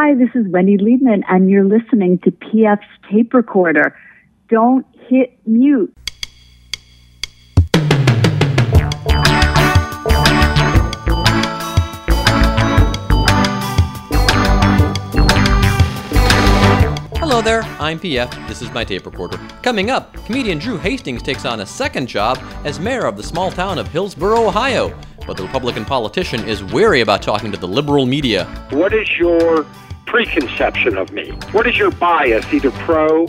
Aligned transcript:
Hi, 0.00 0.14
this 0.14 0.28
is 0.36 0.46
Wendy 0.46 0.76
Liebman, 0.76 1.24
and 1.28 1.50
you're 1.50 1.64
listening 1.64 2.20
to 2.20 2.30
PF's 2.30 2.86
tape 3.10 3.34
recorder. 3.34 3.98
Don't 4.48 4.86
hit 5.08 5.36
mute. 5.44 5.92
Hello 17.16 17.42
there, 17.42 17.62
I'm 17.80 17.98
PF. 17.98 18.46
This 18.46 18.62
is 18.62 18.70
my 18.72 18.84
tape 18.84 19.04
recorder. 19.04 19.36
Coming 19.62 19.90
up, 19.90 20.14
comedian 20.26 20.58
Drew 20.58 20.78
Hastings 20.78 21.24
takes 21.24 21.44
on 21.44 21.58
a 21.58 21.66
second 21.66 22.06
job 22.06 22.38
as 22.64 22.78
mayor 22.78 23.04
of 23.04 23.16
the 23.16 23.24
small 23.24 23.50
town 23.50 23.80
of 23.80 23.88
Hillsboro, 23.88 24.46
Ohio. 24.46 24.96
But 25.26 25.36
the 25.36 25.42
Republican 25.42 25.84
politician 25.84 26.48
is 26.48 26.62
wary 26.62 27.00
about 27.00 27.20
talking 27.20 27.50
to 27.50 27.58
the 27.58 27.66
liberal 27.66 28.06
media. 28.06 28.44
What 28.70 28.94
is 28.94 29.10
your 29.18 29.66
preconception 30.08 30.96
of 30.96 31.12
me? 31.12 31.30
What 31.52 31.66
is 31.66 31.76
your 31.76 31.90
bias, 31.90 32.50
either 32.52 32.70
pro 32.70 33.26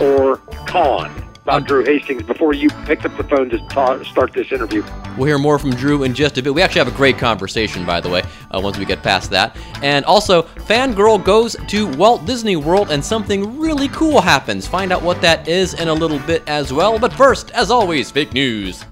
or 0.00 0.38
con, 0.66 1.12
about 1.42 1.66
Drew 1.66 1.84
Hastings 1.84 2.22
before 2.22 2.54
you 2.54 2.70
picked 2.86 3.04
up 3.04 3.14
the 3.18 3.24
phone 3.24 3.50
to 3.50 3.58
ta- 3.68 4.02
start 4.04 4.32
this 4.32 4.50
interview? 4.50 4.82
We'll 5.18 5.26
hear 5.26 5.38
more 5.38 5.58
from 5.58 5.72
Drew 5.72 6.04
in 6.04 6.14
just 6.14 6.38
a 6.38 6.42
bit. 6.42 6.54
We 6.54 6.62
actually 6.62 6.78
have 6.78 6.88
a 6.88 6.96
great 6.96 7.18
conversation, 7.18 7.84
by 7.84 8.00
the 8.00 8.08
way, 8.08 8.22
uh, 8.50 8.60
once 8.60 8.78
we 8.78 8.86
get 8.86 9.02
past 9.02 9.30
that. 9.30 9.54
And 9.82 10.06
also, 10.06 10.42
Fangirl 10.42 11.22
goes 11.22 11.54
to 11.68 11.86
Walt 11.96 12.24
Disney 12.24 12.56
World 12.56 12.90
and 12.90 13.04
something 13.04 13.60
really 13.60 13.88
cool 13.88 14.22
happens. 14.22 14.66
Find 14.66 14.90
out 14.90 15.02
what 15.02 15.20
that 15.20 15.46
is 15.46 15.74
in 15.74 15.88
a 15.88 15.94
little 15.94 16.18
bit 16.20 16.42
as 16.46 16.72
well. 16.72 16.98
But 16.98 17.12
first, 17.12 17.50
as 17.50 17.70
always, 17.70 18.10
fake 18.10 18.32
news. 18.32 18.86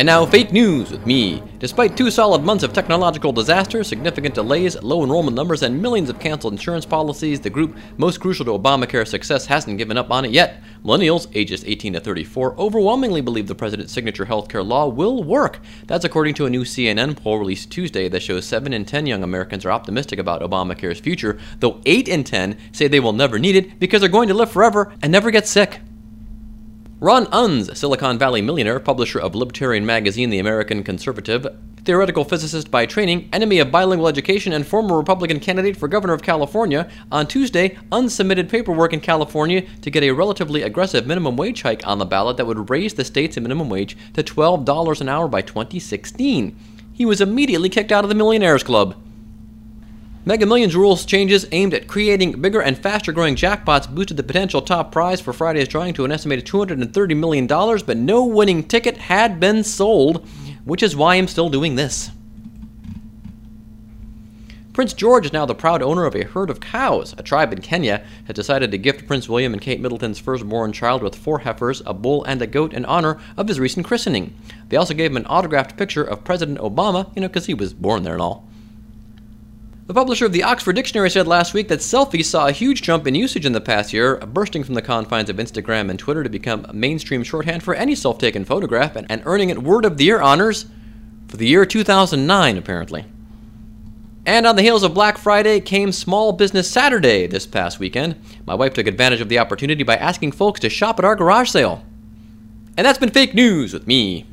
And 0.00 0.06
now, 0.06 0.24
fake 0.24 0.50
news 0.50 0.90
with 0.90 1.06
me. 1.06 1.42
Despite 1.58 1.94
two 1.94 2.10
solid 2.10 2.42
months 2.42 2.64
of 2.64 2.72
technological 2.72 3.32
disaster, 3.32 3.84
significant 3.84 4.34
delays, 4.34 4.82
low 4.82 5.04
enrollment 5.04 5.36
numbers, 5.36 5.62
and 5.62 5.82
millions 5.82 6.08
of 6.08 6.18
canceled 6.18 6.54
insurance 6.54 6.86
policies, 6.86 7.38
the 7.38 7.50
group 7.50 7.76
most 7.98 8.18
crucial 8.18 8.46
to 8.46 8.52
Obamacare's 8.52 9.10
success 9.10 9.44
hasn't 9.44 9.76
given 9.76 9.98
up 9.98 10.10
on 10.10 10.24
it 10.24 10.30
yet. 10.30 10.62
Millennials, 10.82 11.30
ages 11.34 11.66
18 11.66 11.92
to 11.92 12.00
34, 12.00 12.58
overwhelmingly 12.58 13.20
believe 13.20 13.46
the 13.46 13.54
president's 13.54 13.92
signature 13.92 14.24
healthcare 14.24 14.66
law 14.66 14.88
will 14.88 15.22
work. 15.22 15.60
That's 15.86 16.06
according 16.06 16.32
to 16.36 16.46
a 16.46 16.50
new 16.50 16.64
CNN 16.64 17.14
poll 17.22 17.36
released 17.36 17.70
Tuesday 17.70 18.08
that 18.08 18.22
shows 18.22 18.46
7 18.46 18.72
in 18.72 18.86
10 18.86 19.04
young 19.04 19.22
Americans 19.22 19.66
are 19.66 19.70
optimistic 19.70 20.18
about 20.18 20.40
Obamacare's 20.40 21.00
future, 21.00 21.38
though 21.58 21.82
8 21.84 22.08
in 22.08 22.24
10 22.24 22.56
say 22.72 22.88
they 22.88 23.00
will 23.00 23.12
never 23.12 23.38
need 23.38 23.54
it 23.54 23.78
because 23.78 24.00
they're 24.00 24.08
going 24.08 24.28
to 24.28 24.34
live 24.34 24.50
forever 24.50 24.94
and 25.02 25.12
never 25.12 25.30
get 25.30 25.46
sick. 25.46 25.80
Ron 27.02 27.24
Unz, 27.28 27.74
Silicon 27.74 28.18
Valley 28.18 28.42
millionaire, 28.42 28.78
publisher 28.78 29.18
of 29.18 29.34
libertarian 29.34 29.86
magazine 29.86 30.28
The 30.28 30.38
American 30.38 30.84
Conservative, 30.84 31.46
theoretical 31.82 32.24
physicist 32.24 32.70
by 32.70 32.84
training, 32.84 33.30
enemy 33.32 33.58
of 33.58 33.70
bilingual 33.70 34.06
education, 34.06 34.52
and 34.52 34.66
former 34.66 34.98
Republican 34.98 35.40
candidate 35.40 35.78
for 35.78 35.88
governor 35.88 36.12
of 36.12 36.20
California, 36.20 36.90
on 37.10 37.26
Tuesday 37.26 37.78
unsubmitted 37.90 38.50
paperwork 38.50 38.92
in 38.92 39.00
California 39.00 39.62
to 39.80 39.90
get 39.90 40.02
a 40.02 40.10
relatively 40.10 40.60
aggressive 40.60 41.06
minimum 41.06 41.38
wage 41.38 41.62
hike 41.62 41.86
on 41.86 41.96
the 41.96 42.04
ballot 42.04 42.36
that 42.36 42.46
would 42.46 42.68
raise 42.68 42.92
the 42.92 43.04
state's 43.06 43.38
minimum 43.38 43.70
wage 43.70 43.96
to 44.12 44.22
$12 44.22 45.00
an 45.00 45.08
hour 45.08 45.26
by 45.26 45.40
2016. 45.40 46.54
He 46.92 47.06
was 47.06 47.22
immediately 47.22 47.70
kicked 47.70 47.92
out 47.92 48.04
of 48.04 48.10
the 48.10 48.14
Millionaires 48.14 48.62
Club. 48.62 48.94
Mega 50.22 50.44
Millions 50.44 50.76
rules 50.76 51.06
changes 51.06 51.46
aimed 51.50 51.72
at 51.72 51.88
creating 51.88 52.42
bigger 52.42 52.60
and 52.60 52.76
faster 52.76 53.10
growing 53.10 53.34
jackpots 53.34 53.88
boosted 53.88 54.18
the 54.18 54.22
potential 54.22 54.60
top 54.60 54.92
prize 54.92 55.18
for 55.18 55.32
Friday's 55.32 55.66
drawing 55.66 55.94
to 55.94 56.04
an 56.04 56.12
estimated 56.12 56.44
$230 56.44 57.16
million, 57.16 57.46
but 57.46 57.96
no 57.96 58.26
winning 58.26 58.62
ticket 58.62 58.98
had 58.98 59.40
been 59.40 59.64
sold, 59.64 60.28
which 60.64 60.82
is 60.82 60.94
why 60.94 61.14
I'm 61.14 61.26
still 61.26 61.48
doing 61.48 61.76
this. 61.76 62.10
Prince 64.74 64.92
George 64.92 65.24
is 65.24 65.32
now 65.32 65.46
the 65.46 65.54
proud 65.54 65.82
owner 65.82 66.04
of 66.04 66.14
a 66.14 66.24
herd 66.24 66.50
of 66.50 66.60
cows. 66.60 67.14
A 67.16 67.22
tribe 67.22 67.54
in 67.54 67.62
Kenya 67.62 68.04
has 68.26 68.36
decided 68.36 68.70
to 68.70 68.78
gift 68.78 69.06
Prince 69.06 69.26
William 69.26 69.54
and 69.54 69.62
Kate 69.62 69.80
Middleton's 69.80 70.18
firstborn 70.18 70.72
child 70.72 71.02
with 71.02 71.16
four 71.16 71.38
heifers, 71.38 71.80
a 71.86 71.94
bull, 71.94 72.24
and 72.24 72.42
a 72.42 72.46
goat 72.46 72.74
in 72.74 72.84
honor 72.84 73.18
of 73.38 73.48
his 73.48 73.58
recent 73.58 73.86
christening. 73.86 74.34
They 74.68 74.76
also 74.76 74.92
gave 74.92 75.12
him 75.12 75.16
an 75.16 75.26
autographed 75.26 75.78
picture 75.78 76.04
of 76.04 76.24
President 76.24 76.58
Obama, 76.58 77.10
you 77.16 77.22
know, 77.22 77.28
because 77.28 77.46
he 77.46 77.54
was 77.54 77.72
born 77.72 78.02
there 78.02 78.12
and 78.12 78.22
all. 78.22 78.49
The 79.90 79.94
publisher 79.94 80.24
of 80.24 80.30
the 80.30 80.44
Oxford 80.44 80.74
Dictionary 80.74 81.10
said 81.10 81.26
last 81.26 81.52
week 81.52 81.66
that 81.66 81.80
selfies 81.80 82.26
saw 82.26 82.46
a 82.46 82.52
huge 82.52 82.80
jump 82.80 83.08
in 83.08 83.16
usage 83.16 83.44
in 83.44 83.54
the 83.54 83.60
past 83.60 83.92
year, 83.92 84.18
bursting 84.18 84.62
from 84.62 84.74
the 84.74 84.82
confines 84.82 85.28
of 85.28 85.38
Instagram 85.38 85.90
and 85.90 85.98
Twitter 85.98 86.22
to 86.22 86.28
become 86.28 86.64
mainstream 86.72 87.24
shorthand 87.24 87.64
for 87.64 87.74
any 87.74 87.96
self 87.96 88.16
taken 88.16 88.44
photograph 88.44 88.94
and, 88.94 89.04
and 89.10 89.20
earning 89.24 89.50
it 89.50 89.64
Word 89.64 89.84
of 89.84 89.96
the 89.96 90.04
Year 90.04 90.20
honors 90.20 90.66
for 91.26 91.38
the 91.38 91.48
year 91.48 91.66
2009, 91.66 92.56
apparently. 92.56 93.04
And 94.24 94.46
on 94.46 94.54
the 94.54 94.62
heels 94.62 94.84
of 94.84 94.94
Black 94.94 95.18
Friday 95.18 95.58
came 95.58 95.90
Small 95.90 96.34
Business 96.34 96.70
Saturday 96.70 97.26
this 97.26 97.48
past 97.48 97.80
weekend. 97.80 98.14
My 98.46 98.54
wife 98.54 98.74
took 98.74 98.86
advantage 98.86 99.20
of 99.20 99.28
the 99.28 99.40
opportunity 99.40 99.82
by 99.82 99.96
asking 99.96 100.30
folks 100.30 100.60
to 100.60 100.70
shop 100.70 101.00
at 101.00 101.04
our 101.04 101.16
garage 101.16 101.50
sale. 101.50 101.84
And 102.76 102.86
that's 102.86 103.00
been 103.00 103.10
fake 103.10 103.34
news 103.34 103.72
with 103.72 103.88
me, 103.88 104.29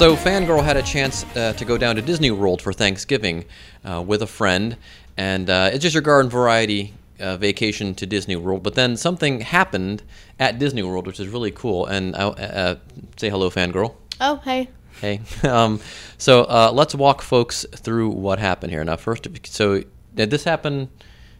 So, 0.00 0.16
Fangirl 0.16 0.64
had 0.64 0.78
a 0.78 0.82
chance 0.82 1.26
uh, 1.36 1.52
to 1.52 1.64
go 1.66 1.76
down 1.76 1.96
to 1.96 2.00
Disney 2.00 2.30
World 2.30 2.62
for 2.62 2.72
Thanksgiving 2.72 3.44
uh, 3.84 4.00
with 4.00 4.22
a 4.22 4.26
friend, 4.26 4.78
and 5.18 5.50
uh, 5.50 5.68
it's 5.74 5.82
just 5.82 5.92
your 5.94 6.00
garden 6.00 6.30
variety 6.30 6.94
uh, 7.20 7.36
vacation 7.36 7.94
to 7.96 8.06
Disney 8.06 8.34
World. 8.34 8.62
But 8.62 8.76
then 8.76 8.96
something 8.96 9.42
happened 9.42 10.02
at 10.38 10.58
Disney 10.58 10.82
World, 10.82 11.06
which 11.06 11.20
is 11.20 11.28
really 11.28 11.50
cool. 11.50 11.84
And 11.84 12.16
uh, 12.16 12.30
uh, 12.30 12.76
say 13.18 13.28
hello, 13.28 13.50
Fangirl. 13.50 13.94
Oh, 14.22 14.36
hey. 14.36 14.70
Hey. 15.02 15.20
um, 15.42 15.80
so 16.16 16.44
uh, 16.44 16.70
let's 16.72 16.94
walk 16.94 17.20
folks 17.20 17.66
through 17.70 18.08
what 18.08 18.38
happened 18.38 18.72
here. 18.72 18.82
Now, 18.82 18.96
first, 18.96 19.28
so 19.48 19.82
did 20.14 20.30
this 20.30 20.44
happen? 20.44 20.88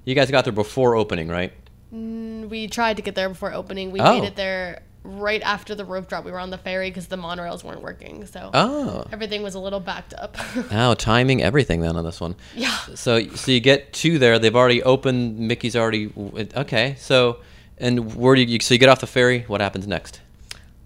You 0.05 0.15
guys 0.15 0.31
got 0.31 0.45
there 0.45 0.53
before 0.53 0.97
opening, 0.97 1.29
right? 1.29 1.55
We 1.91 2.69
tried 2.69 2.99
to 2.99 3.03
get 3.03 3.15
there 3.15 3.31
before 3.31 3.55
opening. 3.55 3.91
We 3.91 4.01
Oh. 4.01 4.21
made 4.21 4.27
it 4.27 4.37
there 4.37 4.83
right 5.03 5.41
after 5.43 5.75
the 5.75 5.85
rope 5.85 6.09
drop. 6.09 6.25
We 6.25 6.31
were 6.33 6.39
on 6.39 6.51
the 6.51 6.59
ferry 6.59 6.91
because 6.91 7.07
the 7.07 7.17
monorails 7.17 7.65
weren't 7.65 7.81
working. 7.83 8.27
So 8.27 8.51
Oh. 8.53 9.07
everything 9.13 9.43
was 9.43 9.55
a 9.55 9.59
little 9.59 9.81
backed 9.81 10.13
up. 10.15 10.37
Oh, 10.71 10.95
timing 10.95 11.43
everything 11.43 11.81
then 11.81 11.97
on 11.97 12.05
this 12.05 12.21
one. 12.21 12.35
Yeah. 12.55 12.77
So 12.95 13.27
so 13.29 13.51
you 13.51 13.61
get 13.61 13.93
to 13.95 14.19
there. 14.19 14.39
They've 14.39 14.55
already 14.55 14.83
opened. 14.83 15.39
Mickey's 15.39 15.75
already. 15.75 16.13
Okay. 16.57 16.97
So 16.99 17.39
and 17.79 18.15
where 18.15 18.35
do 18.37 18.43
you? 18.43 18.61
So 18.61 18.75
you 18.75 18.79
get 18.79 18.89
off 18.91 19.01
the 19.01 19.07
ferry. 19.07 19.45
What 19.47 19.61
happens 19.63 19.87
next? 19.87 20.21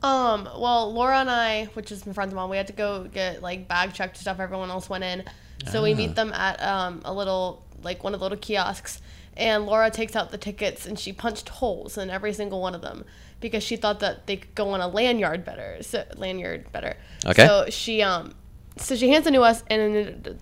Um, 0.02 0.44
well, 0.58 0.92
Laura 0.92 1.18
and 1.20 1.30
I, 1.30 1.64
which 1.74 1.90
is 1.90 2.04
my 2.06 2.12
friend's 2.12 2.34
mom, 2.34 2.50
we 2.50 2.58
had 2.58 2.66
to 2.66 2.72
go 2.74 3.04
get 3.04 3.42
like 3.42 3.66
bag 3.68 3.94
checked 3.94 4.18
stuff. 4.18 4.38
Everyone 4.38 4.68
else 4.70 4.88
went 4.90 5.02
in, 5.02 5.24
so 5.72 5.82
we 5.82 5.92
Ah. 5.92 5.96
meet 5.96 6.14
them 6.14 6.30
at 6.34 6.62
um, 6.62 7.00
a 7.06 7.12
little 7.12 7.62
like 7.82 8.04
one 8.04 8.12
of 8.14 8.20
the 8.20 8.24
little 8.24 8.36
kiosks, 8.38 9.00
and 9.36 9.64
Laura 9.66 9.90
takes 9.90 10.14
out 10.14 10.30
the 10.30 10.36
tickets 10.38 10.84
and 10.86 10.98
she 10.98 11.12
punched 11.12 11.48
holes 11.48 11.96
in 11.98 12.10
every 12.10 12.32
single 12.34 12.60
one 12.60 12.74
of 12.74 12.82
them 12.82 13.04
because 13.44 13.62
she 13.62 13.76
thought 13.76 14.00
that 14.00 14.26
they 14.26 14.38
could 14.38 14.54
go 14.54 14.70
on 14.70 14.80
a 14.80 14.88
lanyard 14.88 15.44
better, 15.44 15.76
so 15.82 16.02
lanyard 16.16 16.72
better. 16.72 16.96
Okay. 17.26 17.46
So 17.46 17.66
she 17.68 18.00
um, 18.00 18.34
so 18.78 18.96
she 18.96 19.10
hands 19.10 19.26
it 19.26 19.32
to 19.32 19.42
us, 19.42 19.62
and 19.68 20.40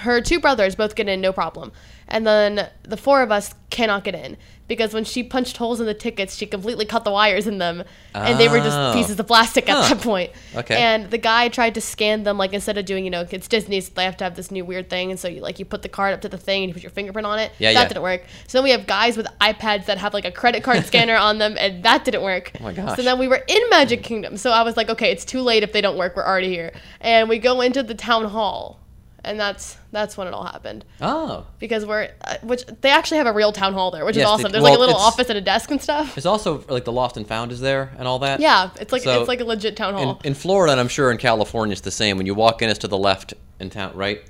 her 0.00 0.20
two 0.20 0.38
brothers 0.38 0.74
both 0.74 0.94
get 0.94 1.08
in 1.08 1.22
no 1.22 1.32
problem, 1.32 1.72
and 2.08 2.26
then 2.26 2.68
the 2.82 2.98
four 2.98 3.22
of 3.22 3.32
us 3.32 3.54
cannot 3.70 4.04
get 4.04 4.14
in 4.14 4.36
because 4.72 4.94
when 4.94 5.04
she 5.04 5.22
punched 5.22 5.58
holes 5.58 5.80
in 5.80 5.86
the 5.86 5.92
tickets, 5.92 6.34
she 6.34 6.46
completely 6.46 6.86
cut 6.86 7.04
the 7.04 7.10
wires 7.10 7.46
in 7.46 7.58
them, 7.58 7.84
and 8.14 8.40
they 8.40 8.48
were 8.48 8.58
Oh. 8.58 8.64
just 8.64 8.96
pieces 8.96 9.20
of 9.20 9.26
plastic 9.26 9.68
at 9.68 9.76
Huh. 9.76 9.94
that 9.94 10.02
point. 10.02 10.30
Okay. 10.56 10.76
And 10.76 11.10
the 11.10 11.18
guy 11.18 11.48
tried 11.48 11.74
to 11.74 11.82
scan 11.82 12.22
them, 12.22 12.38
like 12.38 12.54
instead 12.54 12.78
of 12.78 12.86
doing, 12.86 13.04
you 13.04 13.10
know, 13.10 13.26
it's 13.30 13.48
Disney, 13.48 13.82
so 13.82 13.90
they 13.94 14.04
have 14.04 14.16
to 14.16 14.24
have 14.24 14.34
this 14.34 14.50
new 14.50 14.64
weird 14.64 14.88
thing, 14.88 15.10
and 15.10 15.20
so 15.20 15.28
you 15.28 15.42
like 15.42 15.58
you 15.58 15.66
put 15.66 15.82
the 15.82 15.90
card 15.90 16.14
up 16.14 16.22
to 16.22 16.28
the 16.30 16.38
thing 16.38 16.62
and 16.62 16.70
you 16.70 16.74
put 16.74 16.82
your 16.82 16.90
fingerprint 16.90 17.26
on 17.26 17.38
it. 17.38 17.52
Yeah, 17.58 17.74
that 17.74 17.80
yeah. 17.82 17.88
didn't 17.88 18.02
work. 18.02 18.24
So 18.48 18.56
then 18.58 18.64
we 18.64 18.70
have 18.70 18.86
guys 18.86 19.16
with 19.18 19.26
iPads 19.42 19.84
that 19.84 19.98
have 19.98 20.14
like 20.14 20.24
a 20.24 20.32
credit 20.32 20.62
card 20.62 20.86
scanner 20.90 21.16
on 21.16 21.36
them, 21.36 21.56
and 21.58 21.82
that 21.82 22.06
didn't 22.06 22.22
work. 22.22 22.52
Oh 22.58 22.64
my 22.64 22.72
gosh. 22.72 22.96
So 22.96 23.02
then 23.02 23.18
we 23.18 23.28
were 23.28 23.42
in 23.46 23.62
Magic 23.70 24.02
Kingdom, 24.02 24.38
so 24.38 24.50
I 24.52 24.62
was 24.62 24.76
like, 24.78 24.88
okay, 24.88 25.10
it's 25.12 25.26
too 25.26 25.42
late 25.42 25.62
if 25.62 25.72
they 25.72 25.82
don't 25.82 25.98
work. 25.98 26.16
We're 26.16 26.26
already 26.26 26.48
here, 26.48 26.72
and 27.00 27.28
we 27.28 27.38
go 27.38 27.60
into 27.60 27.82
the 27.82 27.94
town 27.94 28.24
hall. 28.24 28.78
And 29.24 29.38
that's 29.38 29.76
that's 29.92 30.16
when 30.16 30.26
it 30.26 30.34
all 30.34 30.44
happened. 30.44 30.84
Oh, 31.00 31.46
Because 31.58 31.84
we're 31.86 32.10
uh, 32.24 32.36
which 32.42 32.64
they 32.80 32.90
actually 32.90 33.18
have 33.18 33.26
a 33.26 33.32
real 33.32 33.52
town 33.52 33.72
hall 33.74 33.90
there, 33.90 34.04
which 34.04 34.16
Yes, 34.16 34.22
is 34.24 34.28
they- 34.28 34.32
awesome. 34.42 34.52
There's 34.52 34.62
well, 34.62 34.72
like 34.72 34.78
a 34.78 34.80
little 34.80 34.96
office 34.96 35.28
and 35.28 35.38
a 35.38 35.40
desk 35.42 35.70
and 35.70 35.80
stuff. 35.80 36.16
it's 36.16 36.26
also 36.26 36.64
like 36.68 36.84
the 36.84 36.92
Lost 36.92 37.16
and 37.16 37.26
Found 37.26 37.52
is 37.52 37.60
there 37.60 37.92
and 37.98 38.08
all 38.08 38.18
that. 38.20 38.40
Yeah, 38.40 38.70
it's 38.80 38.92
like 38.92 39.02
So- 39.02 39.20
it's 39.20 39.28
like 39.28 39.40
a 39.40 39.44
legit 39.44 39.76
town 39.76 39.94
hall. 39.94 40.20
in 40.24 40.34
Florida, 40.34 40.72
and 40.72 40.80
I'm 40.80 40.88
sure 40.88 41.10
in 41.10 41.18
California, 41.18 41.72
it's 41.72 41.80
the 41.82 41.90
same. 41.90 42.16
When 42.16 42.26
you 42.26 42.34
walk 42.34 42.62
in, 42.62 42.68
it's 42.70 42.78
to 42.80 42.88
the 42.88 42.98
left 42.98 43.34
in 43.60 43.70
town, 43.70 43.94
right? 43.96 44.22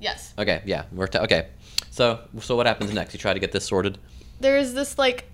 yes. 0.00 0.32
Okay, 0.38 0.62
yeah, 0.66 0.84
we're 0.92 1.06
t- 1.06 1.18
okay. 1.18 1.46
So, 1.90 2.20
so 2.40 2.54
what 2.56 2.66
happens 2.66 2.92
next? 2.92 3.14
You 3.14 3.18
try 3.18 3.32
to 3.32 3.40
get 3.40 3.52
this 3.52 3.64
sorted. 3.64 3.98
there's 4.40 4.74
this 4.74 4.98
like 4.98 5.24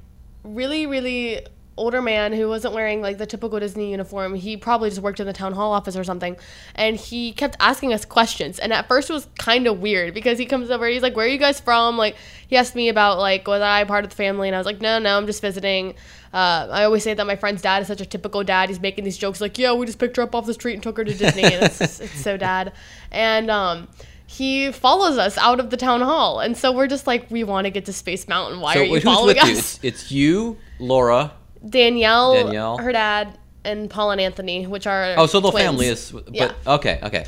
really 0.45 0.87
really 0.87 1.45
older 1.77 2.03
man 2.03 2.33
who 2.33 2.49
wasn't 2.49 2.75
wearing 2.75 3.01
like 3.01 3.19
the 3.19 3.27
typical 3.27 3.59
Disney 3.59 3.91
uniform. 3.91 4.35
He 4.35 4.57
probably 4.57 4.91
just 4.91 5.01
worked 5.01 5.21
in 5.21 5.27
the 5.27 5.33
town 5.33 5.53
hall 5.53 5.73
office 5.73 5.97
or 5.97 6.05
something. 6.05 6.37
And 6.75 6.97
he 6.97 7.33
kept 7.33 7.57
asking 7.61 7.93
us 7.93 8.05
questions. 8.05 8.59
And 8.59 8.73
at 8.73 8.89
first 8.89 9.11
it 9.11 9.13
was 9.15 9.27
kind 9.39 9.67
of 9.67 9.81
weird 9.81 10.15
because 10.15 10.39
he 10.39 10.47
comes 10.47 10.71
over, 10.71 10.87
he's 10.87 11.03
like, 11.03 11.17
"Where 11.17 11.27
are 11.27 11.29
you 11.29 11.39
guys 11.39 11.61
from?" 11.61 11.97
Like 11.97 12.17
he 12.47 12.57
asked 12.57 12.75
me 12.75 12.89
about 12.89 13.19
like 13.19 13.47
was 13.47 13.63
I 13.63 13.85
part 13.85 14.05
of 14.05 14.11
the 14.11 14.17
family 14.17 14.49
and 14.49 14.55
I 14.55 14.59
was 14.59 14.67
like, 14.67 14.81
"No, 14.81 14.99
no, 14.99 15.17
I'm 15.17 15.27
just 15.27 15.41
visiting." 15.41 15.95
Uh, 16.35 16.67
I 16.71 16.85
always 16.85 17.03
say 17.03 17.13
that 17.13 17.27
my 17.27 17.37
friend's 17.37 17.61
dad 17.61 17.83
is 17.83 17.89
such 17.89 18.01
a 18.01 18.07
typical 18.07 18.43
dad. 18.43 18.71
He's 18.71 18.81
making 18.81 19.05
these 19.05 19.19
jokes 19.19 19.41
like, 19.41 19.59
"Yeah, 19.59 19.73
we 19.73 19.87
just 19.87 19.99
picked 19.99 20.17
her 20.17 20.23
up 20.23 20.35
off 20.35 20.47
the 20.47 20.55
street 20.55 20.75
and 20.75 20.83
took 20.83 20.97
her 20.97 21.05
to 21.05 21.15
Disney." 21.15 21.45
and 21.45 21.65
it's, 21.65 22.01
it's 22.01 22.21
so 22.21 22.37
dad. 22.37 22.73
And 23.11 23.51
um 23.51 23.89
he 24.27 24.73
follows 24.73 25.19
us 25.19 25.37
out 25.37 25.61
of 25.61 25.69
the 25.69 25.77
town 25.77 26.01
hall, 26.01 26.41
and 26.41 26.57
so 26.57 26.73
we're 26.73 26.87
just 26.87 27.07
like, 27.07 27.31
we 27.31 27.45
want 27.45 27.67
to 27.67 27.71
get 27.71 27.85
to 27.85 27.93
Space 27.93 28.27
Mountain. 28.27 28.61
Why 28.61 28.75
so, 28.75 28.81
are 28.81 28.85
you 28.85 29.01
following 29.03 29.39
us? 29.39 29.47
you? 29.47 29.53
It's, 29.53 29.79
it's 29.83 30.11
you, 30.11 30.57
Laura. 30.79 31.33
Danielle, 31.69 32.35
Danielle. 32.45 32.79
her 32.79 32.93
dad, 32.93 33.39
and 33.65 33.89
Paul 33.89 34.11
and 34.11 34.21
Anthony, 34.21 34.67
which 34.67 34.87
are 34.87 35.15
Oh, 35.17 35.27
so 35.27 35.41
the 35.41 35.51
twins. 35.51 35.65
family 35.67 35.87
is. 35.87 36.11
But 36.11 36.35
Yeah. 36.35 36.53
okay, 36.67 36.99
okay, 37.03 37.25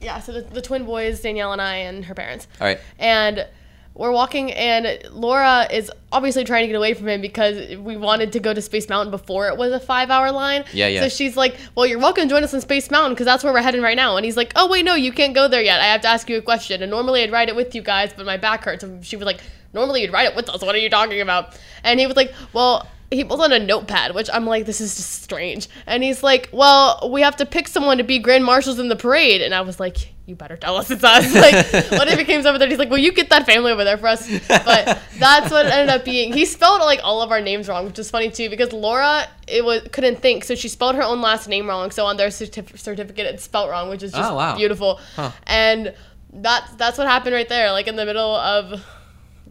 yeah. 0.00 0.20
So 0.20 0.32
the, 0.32 0.40
the 0.42 0.62
twin 0.62 0.84
boys, 0.84 1.20
Danielle 1.20 1.52
and 1.52 1.62
I, 1.62 1.76
and 1.76 2.04
her 2.06 2.14
parents, 2.14 2.46
all 2.60 2.66
right. 2.66 2.78
and 2.98 3.46
we're 3.94 4.10
walking, 4.10 4.50
and 4.52 4.98
Laura 5.12 5.68
is 5.70 5.90
obviously 6.10 6.44
trying 6.44 6.62
to 6.62 6.66
get 6.66 6.76
away 6.76 6.94
from 6.94 7.08
him 7.08 7.20
because 7.20 7.76
we 7.76 7.94
wanted 7.96 8.32
to 8.32 8.40
go 8.40 8.54
to 8.54 8.62
Space 8.62 8.88
Mountain 8.88 9.10
before 9.10 9.48
it 9.48 9.56
was 9.58 9.70
a 9.70 9.78
five-hour 9.78 10.32
line. 10.32 10.64
Yeah, 10.72 10.86
yeah. 10.88 11.02
So 11.02 11.08
she's 11.10 11.36
like, 11.36 11.56
"Well, 11.74 11.84
you're 11.86 11.98
welcome 11.98 12.24
to 12.24 12.28
join 12.30 12.42
us 12.42 12.54
in 12.54 12.62
Space 12.62 12.90
Mountain 12.90 13.12
because 13.12 13.26
that's 13.26 13.44
where 13.44 13.52
we're 13.52 13.60
heading 13.60 13.82
right 13.82 13.96
now." 13.96 14.16
And 14.16 14.24
he's 14.24 14.36
like, 14.36 14.52
"Oh 14.56 14.66
wait, 14.68 14.84
no, 14.86 14.94
you 14.94 15.12
can't 15.12 15.34
go 15.34 15.46
there 15.46 15.60
yet. 15.62 15.80
I 15.80 15.84
have 15.84 16.00
to 16.00 16.08
ask 16.08 16.28
you 16.30 16.38
a 16.38 16.42
question." 16.42 16.82
And 16.82 16.90
normally 16.90 17.22
I'd 17.22 17.30
ride 17.30 17.50
it 17.50 17.54
with 17.54 17.74
you 17.74 17.82
guys, 17.82 18.12
but 18.16 18.24
my 18.26 18.38
back 18.38 18.64
hurts. 18.64 18.82
And 18.82 19.04
she 19.04 19.16
was 19.16 19.26
like, 19.26 19.40
"Normally 19.74 20.00
you'd 20.00 20.12
ride 20.12 20.24
it 20.26 20.34
with 20.34 20.48
us. 20.48 20.62
What 20.62 20.74
are 20.74 20.78
you 20.78 20.88
talking 20.90 21.20
about?" 21.20 21.56
And 21.84 22.00
he 22.00 22.06
was 22.06 22.16
like, 22.16 22.32
"Well." 22.52 22.88
He 23.12 23.24
pulls 23.24 23.40
on 23.40 23.52
a 23.52 23.58
notepad, 23.58 24.14
which 24.14 24.28
I'm 24.32 24.46
like, 24.46 24.66
this 24.66 24.80
is 24.80 24.96
just 24.96 25.22
strange. 25.22 25.68
And 25.86 26.02
he's 26.02 26.22
like, 26.22 26.48
well, 26.52 27.08
we 27.12 27.20
have 27.22 27.36
to 27.36 27.46
pick 27.46 27.68
someone 27.68 27.98
to 27.98 28.04
be 28.04 28.18
grand 28.18 28.44
marshals 28.44 28.78
in 28.78 28.88
the 28.88 28.96
parade. 28.96 29.42
And 29.42 29.54
I 29.54 29.60
was 29.60 29.78
like, 29.78 29.96
you 30.26 30.34
better 30.36 30.56
tell 30.56 30.76
us 30.76 30.90
it's 30.90 31.02
us. 31.04 31.34
Like, 31.34 31.54
what 31.92 32.08
if 32.08 32.18
he 32.18 32.24
came 32.24 32.46
over 32.46 32.56
there? 32.58 32.68
He's 32.68 32.78
like, 32.78 32.88
well, 32.90 32.98
you 32.98 33.12
get 33.12 33.28
that 33.30 33.44
family 33.44 33.72
over 33.72 33.84
there 33.84 33.98
for 33.98 34.06
us. 34.06 34.28
But 34.48 35.00
that's 35.18 35.50
what 35.50 35.66
it 35.66 35.72
ended 35.72 35.94
up 35.94 36.04
being. 36.04 36.32
He 36.32 36.44
spelled 36.46 36.80
like 36.80 37.00
all 37.02 37.22
of 37.22 37.30
our 37.30 37.40
names 37.40 37.68
wrong, 37.68 37.86
which 37.86 37.98
is 37.98 38.10
funny 38.10 38.30
too, 38.30 38.48
because 38.48 38.72
Laura 38.72 39.26
it 39.48 39.64
was 39.64 39.82
couldn't 39.92 40.20
think, 40.20 40.44
so 40.44 40.54
she 40.54 40.68
spelled 40.68 40.94
her 40.94 41.02
own 41.02 41.20
last 41.20 41.48
name 41.48 41.66
wrong. 41.66 41.90
So 41.90 42.06
on 42.06 42.16
their 42.16 42.28
certif- 42.28 42.78
certificate, 42.78 43.26
it's 43.26 43.42
spelled 43.44 43.68
wrong, 43.70 43.88
which 43.90 44.02
is 44.02 44.14
oh, 44.14 44.18
just 44.18 44.30
Oh, 44.32 44.36
wow. 44.36 44.56
beautiful. 44.56 45.00
Huh. 45.16 45.32
And 45.46 45.92
that 46.34 46.70
that's 46.78 46.96
what 46.98 47.06
happened 47.08 47.34
right 47.34 47.48
there, 47.48 47.72
like 47.72 47.88
in 47.88 47.96
the 47.96 48.06
middle 48.06 48.34
of 48.36 48.82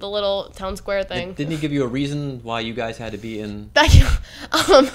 the 0.01 0.09
little 0.09 0.51
town 0.55 0.75
square 0.75 1.03
thing. 1.03 1.33
Didn't 1.33 1.51
he 1.51 1.57
give 1.57 1.71
you 1.71 1.83
a 1.83 1.87
reason 1.87 2.41
why 2.43 2.59
you 2.59 2.73
guys 2.73 2.97
had 2.97 3.13
to 3.13 3.17
be 3.17 3.39
in? 3.39 3.71
Um, 4.51 4.89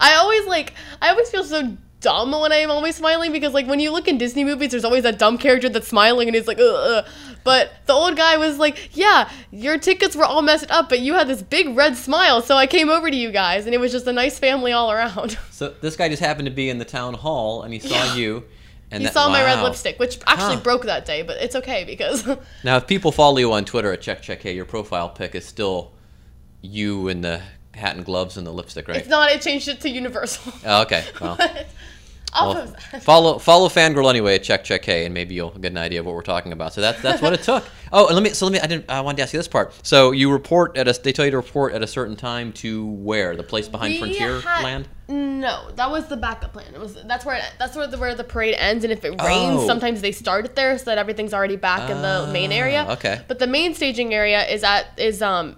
I 0.00 0.14
always 0.14 0.46
like 0.46 0.72
I 1.02 1.10
always 1.10 1.28
feel 1.30 1.44
so 1.44 1.76
dumb 2.00 2.32
when 2.32 2.50
I'm 2.52 2.70
always 2.70 2.96
smiling 2.96 3.30
because 3.32 3.52
like 3.54 3.66
when 3.66 3.78
you 3.80 3.90
look 3.92 4.08
in 4.08 4.18
Disney 4.18 4.42
movies, 4.44 4.70
there's 4.70 4.84
always 4.84 5.02
that 5.04 5.18
dumb 5.18 5.38
character 5.38 5.68
that's 5.68 5.86
smiling 5.88 6.28
and 6.28 6.34
he's 6.34 6.48
like, 6.48 6.58
ugh. 6.60 7.04
But 7.44 7.72
the 7.86 7.92
old 7.92 8.16
guy 8.16 8.36
was 8.36 8.58
like, 8.58 8.96
yeah, 8.96 9.28
your 9.50 9.76
tickets 9.78 10.14
were 10.16 10.24
all 10.24 10.42
messed 10.42 10.70
up, 10.70 10.88
but 10.88 11.00
you 11.00 11.14
had 11.14 11.26
this 11.28 11.42
big 11.42 11.76
red 11.76 11.96
smile, 11.96 12.40
so 12.40 12.56
I 12.56 12.68
came 12.68 12.88
over 12.88 13.10
to 13.10 13.16
you 13.16 13.32
guys, 13.32 13.66
and 13.66 13.74
it 13.74 13.78
was 13.78 13.90
just 13.90 14.06
a 14.06 14.12
nice 14.12 14.38
family 14.38 14.70
all 14.70 14.92
around. 14.92 15.36
So 15.50 15.70
this 15.80 15.96
guy 15.96 16.08
just 16.08 16.22
happened 16.22 16.46
to 16.46 16.52
be 16.54 16.70
in 16.70 16.78
the 16.78 16.84
town 16.84 17.14
hall, 17.14 17.62
and 17.62 17.72
he 17.74 17.80
saw 17.80 17.88
Yeah. 17.88 18.14
you. 18.14 18.44
And 18.92 19.00
he 19.00 19.06
that- 19.06 19.14
saw 19.14 19.28
my 19.30 19.42
red 19.42 19.62
lipstick, 19.62 19.98
which 19.98 20.18
actually 20.26 20.56
Huh. 20.56 20.60
broke 20.62 20.84
that 20.84 21.04
day, 21.06 21.22
but 21.22 21.38
it's 21.38 21.56
okay 21.56 21.82
because 21.84 22.26
Now, 22.62 22.76
if 22.76 22.86
people 22.86 23.10
follow 23.10 23.38
you 23.38 23.52
on 23.52 23.64
Twitter 23.64 23.92
at 23.92 24.00
check 24.02 24.22
check 24.22 24.42
hey, 24.42 24.52
your 24.54 24.66
profile 24.66 25.08
pic 25.08 25.34
is 25.34 25.44
still 25.46 25.92
you 26.60 27.08
in 27.08 27.22
the 27.22 27.40
hat 27.74 27.96
and 27.96 28.04
gloves 28.04 28.36
and 28.36 28.46
the 28.46 28.52
lipstick, 28.52 28.86
right? 28.86 28.98
it's 28.98 29.08
not. 29.08 29.28
I 29.30 29.38
changed 29.38 29.66
it 29.68 29.80
to 29.80 29.88
Universal. 29.88 30.52
Oh, 30.66 30.82
okay. 30.82 31.04
Well, 31.20 31.38
I'll 32.34 32.54
well, 32.54 32.66
post 32.90 33.04
follow 33.04 33.38
follow 33.38 33.68
fangirl 33.68 34.08
anyway 34.08 34.36
at 34.36 34.42
check 34.42 34.64
check 34.64 34.84
hey, 34.84 35.04
and 35.04 35.12
maybe 35.12 35.34
you'll 35.34 35.50
get 35.50 35.72
an 35.72 35.78
idea 35.78 36.00
of 36.00 36.06
what 36.06 36.14
we're 36.14 36.22
talking 36.22 36.52
about. 36.52 36.72
So 36.72 36.80
that's 36.80 37.00
that's 37.02 37.20
what 37.20 37.32
it 37.32 37.42
took. 37.50 37.64
Oh, 37.92 38.06
and 38.06 38.14
let 38.14 38.22
me 38.22 38.30
so 38.30 38.46
let 38.46 38.52
me 38.52 38.60
I 38.60 38.66
didn't 38.66 38.90
I 38.90 39.00
wanted 39.02 39.18
to 39.18 39.22
ask 39.24 39.32
you 39.32 39.38
this 39.38 39.48
part. 39.48 39.74
So 39.86 40.12
you 40.12 40.32
report 40.32 40.76
at 40.76 40.88
a 40.88 40.98
they 41.02 41.12
tell 41.12 41.24
you 41.26 41.30
to 41.32 41.36
report 41.36 41.74
at 41.74 41.82
a 41.82 41.86
certain 41.86 42.16
time 42.16 42.52
to 42.54 42.86
where 42.86 43.36
the 43.36 43.42
place 43.42 43.68
behind 43.68 43.92
We 43.94 43.98
Frontier 43.98 44.40
had- 44.40 44.64
Land. 44.64 44.88
No, 45.08 45.70
that 45.76 45.90
was 45.90 46.06
the 46.08 46.16
backup 46.16 46.54
plan. 46.54 46.72
It 46.72 46.80
was 46.80 46.94
that's 47.04 47.26
where 47.26 47.36
it, 47.36 47.44
that's 47.58 47.76
where 47.76 47.86
the 47.86 47.98
where 47.98 48.14
the 48.14 48.24
parade 48.24 48.54
ends, 48.56 48.82
and 48.82 48.92
if 48.92 49.04
it 49.04 49.10
rains, 49.20 49.60
Oh. 49.60 49.66
sometimes 49.66 50.00
they 50.00 50.12
start 50.12 50.46
it 50.46 50.54
there 50.56 50.78
so 50.78 50.86
that 50.86 50.96
everything's 50.96 51.34
already 51.34 51.56
back 51.56 51.90
in 51.90 52.00
the 52.00 52.30
main 52.32 52.50
area. 52.50 52.86
Ah, 52.88 52.92
okay. 52.94 53.20
But 53.28 53.38
the 53.38 53.46
main 53.46 53.74
staging 53.74 54.14
area 54.14 54.46
is 54.46 54.64
at 54.64 54.86
is 54.96 55.20
um 55.20 55.56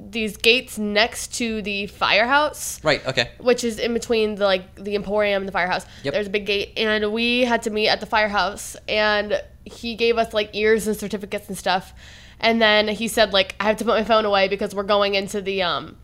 these 0.00 0.36
gates 0.36 0.78
next 0.78 1.34
to 1.34 1.60
the 1.62 1.86
firehouse 1.86 2.82
Right. 2.84 3.04
Okay. 3.06 3.30
which 3.38 3.64
is 3.64 3.78
in 3.78 3.92
between 3.94 4.36
the 4.36 4.44
like 4.44 4.74
the 4.76 4.94
emporium 4.94 5.42
and 5.42 5.48
the 5.48 5.52
firehouse 5.52 5.84
Yep. 6.04 6.14
there's 6.14 6.26
a 6.28 6.30
big 6.30 6.46
gate 6.46 6.72
and 6.76 7.12
we 7.12 7.40
had 7.44 7.62
to 7.64 7.70
meet 7.70 7.88
at 7.88 8.00
the 8.00 8.06
firehouse 8.06 8.76
and 8.88 9.42
he 9.64 9.96
gave 9.96 10.16
us 10.16 10.32
like 10.32 10.50
ears 10.54 10.86
and 10.86 10.96
certificates 10.96 11.48
and 11.48 11.58
stuff 11.58 11.92
and 12.40 12.62
then 12.62 12.88
he 12.88 13.08
said 13.08 13.32
like 13.32 13.54
i 13.60 13.64
have 13.64 13.76
to 13.78 13.84
put 13.84 13.94
my 13.98 14.04
phone 14.04 14.24
away 14.24 14.48
because 14.48 14.74
we're 14.74 14.82
going 14.84 15.14
into 15.14 15.42
the 15.42 15.62
um 15.62 15.96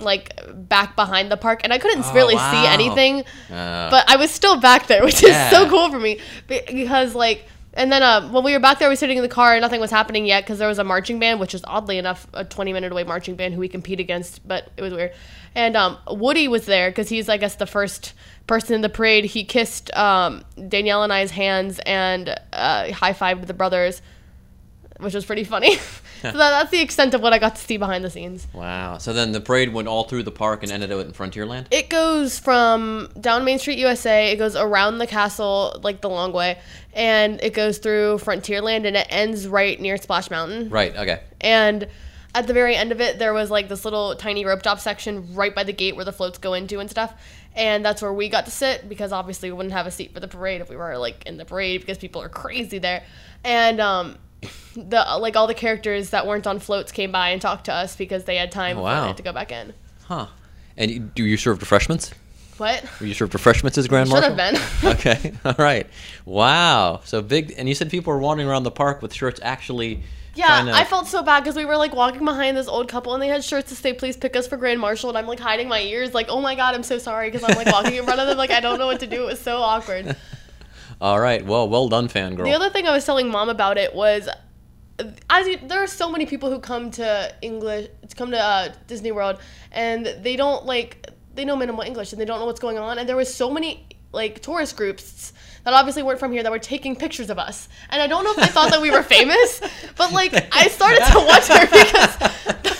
like 0.00 0.38
back 0.54 0.96
behind 0.96 1.30
the 1.30 1.36
park 1.36 1.60
and 1.64 1.72
i 1.72 1.78
couldn't 1.78 2.04
Oh, 2.04 2.14
really 2.14 2.34
wow. 2.34 2.50
see 2.52 2.66
anything 2.68 3.20
Uh, 3.50 3.90
but 3.90 4.04
i 4.08 4.16
was 4.16 4.30
still 4.30 4.58
back 4.60 4.86
there 4.88 5.04
which 5.08 5.22
is 5.22 5.36
so 5.50 5.68
cool 5.68 5.90
for 5.90 5.98
me 6.00 6.20
because 6.48 7.14
like 7.14 7.44
and 7.76 7.92
then 7.92 8.02
uh, 8.02 8.28
when 8.30 8.42
we 8.42 8.52
were 8.54 8.58
back 8.58 8.78
there, 8.78 8.88
we 8.88 8.92
were 8.92 8.96
sitting 8.96 9.18
in 9.18 9.22
the 9.22 9.28
car 9.28 9.52
and 9.52 9.60
nothing 9.60 9.80
was 9.80 9.90
happening 9.90 10.24
yet 10.24 10.42
because 10.42 10.58
there 10.58 10.66
was 10.66 10.78
a 10.78 10.84
marching 10.84 11.18
band, 11.18 11.38
which 11.40 11.54
is 11.54 11.62
oddly 11.64 11.98
enough 11.98 12.26
a 12.32 12.42
20 12.42 12.72
minute 12.72 12.90
away 12.90 13.04
marching 13.04 13.36
band 13.36 13.52
who 13.52 13.60
we 13.60 13.68
compete 13.68 14.00
against, 14.00 14.46
but 14.48 14.70
it 14.78 14.82
was 14.82 14.94
weird. 14.94 15.12
And 15.54 15.76
um, 15.76 15.98
Woody 16.08 16.48
was 16.48 16.64
there 16.64 16.90
because 16.90 17.10
he's, 17.10 17.28
I 17.28 17.36
guess, 17.36 17.56
the 17.56 17.66
first 17.66 18.14
person 18.46 18.74
in 18.74 18.80
the 18.80 18.88
parade. 18.88 19.26
He 19.26 19.44
kissed 19.44 19.94
um, 19.94 20.42
Danielle 20.68 21.02
and 21.02 21.12
I's 21.12 21.30
hands 21.30 21.78
and 21.84 22.40
uh, 22.52 22.92
high 22.92 23.12
fived 23.12 23.46
the 23.46 23.54
brothers, 23.54 24.00
which 24.98 25.14
was 25.14 25.24
pretty 25.24 25.44
funny. 25.44 25.76
so 25.76 26.32
that, 26.32 26.32
that's 26.32 26.70
the 26.70 26.80
extent 26.80 27.14
of 27.14 27.20
what 27.20 27.32
I 27.32 27.38
got 27.38 27.56
to 27.56 27.62
see 27.62 27.76
behind 27.76 28.04
the 28.04 28.10
scenes. 28.10 28.46
wow. 28.52 28.98
So 28.98 29.12
then 29.12 29.32
the 29.32 29.40
parade 29.40 29.72
went 29.72 29.88
all 29.88 30.04
through 30.04 30.22
the 30.22 30.30
park 30.30 30.62
and 30.62 30.72
ended 30.72 30.92
up 30.92 31.04
in 31.04 31.12
Frontierland. 31.12 31.66
It 31.70 31.88
goes 31.88 32.38
from 32.38 33.08
down 33.20 33.44
Main 33.44 33.58
Street, 33.58 33.78
USA. 33.78 34.32
It 34.32 34.36
goes 34.36 34.56
around 34.56 34.98
the 34.98 35.06
castle, 35.06 35.80
like 35.82 36.00
the 36.00 36.10
long 36.10 36.32
way, 36.32 36.58
and 36.92 37.42
it 37.42 37.54
goes 37.54 37.78
through 37.78 38.18
Frontierland, 38.18 38.86
and 38.86 38.96
it 38.96 39.06
ends 39.10 39.46
right 39.46 39.80
near 39.80 39.96
Splash 39.96 40.30
Mountain. 40.30 40.70
Right. 40.70 40.96
Okay. 40.96 41.20
And 41.40 41.88
at 42.34 42.46
the 42.46 42.52
very 42.52 42.76
end 42.76 42.92
of 42.92 43.00
it, 43.00 43.18
there 43.18 43.32
was 43.32 43.50
like 43.50 43.68
this 43.68 43.84
little 43.84 44.14
tiny 44.14 44.44
rope 44.44 44.60
top 44.60 44.78
section 44.78 45.34
right 45.34 45.54
by 45.54 45.64
the 45.64 45.72
gate 45.72 45.96
where 45.96 46.04
the 46.04 46.12
floats 46.12 46.36
go 46.36 46.52
into 46.52 46.80
and 46.80 46.90
stuff. 46.90 47.14
And 47.54 47.82
that's 47.82 48.02
where 48.02 48.12
we 48.12 48.28
got 48.28 48.44
to 48.44 48.50
sit 48.50 48.86
because 48.86 49.10
obviously 49.10 49.50
we 49.50 49.56
wouldn't 49.56 49.72
have 49.72 49.86
a 49.86 49.90
seat 49.90 50.12
for 50.12 50.20
the 50.20 50.28
parade 50.28 50.60
if 50.60 50.68
we 50.68 50.76
were 50.76 50.98
like 50.98 51.24
in 51.24 51.38
the 51.38 51.46
parade 51.46 51.80
because 51.80 51.96
people 51.96 52.20
are 52.20 52.28
crazy 52.28 52.78
there. 52.78 53.02
And 53.42 53.80
um, 53.80 54.18
the 54.74 55.04
like 55.18 55.36
all 55.36 55.46
the 55.46 55.54
characters 55.54 56.10
that 56.10 56.26
weren't 56.26 56.46
on 56.46 56.58
floats 56.58 56.92
came 56.92 57.10
by 57.12 57.30
and 57.30 57.40
talked 57.40 57.64
to 57.66 57.72
us 57.72 57.96
because 57.96 58.24
they 58.24 58.36
had 58.36 58.52
time 58.52 58.76
before 58.76 58.84
Wow. 58.90 59.00
they 59.02 59.06
had 59.08 59.16
to 59.16 59.22
go 59.22 59.32
back 59.32 59.50
in. 59.52 59.72
Huh. 60.04 60.26
And 60.76 60.90
you, 60.90 60.98
do 61.00 61.24
you 61.24 61.36
serve 61.36 61.60
refreshments? 61.60 62.12
What? 62.58 62.84
Were 63.00 63.06
you 63.06 63.14
served 63.14 63.34
refreshments 63.34 63.76
as 63.78 63.86
Grand 63.88 64.08
Marshal? 64.08 64.30
Should 64.30 64.38
have 64.38 64.80
been. 64.82 64.90
okay. 64.92 65.32
All 65.44 65.54
right. 65.58 65.86
Wow. 66.24 67.00
So 67.04 67.22
big. 67.22 67.54
And 67.56 67.68
you 67.68 67.74
said 67.74 67.90
people 67.90 68.12
were 68.12 68.18
wandering 68.18 68.48
around 68.48 68.62
the 68.64 68.70
park 68.70 69.02
with 69.02 69.12
shirts 69.14 69.40
actually. 69.42 70.02
Yeah, 70.34 70.62
to- 70.64 70.72
I 70.72 70.84
felt 70.84 71.06
so 71.06 71.22
bad 71.22 71.40
because 71.44 71.56
we 71.56 71.64
were 71.64 71.78
like 71.78 71.94
walking 71.94 72.24
behind 72.24 72.58
this 72.58 72.68
old 72.68 72.88
couple 72.88 73.14
and 73.14 73.22
they 73.22 73.28
had 73.28 73.42
shirts 73.42 73.70
to 73.70 73.74
say, 73.74 73.94
please 73.94 74.18
pick 74.18 74.36
us 74.36 74.46
for 74.46 74.58
Grand 74.58 74.78
Marshal. 74.80 75.08
And 75.08 75.16
I'm 75.16 75.26
like 75.26 75.40
hiding 75.40 75.66
my 75.68 75.80
ears, 75.80 76.12
like, 76.12 76.26
oh 76.28 76.42
my 76.42 76.54
God, 76.54 76.74
I'm 76.74 76.82
so 76.82 76.98
sorry 76.98 77.30
because 77.30 77.42
I'm 77.48 77.56
like 77.56 77.72
walking 77.72 77.94
in 77.94 78.04
front 78.04 78.20
of 78.20 78.26
them. 78.26 78.36
Like, 78.36 78.50
I 78.50 78.60
don't 78.60 78.78
know 78.78 78.86
what 78.86 79.00
to 79.00 79.06
do. 79.06 79.22
It 79.22 79.26
was 79.26 79.40
so 79.40 79.56
awkward. 79.58 80.14
All 81.00 81.20
right. 81.20 81.44
Well, 81.44 81.68
well 81.68 81.88
done, 81.88 82.08
fangirl. 82.08 82.44
The 82.44 82.52
other 82.52 82.70
thing 82.70 82.86
I 82.86 82.92
was 82.92 83.04
telling 83.04 83.28
mom 83.28 83.48
about 83.48 83.76
it 83.76 83.94
was, 83.94 84.28
as 85.28 85.46
you, 85.46 85.58
there 85.62 85.82
are 85.82 85.86
so 85.86 86.10
many 86.10 86.24
people 86.26 86.50
who 86.50 86.58
come 86.58 86.90
to 86.92 87.34
English, 87.42 87.88
come 88.16 88.30
to 88.30 88.38
uh, 88.38 88.72
Disney 88.86 89.12
World, 89.12 89.38
and 89.72 90.06
they 90.06 90.36
don't 90.36 90.64
like 90.64 91.10
they 91.34 91.44
know 91.44 91.54
minimal 91.54 91.82
English 91.82 92.12
and 92.12 92.20
they 92.20 92.24
don't 92.24 92.40
know 92.40 92.46
what's 92.46 92.60
going 92.60 92.78
on. 92.78 92.98
And 92.98 93.08
there 93.08 93.16
was 93.16 93.32
so 93.32 93.50
many 93.50 93.86
like 94.12 94.40
tourist 94.40 94.76
groups 94.76 95.32
that 95.64 95.74
obviously 95.74 96.02
weren't 96.02 96.18
from 96.18 96.32
here 96.32 96.42
that 96.42 96.50
were 96.50 96.58
taking 96.58 96.96
pictures 96.96 97.28
of 97.28 97.38
us. 97.38 97.68
And 97.90 98.00
I 98.00 98.06
don't 98.06 98.24
know 98.24 98.30
if 98.30 98.36
they 98.36 98.46
thought 98.46 98.70
that 98.70 98.80
we 98.80 98.90
were 98.90 99.02
famous, 99.16 99.60
but 99.96 100.12
like 100.12 100.32
I 100.54 100.68
started 100.68 101.04
to 101.04 101.18
wonder 101.18 101.66
because. 101.66 102.72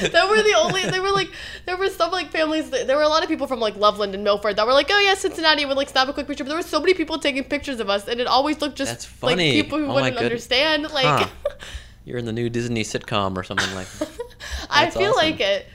that 0.00 0.28
were 0.28 0.42
the 0.42 0.54
only. 0.58 0.82
They 0.88 1.00
were 1.00 1.10
like 1.12 1.30
there 1.66 1.76
were 1.76 1.88
some 1.88 2.10
like 2.10 2.30
families. 2.30 2.70
that- 2.70 2.86
There 2.86 2.96
were 2.96 3.02
a 3.02 3.08
lot 3.08 3.22
of 3.22 3.28
people 3.28 3.46
from 3.46 3.60
like 3.60 3.76
Loveland 3.76 4.14
and 4.14 4.22
Milford 4.24 4.56
that 4.56 4.66
were 4.66 4.72
like, 4.72 4.88
oh 4.90 4.98
yeah, 5.00 5.14
Cincinnati 5.14 5.64
would 5.64 5.76
like 5.76 5.88
snap 5.88 6.08
a 6.08 6.12
quick 6.12 6.26
picture. 6.26 6.44
But 6.44 6.48
there 6.48 6.58
were 6.58 6.62
so 6.62 6.80
many 6.80 6.94
people 6.94 7.18
taking 7.18 7.44
pictures 7.44 7.80
of 7.80 7.88
us, 7.90 8.08
and 8.08 8.20
it 8.20 8.26
always 8.26 8.60
looked 8.60 8.76
just 8.76 8.90
That's 8.92 9.04
funny. 9.04 9.52
like 9.56 9.64
people 9.64 9.78
who 9.78 9.86
Oh 9.86 9.94
wouldn't 9.94 10.16
understand. 10.16 10.90
Like 10.90 11.06
Huh. 11.06 11.26
You're 12.04 12.18
in 12.18 12.26
the 12.26 12.32
new 12.32 12.50
Disney 12.50 12.84
sitcom 12.84 13.36
or 13.36 13.42
something 13.44 13.74
like 13.74 13.88
that. 13.98 14.08
I 14.70 14.90
feel 14.90 15.10
awesome. 15.12 15.16
like 15.16 15.40
it. 15.40 15.66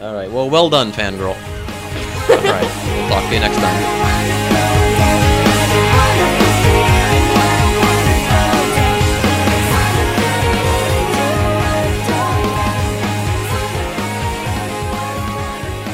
All 0.00 0.12
right. 0.14 0.30
Well, 0.30 0.50
well 0.50 0.68
done, 0.68 0.90
fangirl. 0.92 1.34
All 1.34 2.36
right. 2.36 2.86
We'll 3.00 3.08
talk 3.08 3.28
to 3.28 3.34
you 3.34 3.40
next 3.40 3.56
time. 3.56 4.39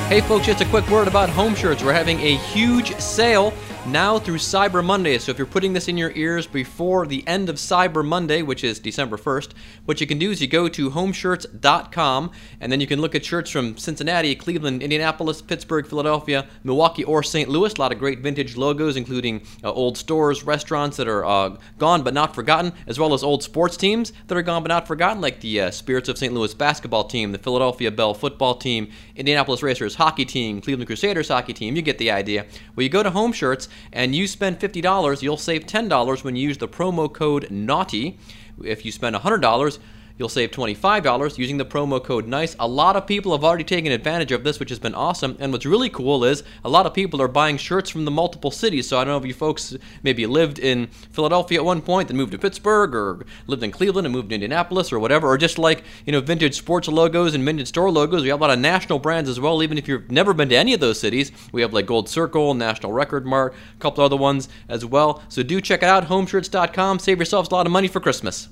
Hey 0.08 0.20
folks, 0.20 0.46
just 0.46 0.60
a 0.60 0.64
quick 0.66 0.88
word 0.88 1.08
about 1.08 1.28
home 1.28 1.56
shirts. 1.56 1.82
We're 1.82 1.92
having 1.92 2.20
a 2.20 2.36
huge 2.36 2.94
sale 3.00 3.52
now 3.86 4.18
through 4.18 4.38
Cyber 4.38 4.84
Monday. 4.84 5.16
So 5.18 5.30
if 5.30 5.38
you're 5.38 5.46
putting 5.46 5.72
this 5.72 5.86
in 5.86 5.96
your 5.96 6.10
ears 6.12 6.46
before 6.46 7.06
the 7.06 7.26
end 7.26 7.48
of 7.48 7.56
Cyber 7.56 8.04
Monday, 8.04 8.42
which 8.42 8.64
is 8.64 8.80
December 8.80 9.16
1st, 9.16 9.50
what 9.84 10.00
you 10.00 10.06
can 10.06 10.18
do 10.18 10.30
is 10.30 10.40
you 10.40 10.48
go 10.48 10.68
to 10.68 10.90
homeshirts.com 10.90 12.30
and 12.60 12.72
then 12.72 12.80
you 12.80 12.86
can 12.86 13.00
look 13.00 13.14
at 13.14 13.24
shirts 13.24 13.50
from 13.50 13.76
Cincinnati, 13.76 14.34
Cleveland, 14.34 14.82
Indianapolis, 14.82 15.40
Pittsburgh, 15.40 15.86
Philadelphia, 15.86 16.48
Milwaukee, 16.64 17.04
or 17.04 17.22
St. 17.22 17.48
Louis. 17.48 17.72
A 17.74 17.80
lot 17.80 17.92
of 17.92 17.98
great 17.98 18.20
vintage 18.20 18.56
logos, 18.56 18.96
including 18.96 19.42
uh, 19.62 19.72
old 19.72 19.96
stores, 19.96 20.42
restaurants 20.42 20.96
that 20.96 21.06
are 21.06 21.24
uh, 21.24 21.56
gone 21.78 22.02
but 22.02 22.14
not 22.14 22.34
forgotten, 22.34 22.72
as 22.86 22.98
well 22.98 23.14
as 23.14 23.22
old 23.22 23.42
sports 23.42 23.76
teams 23.76 24.12
that 24.26 24.36
are 24.36 24.42
gone 24.42 24.62
but 24.62 24.68
not 24.68 24.88
forgotten, 24.88 25.20
like 25.20 25.40
the 25.40 25.60
uh, 25.60 25.70
Spirits 25.70 26.08
of 26.08 26.18
St. 26.18 26.32
Louis 26.34 26.52
basketball 26.54 27.04
team, 27.04 27.30
the 27.32 27.38
Philadelphia 27.38 27.90
Bell 27.90 28.14
football 28.14 28.56
team, 28.56 28.90
Indianapolis 29.14 29.62
Racers 29.62 29.94
hockey 29.94 30.24
team, 30.24 30.60
Cleveland 30.60 30.88
Crusaders 30.88 31.28
hockey 31.28 31.52
team. 31.52 31.76
You 31.76 31.82
get 31.82 31.98
the 31.98 32.10
idea. 32.10 32.46
Well, 32.74 32.82
you 32.82 32.90
go 32.90 33.02
to 33.02 33.10
Home 33.10 33.32
Shirts 33.32 33.68
and 33.92 34.14
you 34.14 34.26
spend 34.26 34.58
$50, 34.58 35.22
you'll 35.22 35.36
save 35.36 35.66
$10 35.66 36.24
when 36.24 36.36
you 36.36 36.48
use 36.48 36.58
the 36.58 36.68
promo 36.68 37.12
code 37.12 37.48
NAUGHTY. 37.50 38.18
If 38.64 38.84
you 38.84 38.92
spend 38.92 39.16
$100, 39.16 39.78
You'll 40.18 40.30
save 40.30 40.50
$25 40.50 41.36
using 41.36 41.58
the 41.58 41.66
promo 41.66 42.02
code 42.02 42.26
NICE. 42.26 42.56
A 42.58 42.66
lot 42.66 42.96
of 42.96 43.06
people 43.06 43.32
have 43.32 43.44
already 43.44 43.64
taken 43.64 43.92
advantage 43.92 44.32
of 44.32 44.44
this, 44.44 44.58
which 44.58 44.70
has 44.70 44.78
been 44.78 44.94
awesome. 44.94 45.36
And 45.38 45.52
what's 45.52 45.66
really 45.66 45.90
cool 45.90 46.24
is 46.24 46.42
a 46.64 46.70
lot 46.70 46.86
of 46.86 46.94
people 46.94 47.20
are 47.20 47.28
buying 47.28 47.58
shirts 47.58 47.90
from 47.90 48.06
the 48.06 48.10
multiple 48.10 48.50
cities. 48.50 48.88
So 48.88 48.98
I 48.98 49.04
don't 49.04 49.12
know 49.12 49.18
if 49.18 49.26
you 49.26 49.34
folks 49.34 49.76
maybe 50.02 50.24
lived 50.26 50.58
in 50.58 50.86
Philadelphia 50.86 51.58
at 51.58 51.64
one 51.66 51.82
point, 51.82 52.08
then 52.08 52.16
moved 52.16 52.32
to 52.32 52.38
Pittsburgh, 52.38 52.94
or 52.94 53.26
lived 53.46 53.62
in 53.62 53.70
Cleveland 53.70 54.06
and 54.06 54.14
moved 54.14 54.30
to 54.30 54.34
Indianapolis, 54.34 54.90
or 54.90 54.98
whatever, 54.98 55.28
or 55.28 55.36
just 55.36 55.58
like 55.58 55.84
you 56.06 56.12
know 56.12 56.20
vintage 56.22 56.56
sports 56.56 56.88
logos 56.88 57.34
and 57.34 57.44
vintage 57.44 57.68
store 57.68 57.90
logos. 57.90 58.22
We 58.22 58.28
have 58.28 58.40
a 58.40 58.42
lot 58.42 58.50
of 58.50 58.58
national 58.58 58.98
brands 58.98 59.28
as 59.28 59.38
well. 59.38 59.62
Even 59.62 59.76
if 59.76 59.86
you've 59.86 60.10
never 60.10 60.32
been 60.32 60.48
to 60.48 60.56
any 60.56 60.72
of 60.72 60.80
those 60.80 60.98
cities, 60.98 61.30
we 61.52 61.60
have 61.60 61.74
like 61.74 61.84
Gold 61.84 62.08
Circle, 62.08 62.54
National 62.54 62.92
Record 62.92 63.26
Mart, 63.26 63.54
a 63.74 63.80
couple 63.80 64.02
other 64.02 64.16
ones 64.16 64.48
as 64.68 64.84
well. 64.84 65.22
So 65.28 65.42
do 65.42 65.60
check 65.60 65.82
it 65.82 65.88
out, 65.88 66.06
homeshirts.com. 66.06 67.00
Save 67.00 67.18
yourselves 67.18 67.50
a 67.50 67.54
lot 67.54 67.66
of 67.66 67.72
money 67.72 67.88
for 67.88 68.00
Christmas. 68.00 68.48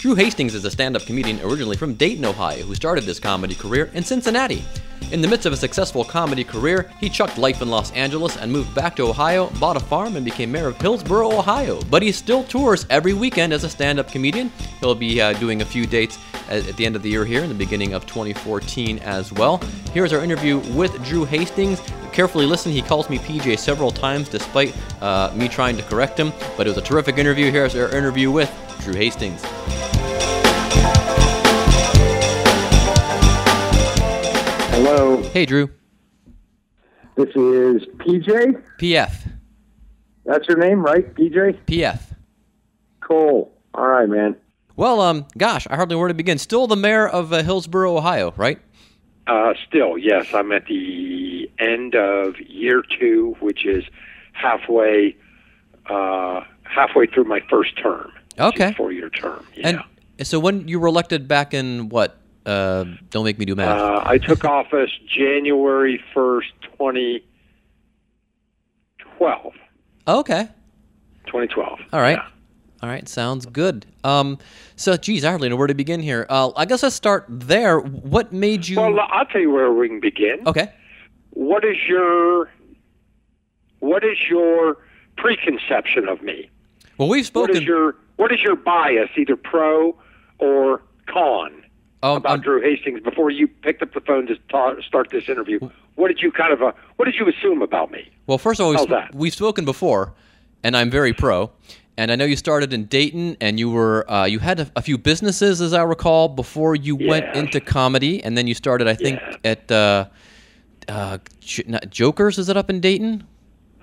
Drew 0.00 0.14
Hastings 0.14 0.54
is 0.54 0.64
a 0.64 0.70
stand 0.70 0.96
up 0.96 1.02
comedian 1.02 1.38
originally 1.42 1.76
from 1.76 1.92
Dayton, 1.92 2.24
Ohio, 2.24 2.64
who 2.64 2.74
started 2.74 3.04
his 3.04 3.20
comedy 3.20 3.54
career 3.54 3.90
in 3.92 4.02
Cincinnati. 4.02 4.64
In 5.12 5.20
the 5.20 5.28
midst 5.28 5.44
of 5.44 5.52
a 5.52 5.58
successful 5.58 6.06
comedy 6.06 6.42
career, 6.42 6.90
he 7.00 7.10
chucked 7.10 7.36
life 7.36 7.60
in 7.60 7.68
Los 7.68 7.92
Angeles 7.92 8.38
and 8.38 8.50
moved 8.50 8.74
back 8.74 8.96
to 8.96 9.02
Ohio, 9.02 9.50
bought 9.60 9.76
a 9.76 9.80
farm, 9.80 10.16
and 10.16 10.24
became 10.24 10.50
mayor 10.52 10.68
of 10.68 10.80
Hillsboro, 10.80 11.30
Ohio. 11.30 11.82
But 11.90 12.02
he 12.02 12.12
still 12.12 12.44
tours 12.44 12.86
every 12.88 13.12
weekend 13.12 13.52
as 13.52 13.62
a 13.62 13.68
stand 13.68 14.00
up 14.00 14.10
comedian. 14.10 14.50
He'll 14.80 14.94
be 14.94 15.20
uh, 15.20 15.34
doing 15.34 15.60
a 15.60 15.66
few 15.66 15.84
dates 15.84 16.18
at, 16.48 16.64
the 16.78 16.86
end 16.86 16.96
of 16.96 17.02
the 17.02 17.10
year 17.10 17.26
here, 17.26 17.42
in 17.42 17.50
the 17.50 17.54
beginning 17.54 17.92
of 17.92 18.06
2014 18.06 19.00
as 19.00 19.30
well. 19.34 19.58
Here's 19.92 20.14
our 20.14 20.24
interview 20.24 20.60
with 20.72 20.94
Drew 21.04 21.26
Hastings. 21.26 21.82
Carefully 22.10 22.46
listen, 22.46 22.72
he 22.72 22.80
calls 22.80 23.10
me 23.10 23.18
PJ 23.18 23.58
several 23.58 23.90
times 23.90 24.30
despite 24.30 24.74
uh, 25.02 25.30
me 25.36 25.46
trying 25.46 25.76
to 25.76 25.82
correct 25.82 26.18
him, 26.18 26.32
but 26.56 26.66
it 26.66 26.70
was 26.70 26.78
a 26.78 26.82
terrific 26.88 27.18
interview. 27.18 27.50
Here's 27.50 27.76
our 27.76 27.94
interview 27.94 28.30
with 28.30 28.50
Drew 28.80 28.94
Hastings. 28.94 29.42
Hello, 34.72 35.22
Hey, 35.34 35.44
Drew. 35.46 35.68
this 37.16 37.28
is 37.28 37.84
PJ. 37.98 38.62
PF. 38.78 39.28
That's 40.24 40.48
your 40.48 40.58
name, 40.58 40.82
right? 40.82 41.12
PJ? 41.14 41.58
PF. 41.66 42.00
Cool. 43.00 43.52
All 43.74 43.86
right, 43.88 44.08
man. 44.08 44.36
Well, 44.76 45.00
um, 45.00 45.26
gosh, 45.36 45.66
I 45.68 45.76
hardly 45.76 45.94
know 45.96 45.98
where 45.98 46.08
to 46.08 46.14
begin. 46.14 46.38
Still 46.38 46.66
the 46.66 46.76
mayor 46.76 47.06
of 47.06 47.32
uh, 47.32 47.42
Hillsboro, 47.42 47.96
Ohio, 47.96 48.32
right? 48.36 48.58
Uh, 49.26 49.52
still, 49.68 49.98
yes, 49.98 50.32
I'm 50.32 50.50
at 50.52 50.66
the 50.66 51.50
end 51.58 51.94
of 51.94 52.40
year 52.40 52.82
two, 52.98 53.36
which 53.40 53.66
is 53.66 53.84
halfway 54.32 55.16
uh, 55.86 56.40
halfway 56.62 57.06
through 57.06 57.24
my 57.24 57.40
first 57.50 57.76
term. 57.82 58.12
Okay. 58.40 58.72
Four 58.74 58.90
year 58.92 59.08
term. 59.10 59.44
Yeah. 59.54 59.82
And 60.18 60.26
so 60.26 60.38
when 60.40 60.66
you 60.68 60.78
were 60.80 60.88
elected 60.88 61.26
back 61.28 61.54
in 61.54 61.88
what? 61.88 62.16
Uh, 62.46 62.84
don't 63.10 63.24
make 63.24 63.38
me 63.38 63.44
do 63.44 63.54
math. 63.54 63.78
uh, 63.78 64.02
I 64.04 64.16
took 64.18 64.44
office 64.46 64.90
January 65.06 66.02
1st, 66.14 66.46
2012. 66.78 69.52
okay. 70.08 70.48
2012. 71.26 71.80
All 71.92 72.00
right. 72.00 72.16
Yeah. 72.16 72.26
All 72.82 72.88
right. 72.88 73.06
Sounds 73.08 73.44
good. 73.46 73.84
Um, 74.04 74.38
so, 74.74 74.96
geez, 74.96 75.22
I 75.24 75.28
hardly 75.28 75.50
know 75.50 75.56
where 75.56 75.66
to 75.66 75.74
begin 75.74 76.00
here. 76.00 76.24
Uh, 76.28 76.50
I 76.56 76.64
guess 76.64 76.82
let's 76.82 76.96
start 76.96 77.26
there. 77.28 77.78
What 77.78 78.32
made 78.32 78.66
you? 78.66 78.80
Well, 78.80 78.98
I'll 79.10 79.26
tell 79.26 79.42
you 79.42 79.50
where 79.50 79.70
we 79.70 79.88
can 79.88 80.00
begin. 80.00 80.40
okay. 80.46 80.72
What 81.30 81.62
is 81.64 81.76
your 81.86 82.50
what 83.78 84.02
is 84.04 84.18
your 84.28 84.78
preconception 85.16 86.08
of 86.08 86.22
me? 86.22 86.50
Well, 86.98 87.08
we've 87.08 87.26
spoken. 87.26 87.56
is 87.56 87.62
your 87.62 87.94
what 88.20 88.30
is 88.32 88.42
your 88.42 88.54
bias, 88.56 89.08
either 89.16 89.34
pro 89.36 89.96
or 90.38 90.82
con, 91.06 91.64
um, 92.02 92.16
about 92.18 92.32
um, 92.34 92.40
Drew 92.42 92.60
Hastings 92.60 93.00
before 93.00 93.30
you 93.30 93.48
picked 93.48 93.80
up 93.82 93.94
the 93.94 94.00
phone 94.00 94.26
to 94.26 94.36
ta- 94.50 94.80
start 94.86 95.08
this 95.10 95.28
interview? 95.28 95.58
What 95.94 96.08
did 96.08 96.20
you 96.20 96.30
kind 96.30 96.52
of 96.52 96.62
uh, 96.62 96.72
what 96.96 97.06
did 97.06 97.14
you 97.14 97.26
assume 97.28 97.62
about 97.62 97.90
me? 97.90 98.10
Well, 98.26 98.38
first 98.38 98.60
of 98.60 98.66
all, 98.66 98.72
we've, 98.72 98.80
sp- 98.84 99.12
we've 99.14 99.32
spoken 99.34 99.64
before, 99.64 100.12
and 100.62 100.76
I'm 100.76 100.90
very 100.90 101.12
pro. 101.14 101.50
And 101.96 102.10
I 102.10 102.16
know 102.16 102.24
you 102.24 102.36
started 102.36 102.72
in 102.72 102.84
Dayton, 102.86 103.36
and 103.42 103.58
you 103.58 103.68
were 103.70 104.10
uh, 104.10 104.24
you 104.24 104.38
had 104.38 104.60
a, 104.60 104.70
a 104.76 104.82
few 104.82 104.96
businesses, 104.96 105.60
as 105.60 105.72
I 105.74 105.82
recall, 105.82 106.28
before 106.28 106.74
you 106.74 106.96
went 106.96 107.34
into 107.36 107.60
comedy, 107.60 108.22
and 108.24 108.36
then 108.38 108.46
you 108.46 108.54
started, 108.54 108.86
I 108.88 108.94
think, 108.94 109.18
Yeah. 109.20 109.36
at 109.52 109.70
uh, 109.72 110.06
uh, 110.88 111.18
J- 111.40 111.64
not, 111.66 111.90
Jokers. 111.90 112.38
Is 112.38 112.48
it 112.48 112.56
up 112.56 112.70
in 112.70 112.80
Dayton? 112.80 113.24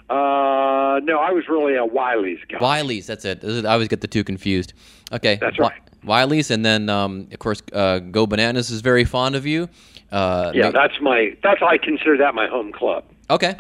Uh, 0.10 1.00
no, 1.04 1.20
I 1.20 1.32
was 1.32 1.48
really 1.50 1.76
a 1.76 1.86
Wiley's 1.86 2.40
guy. 2.50 2.58
Wiley's. 2.60 3.08
That's 3.08 3.26
it. 3.26 3.44
I 3.44 3.74
always 3.74 3.88
get 3.88 4.02
the 4.02 4.08
two 4.08 4.24
confused. 4.24 4.74
Okay, 5.12 5.36
That's 5.40 5.60
right. 5.60 5.82
Wiley's, 6.04 6.52
and 6.52 6.66
then 6.66 6.90
um, 6.90 7.28
of 7.32 7.40
course, 7.40 7.62
uh, 7.74 8.00
Go 8.00 8.26
Bananas 8.28 8.70
is 8.70 8.82
very 8.82 9.04
fond 9.04 9.36
of 9.36 9.46
you. 9.46 9.68
Uh, 10.12 10.52
yeah, 10.56 10.66
ma- 10.66 10.72
that's 10.72 11.02
my 11.02 11.36
that's 11.44 11.62
I 11.62 11.78
consider 11.78 12.18
that 12.18 12.34
my 12.36 12.48
home 12.48 12.72
club. 12.72 13.04
Okay. 13.30 13.56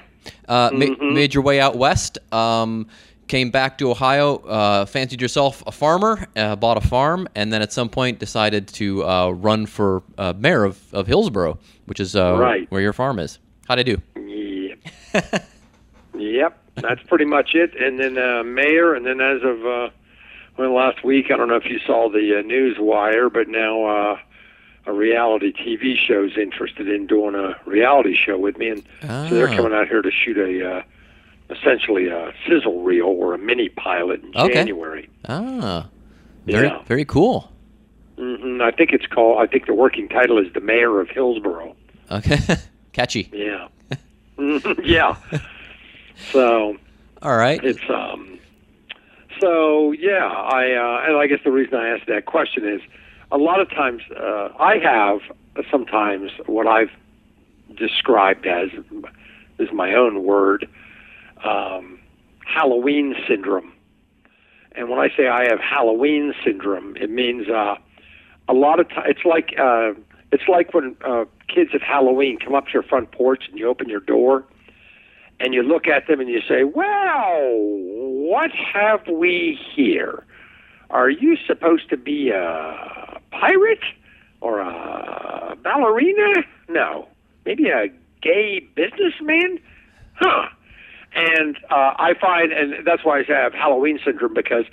Uh, 0.47 0.69
Mm-hmm. 0.71 1.13
made 1.13 1.33
your 1.33 1.43
way 1.43 1.59
out 1.59 1.75
west. 1.77 2.17
Um, 2.33 2.87
came 3.27 3.49
back 3.51 3.77
to 3.79 3.91
Ohio. 3.91 4.37
Uh, 4.37 4.85
fancied 4.85 5.21
yourself 5.21 5.61
a 5.67 5.71
farmer. 5.71 6.27
Uh, 6.35 6.55
bought 6.55 6.77
a 6.77 6.81
farm, 6.87 7.27
and 7.35 7.51
then 7.51 7.61
at 7.61 7.73
some 7.73 7.89
point 7.89 8.19
decided 8.19 8.67
to 8.69 9.05
uh, 9.05 9.29
run 9.31 9.65
for 9.65 10.03
uh, 10.17 10.33
mayor 10.37 10.63
of, 10.63 10.79
of 10.93 11.07
Hillsboro, 11.07 11.59
which 11.85 11.99
is 11.99 12.15
uh, 12.15 12.37
Right. 12.37 12.69
where 12.71 12.81
your 12.81 12.93
farm 12.93 13.19
is. 13.19 13.39
How'd 13.67 13.79
I 13.79 13.83
do? 13.83 13.97
Yep. 14.15 14.79
yep, 16.19 16.57
that's 16.75 17.01
pretty 17.03 17.25
much 17.25 17.55
it. 17.55 17.75
And 17.81 17.99
then 17.99 18.17
uh, 18.17 18.43
mayor, 18.43 18.93
and 18.93 19.05
then 19.05 19.19
as 19.21 19.41
of 19.43 19.65
uh, 19.65 19.89
well, 20.57 20.73
last 20.73 21.03
week, 21.03 21.31
I 21.31 21.37
don't 21.37 21.47
know 21.47 21.55
if 21.55 21.65
you 21.65 21.79
saw 21.79 22.09
the 22.09 22.39
uh, 22.39 22.41
news 22.41 22.77
wire, 22.79 23.29
but 23.29 23.47
now 23.47 23.85
uh, 23.85 24.19
a 24.85 24.93
reality 24.93 25.51
TV 25.53 25.95
show's 25.97 26.37
interested 26.37 26.87
in 26.89 27.07
doing 27.07 27.35
a 27.35 27.55
reality 27.65 28.15
show 28.15 28.37
with 28.37 28.57
me, 28.57 28.69
and 28.69 28.83
so 29.01 29.35
they're 29.35 29.49
Ah. 29.49 29.55
coming 29.55 29.73
out 29.73 29.87
here 29.87 30.01
to 30.01 30.11
shoot 30.11 30.37
a 30.37 30.77
uh, 30.77 30.81
essentially 31.49 32.07
a 32.07 32.33
sizzle 32.47 32.81
reel 32.83 33.05
or 33.07 33.33
a 33.33 33.37
mini 33.37 33.69
pilot 33.69 34.21
in 34.23 34.31
Okay. 34.35 34.53
January. 34.53 35.09
Ah, 35.29 35.87
very 36.45 36.67
Yeah. 36.67 36.81
very 36.87 37.05
cool. 37.05 37.51
hmm 38.17 38.61
I 38.61 38.71
think 38.71 38.91
it's 38.93 39.05
called. 39.07 39.39
I 39.41 39.45
think 39.47 39.65
the 39.67 39.73
working 39.73 40.09
title 40.09 40.39
is 40.39 40.51
the 40.53 40.59
mayor 40.61 40.99
of 40.99 41.09
Hillsboro. 41.09 41.75
Okay, 42.11 42.37
catchy. 42.93 43.29
Yeah. 43.33 43.67
Yeah. 44.83 45.15
So 46.31 46.77
All 47.21 47.35
right. 47.37 47.63
it's 47.63 47.89
um 47.89 48.39
so 49.39 49.91
yeah 49.91 50.25
i 50.27 50.71
uh 50.73 51.07
and 51.07 51.17
i 51.17 51.27
guess 51.27 51.39
the 51.43 51.51
reason 51.51 51.75
i 51.75 51.87
asked 51.89 52.07
that 52.07 52.25
question 52.25 52.67
is 52.67 52.81
a 53.31 53.37
lot 53.37 53.59
of 53.59 53.69
times 53.69 54.01
uh 54.15 54.49
i 54.59 54.77
have 54.77 55.19
sometimes 55.69 56.31
what 56.45 56.65
i've 56.67 56.91
described 57.75 58.45
as 58.47 58.69
is 59.59 59.69
my 59.73 59.93
own 59.93 60.23
word 60.23 60.67
um 61.43 61.99
halloween 62.45 63.15
syndrome 63.27 63.71
And 64.75 64.89
when 64.89 64.99
I 64.99 65.09
say 65.17 65.27
I 65.27 65.45
have 65.49 65.59
Halloween 65.59 66.33
syndrome, 66.45 66.95
it 66.97 67.09
means 67.09 67.49
uh, 67.49 67.75
a 68.47 68.53
lot 68.53 68.79
of 68.79 68.87
time. 68.89 69.05
It's 69.07 69.25
like 69.25 69.55
uh, 69.59 69.93
it's 70.31 70.47
like 70.47 70.73
when 70.73 70.95
uh, 71.03 71.25
kids 71.47 71.71
at 71.73 71.81
Halloween 71.81 72.37
come 72.37 72.53
up 72.53 72.65
to 72.67 72.73
your 72.73 72.83
front 72.83 73.11
porch 73.11 73.43
and 73.49 73.57
you 73.57 73.67
open 73.67 73.89
your 73.89 74.01
door, 74.01 74.45
and 75.39 75.53
you 75.53 75.63
look 75.63 75.87
at 75.87 76.07
them 76.07 76.19
and 76.19 76.29
you 76.29 76.41
say, 76.47 76.63
"Well, 76.63 77.51
what 77.51 78.51
have 78.51 79.07
we 79.07 79.59
here? 79.75 80.25
Are 80.89 81.09
you 81.09 81.37
supposed 81.45 81.89
to 81.89 81.97
be 81.97 82.29
a 82.29 83.19
pirate 83.31 83.83
or 84.41 84.59
a 84.59 85.57
ballerina? 85.61 86.43
No, 86.69 87.07
maybe 87.45 87.69
a 87.69 87.87
gay 88.21 88.59
businessman, 88.75 89.59
huh?" 90.15 90.49
And 91.15 91.57
uh, 91.69 91.93
I 91.97 92.13
find, 92.19 92.51
and 92.51 92.85
that's 92.85 93.03
why 93.03 93.19
I 93.19 93.25
say 93.25 93.33
I 93.33 93.41
have 93.41 93.53
Halloween 93.53 93.99
syndrome 94.03 94.33
because 94.33 94.65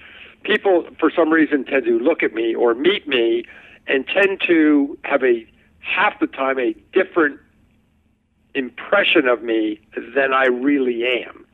people, 0.42 0.86
for 0.98 1.10
some 1.10 1.30
reason, 1.30 1.64
tend 1.64 1.84
to 1.86 1.98
look 1.98 2.22
at 2.22 2.34
me 2.34 2.54
or 2.54 2.74
meet 2.74 3.08
me 3.08 3.44
and 3.86 4.06
tend 4.06 4.40
to 4.46 4.98
have 5.04 5.22
a 5.22 5.46
half 5.80 6.18
the 6.20 6.26
time 6.26 6.58
a 6.58 6.74
different 6.92 7.38
impression 8.54 9.26
of 9.28 9.42
me 9.42 9.80
than 10.14 10.32
I 10.32 10.46
really 10.46 11.04
am. 11.24 11.44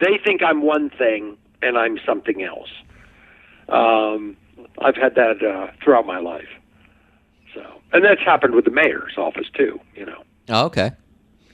They 0.00 0.18
think 0.24 0.42
I'm 0.42 0.62
one 0.62 0.90
thing 0.90 1.36
and 1.62 1.78
I'm 1.78 1.98
something 2.04 2.42
else. 2.42 2.70
Um, 3.68 4.36
I've 4.80 4.96
had 4.96 5.14
that 5.14 5.42
uh, 5.42 5.72
throughout 5.82 6.06
my 6.06 6.18
life. 6.18 6.48
So, 7.54 7.62
and 7.92 8.04
that's 8.04 8.20
happened 8.20 8.54
with 8.54 8.64
the 8.64 8.70
mayor's 8.70 9.14
office 9.16 9.46
too. 9.54 9.78
You 9.94 10.06
know. 10.06 10.22
Oh, 10.48 10.66
okay. 10.66 10.90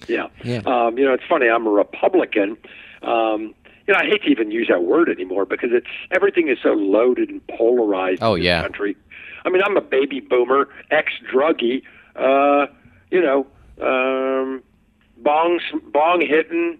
Yeah. 0.08 0.28
Yeah. 0.42 0.62
Um, 0.66 0.96
you 0.96 1.04
know, 1.04 1.12
it's 1.12 1.24
funny. 1.28 1.48
I'm 1.48 1.66
a 1.66 1.70
Republican. 1.70 2.56
Um, 3.02 3.54
you 3.86 3.94
know, 3.94 4.00
I 4.00 4.04
hate 4.04 4.22
to 4.24 4.28
even 4.28 4.50
use 4.50 4.68
that 4.68 4.84
word 4.84 5.08
anymore 5.08 5.44
because 5.44 5.70
it's 5.72 5.86
everything 6.10 6.48
is 6.48 6.58
so 6.62 6.70
loaded 6.70 7.28
and 7.30 7.46
polarized 7.48 8.22
Oh, 8.22 8.34
in 8.34 8.42
yeah. 8.42 8.62
country. 8.62 8.96
I 9.44 9.50
mean, 9.50 9.62
I'm 9.64 9.76
a 9.76 9.80
baby 9.80 10.20
boomer, 10.20 10.68
ex 10.90 11.12
druggie, 11.32 11.82
uh, 12.16 12.66
you 13.10 13.20
know, 13.22 13.46
um, 13.80 14.62
bong 15.22 15.60
bong 15.92 16.20
hitting 16.20 16.78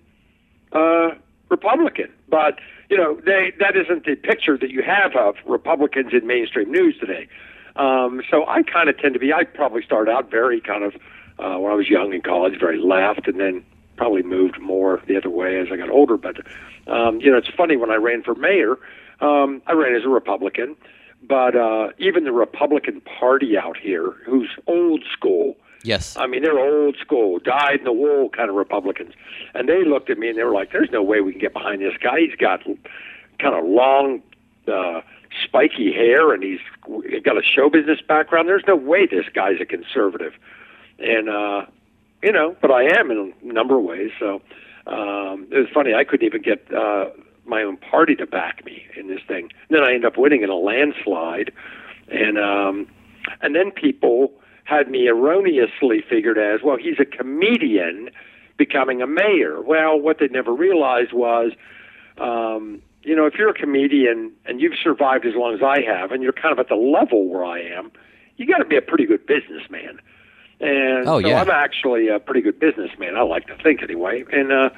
uh, 0.73 1.11
Republican. 1.49 2.13
But 2.29 2.59
you 2.91 2.97
know, 2.97 3.21
they 3.25 3.53
that 3.61 3.77
isn't 3.77 4.05
the 4.05 4.17
picture 4.17 4.57
that 4.59 4.71
you 4.71 4.83
have 4.83 5.15
of 5.17 5.37
Republicans 5.47 6.13
in 6.13 6.27
mainstream 6.27 6.71
news 6.71 6.97
today. 6.99 7.29
Um, 7.77 8.23
so 8.31 8.47
I 8.47 8.63
kind 8.63 8.89
of 8.89 8.99
tend 8.99 9.15
to 9.15 9.21
be. 9.21 9.33
I 9.33 9.45
probably 9.45 9.83
started 9.83 10.11
out 10.11 10.31
very 10.31 10.61
kind 10.61 10.85
of 10.85 10.95
uh, 11.39 11.59
when 11.59 11.71
I 11.71 11.75
was 11.75 11.89
young 11.89 12.13
in 12.13 12.23
college, 12.23 12.59
very 12.59 12.79
left, 12.79 13.29
and 13.29 13.39
then 13.39 13.65
probably 13.97 14.23
moved 14.23 14.61
more 14.61 15.03
the 15.07 15.17
other 15.17 15.31
way 15.31 15.59
as 15.59 15.69
I 15.73 15.77
got 15.77 15.91
older. 15.91 16.17
But 16.17 16.37
um, 16.87 17.21
you 17.21 17.31
know, 17.31 17.39
it's 17.39 17.51
funny 17.57 17.77
when 17.77 17.91
I 17.91 17.97
ran 17.97 18.23
for 18.23 18.35
mayor, 18.35 18.79
um, 19.21 19.63
I 19.67 19.73
ran 19.73 19.95
as 19.95 20.05
a 20.05 20.09
Republican, 20.09 20.77
but 21.23 21.55
uh, 21.55 21.91
even 21.99 22.25
the 22.25 22.33
Republican 22.33 23.01
Party 23.01 23.57
out 23.57 23.77
here, 23.77 24.13
who's 24.25 24.51
old 24.67 25.05
school. 25.13 25.57
Yes. 25.83 26.17
I 26.17 26.27
mean, 26.27 26.43
they're 26.43 26.59
old 26.59 26.97
school, 27.01 27.39
dyed 27.39 27.79
in 27.81 27.85
the 27.85 27.93
wool 27.93 28.29
kind 28.31 28.51
of 28.51 28.57
Republicans. 28.57 29.15
And 29.55 29.69
they 29.69 29.85
looked 29.85 30.11
at 30.11 30.19
me 30.19 30.29
and 30.29 30.39
they 30.39 30.43
were 30.43 30.53
like, 30.53 30.73
there's 30.73 30.91
no 30.91 31.03
way 31.03 31.21
we 31.21 31.33
can 31.33 31.41
get 31.41 31.53
behind 31.53 31.81
this 31.81 31.97
guy. 32.03 32.21
He's 32.21 32.35
got 32.37 32.65
kind 33.39 33.55
of 33.55 33.65
long, 33.65 34.23
uh, 34.67 35.03
spiky 35.45 35.93
hair 35.93 36.33
and 36.33 36.43
he's 36.43 36.61
got 37.23 37.37
a 37.37 37.43
show 37.43 37.71
business 37.71 38.01
background. 38.07 38.49
There's 38.49 38.65
no 38.67 38.77
way 38.77 39.07
this 39.07 39.27
guy's 39.33 39.61
a 39.61 39.67
conservative. 39.67 40.35
And, 40.99 41.29
uh, 41.29 41.67
you 42.23 42.33
know, 42.33 42.57
but 42.61 42.71
I 42.71 42.99
am 42.99 43.11
in 43.11 43.33
a 43.43 43.53
number 43.53 43.79
of 43.79 43.85
ways. 43.85 44.11
So 44.19 44.43
um, 44.87 45.47
it 45.51 45.59
was 45.59 45.69
funny. 45.73 45.95
I 45.95 46.05
couldn't 46.05 46.27
even 46.27 46.43
get 46.43 46.73
uh, 46.75 47.11
my 47.45 47.63
own 47.63 47.77
party 47.77 48.17
to 48.17 48.27
back 48.27 48.65
me 48.65 48.85
in 48.97 49.07
this 49.07 49.21
thing. 49.29 49.51
And 49.69 49.79
then 49.79 49.85
I 49.85 49.93
end 49.93 50.05
up 50.05 50.19
winning 50.19 50.43
in 50.43 50.51
a 50.51 50.57
landslide. 50.57 51.53
And, 52.09 52.39
um, 52.39 52.89
and 53.41 53.55
then 53.55 53.71
people 53.71 54.33
had 54.69 54.91
me 54.91 55.09
erroneously 55.09 56.03
figured 56.13 56.37
as 56.37 56.61
well 56.63 56.77
he's 56.77 56.99
a 57.01 57.05
comedian 57.07 58.11
becoming 58.59 59.01
a 59.01 59.07
mayor. 59.07 59.63
Well 59.63 59.99
what 59.99 60.19
they 60.21 60.29
never 60.29 60.53
realized 60.53 61.13
was 61.13 61.53
um 62.19 62.83
you 63.03 63.15
know 63.17 63.25
if 63.27 63.35
you're 63.39 63.49
a 63.49 63.55
comedian 63.55 64.33
and 64.45 64.61
you've 64.61 64.75
survived 64.83 65.25
as 65.25 65.35
long 65.35 65.55
as 65.55 65.63
i 65.63 65.81
have 65.81 66.11
and 66.13 66.23
you're 66.23 66.33
kind 66.33 66.53
of 66.53 66.59
at 66.59 66.69
the 66.69 66.75
level 66.99 67.29
where 67.29 67.45
i 67.45 67.61
am 67.61 67.91
you 68.37 68.45
got 68.47 68.59
to 68.59 68.65
be 68.65 68.77
a 68.77 68.83
pretty 68.83 69.07
good 69.07 69.25
businessman. 69.27 69.99
And 70.61 71.09
Oh, 71.09 71.21
so 71.21 71.29
yeah. 71.29 71.41
i'm 71.41 71.51
actually 71.51 72.09
a 72.09 72.19
pretty 72.19 72.41
good 72.43 72.59
businessman 72.61 73.17
i 73.17 73.23
like 73.23 73.47
to 73.47 73.57
think 73.63 73.83
anyway. 73.83 74.25
And 74.33 74.53
uh 74.53 74.71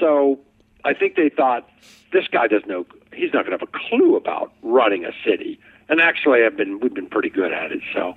so 0.00 0.40
i 0.84 0.92
think 0.94 1.14
they 1.16 1.28
thought 1.28 1.68
this 2.12 2.26
guy 2.32 2.46
doesn't 2.48 2.68
know 2.68 2.86
he's 3.14 3.32
not 3.34 3.44
going 3.46 3.56
to 3.58 3.64
have 3.64 3.68
a 3.74 3.78
clue 3.88 4.16
about 4.16 4.52
running 4.62 5.04
a 5.04 5.12
city. 5.24 5.60
And 5.90 6.00
actually 6.00 6.38
i've 6.44 6.56
been 6.56 6.80
we've 6.80 6.94
been 6.94 7.08
pretty 7.16 7.30
good 7.30 7.52
at 7.52 7.70
it 7.72 7.82
so 7.94 8.14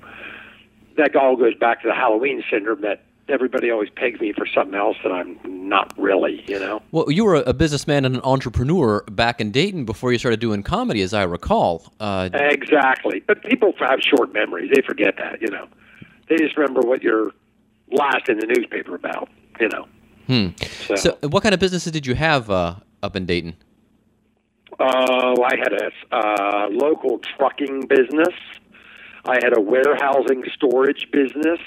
that 0.98 1.16
all 1.16 1.36
goes 1.36 1.56
back 1.56 1.82
to 1.82 1.88
the 1.88 1.94
Halloween 1.94 2.44
syndrome 2.50 2.82
that 2.82 3.04
everybody 3.30 3.72
always 3.72 3.90
pegs 3.90 4.20
me 4.20 4.34
for 4.34 4.46
something 4.46 4.76
else 4.76 4.98
that 5.04 5.12
I'm 5.12 5.40
not 5.46 5.94
really, 5.98 6.44
you 6.48 6.60
know. 6.60 6.82
Well, 6.92 7.10
you 7.10 7.24
were 7.24 7.36
a 7.36 7.54
businessman 7.54 8.04
and 8.06 8.16
an 8.16 8.22
entrepreneur 8.24 9.04
back 9.04 9.40
in 9.40 9.52
Dayton 9.52 9.86
before 9.86 10.12
you 10.12 10.18
started 10.18 10.40
doing 10.40 10.64
comedy, 10.64 11.02
as 11.02 11.14
I 11.14 11.24
recall. 11.24 11.94
Uh, 12.00 12.30
Exactly. 12.34 13.22
But 13.26 13.44
people 13.44 13.74
have 13.80 14.00
short 14.02 14.34
memories. 14.34 14.72
They 14.74 14.82
forget 14.82 15.16
that, 15.18 15.42
you 15.42 15.48
know. 15.48 15.68
They 16.28 16.38
just 16.38 16.58
remember 16.58 16.82
what 16.82 17.04
you're 17.04 17.32
last 17.92 18.28
in 18.30 18.40
the 18.40 18.48
newspaper 18.48 18.96
about, 18.96 19.30
you 19.60 19.70
know. 19.70 19.88
hmm. 20.28 20.48
So, 20.88 20.96
So, 20.96 21.18
what 21.28 21.44
kind 21.44 21.54
of 21.54 21.60
businesses 21.60 21.92
did 21.92 22.06
you 22.06 22.16
have 22.16 22.50
uh, 22.50 22.76
up 23.04 23.16
in 23.16 23.26
Dayton? 23.26 23.56
uh, 24.80 25.36
I 25.44 25.56
had 25.58 25.74
a 25.74 25.92
uh, 26.16 26.70
local 26.72 27.20
trucking 27.38 27.88
business. 27.88 28.34
I 29.26 29.36
had 29.44 29.58
a 29.58 29.62
warehousing 29.62 30.44
storage 30.54 31.08
business. 31.12 31.60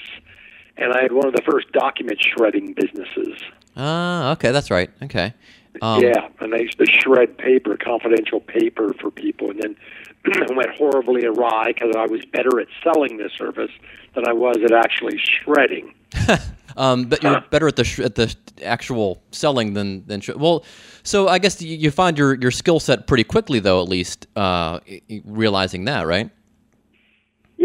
And 0.77 0.91
I 0.91 1.01
had 1.03 1.13
one 1.13 1.25
of 1.25 1.33
the 1.33 1.41
first 1.49 1.71
document 1.71 2.21
shredding 2.21 2.73
businesses. 2.73 3.41
Ah, 3.77 4.33
okay, 4.33 4.51
that's 4.51 4.69
right. 4.69 4.89
Okay. 5.03 5.33
Um, 5.81 6.03
yeah, 6.03 6.27
and 6.41 6.53
I 6.53 6.57
used 6.57 6.77
to 6.79 6.85
shred 6.85 7.37
paper, 7.37 7.77
confidential 7.77 8.41
paper 8.41 8.93
for 8.99 9.09
people, 9.09 9.51
and 9.51 9.61
then 9.61 9.75
it 10.25 10.55
went 10.55 10.75
horribly 10.75 11.25
awry 11.25 11.67
because 11.67 11.95
I 11.95 12.07
was 12.07 12.25
better 12.25 12.59
at 12.59 12.67
selling 12.83 13.15
the 13.15 13.29
service 13.37 13.71
than 14.15 14.27
I 14.27 14.33
was 14.33 14.57
at 14.63 14.73
actually 14.73 15.17
shredding. 15.17 15.93
Um, 16.77 17.05
but 17.05 17.23
you're 17.23 17.39
better 17.51 17.69
at 17.69 17.77
the 17.77 17.85
sh- 17.85 17.99
at 17.99 18.15
the 18.15 18.35
actual 18.61 19.21
selling 19.31 19.75
than 19.75 20.05
than 20.07 20.19
sh- 20.19 20.31
well. 20.35 20.65
So 21.03 21.29
I 21.29 21.39
guess 21.39 21.61
you, 21.61 21.73
you 21.73 21.89
find 21.89 22.17
your 22.17 22.33
your 22.35 22.51
skill 22.51 22.81
set 22.81 23.07
pretty 23.07 23.23
quickly, 23.23 23.61
though. 23.61 23.81
At 23.81 23.87
least 23.87 24.27
uh, 24.35 24.81
realizing 25.23 25.85
that, 25.85 26.05
right? 26.05 26.29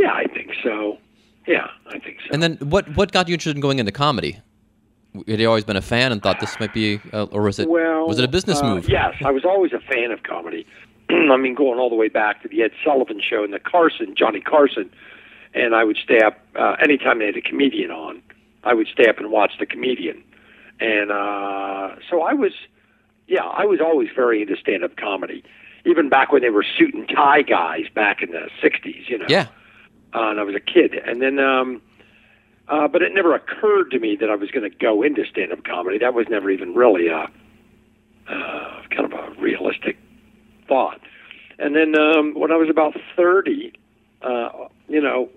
Yeah, 0.01 0.13
I 0.13 0.27
think 0.29 0.51
so. 0.63 0.99
Yeah, 1.47 1.67
I 1.87 1.99
think 1.99 2.19
so. 2.25 2.31
And 2.33 2.43
then 2.43 2.57
what 2.57 2.89
what 2.97 3.13
got 3.13 3.29
you 3.29 3.35
interested 3.35 3.57
in 3.57 3.61
going 3.61 3.79
into 3.79 3.93
comedy? 3.93 4.41
Had 5.27 5.41
you 5.41 5.49
always 5.49 5.65
been 5.65 5.77
a 5.77 5.83
fan 5.83 6.13
and 6.13 6.23
thought 6.23 6.39
this 6.39 6.59
might 6.61 6.73
be, 6.73 7.01
uh, 7.13 7.25
or 7.25 7.43
was 7.43 7.59
it 7.59 7.69
well, 7.69 8.07
was 8.07 8.19
it 8.19 8.25
a 8.25 8.29
business 8.29 8.61
uh, 8.61 8.75
move? 8.75 8.89
Yes, 8.89 9.15
I 9.25 9.31
was 9.31 9.45
always 9.45 9.73
a 9.73 9.81
fan 9.81 10.11
of 10.13 10.23
comedy. 10.23 10.67
I 11.11 11.37
mean, 11.37 11.55
going 11.55 11.79
all 11.79 11.91
the 11.91 11.97
way 11.97 12.09
back 12.09 12.43
to 12.43 12.49
the 12.49 12.63
Ed 12.63 12.71
Sullivan 12.85 13.21
Show 13.21 13.43
and 13.45 13.53
the 13.53 13.59
Carson, 13.59 14.15
Johnny 14.17 14.41
Carson, 14.41 14.91
and 15.53 15.75
I 15.75 15.83
would 15.85 15.99
stay 16.03 16.21
up 16.21 16.39
uh, 16.57 16.77
anytime 16.81 17.19
they 17.19 17.27
had 17.27 17.37
a 17.37 17.43
comedian 17.43 17.91
on. 17.91 18.23
I 18.63 18.75
would 18.75 18.87
stay 18.89 19.09
up 19.09 19.19
and 19.19 19.31
watch 19.31 19.53
the 19.59 19.67
comedian, 19.67 20.23
and 20.79 21.11
uh, 21.11 21.97
so 22.09 22.23
I 22.23 22.35
was, 22.35 22.53
yeah, 23.27 23.43
I 23.43 23.65
was 23.65 23.81
always 23.81 24.11
very 24.15 24.43
into 24.43 24.57
stand-up 24.57 24.97
comedy, 24.97 25.43
even 25.87 26.09
back 26.09 26.31
when 26.31 26.43
they 26.43 26.51
were 26.51 26.65
suit 26.79 26.95
and 26.95 27.09
tie 27.09 27.43
guys 27.43 27.87
back 27.95 28.23
in 28.23 28.31
the 28.31 28.49
'60s. 28.63 29.09
You 29.09 29.19
know, 29.19 29.27
Yeah. 29.29 29.47
Uh, 30.15 30.31
and 30.31 30.41
I 30.41 30.43
was 30.43 30.55
a 30.55 30.61
kid. 30.61 30.95
And 30.95 31.21
then, 31.21 31.39
um, 31.39 31.83
uh, 32.69 32.89
but 32.89 33.03
it 33.03 33.13
never 33.15 33.35
occurred 33.35 33.91
to 33.91 33.99
me 33.99 34.17
that 34.17 34.31
I 34.31 34.37
was 34.37 34.51
going 34.51 34.71
to 34.71 34.77
go 34.77 35.03
into 35.03 35.25
stand-up 35.25 35.65
comedy. 35.65 35.99
That 35.99 36.15
was 36.15 36.27
never 36.29 36.51
even 36.51 36.75
really 36.75 37.09
a 37.09 37.29
uh, 38.29 38.83
kind 38.91 39.13
of 39.13 39.13
a 39.13 39.41
realistic 39.41 39.97
thought. 40.69 41.01
And 41.59 41.75
then 41.75 41.99
um, 41.99 42.35
when 42.35 42.53
I 42.53 42.57
was 42.57 42.69
about 42.71 42.95
thirty, 43.17 43.73
uh, 44.23 44.51
you 44.89 45.01
know, 45.01 45.29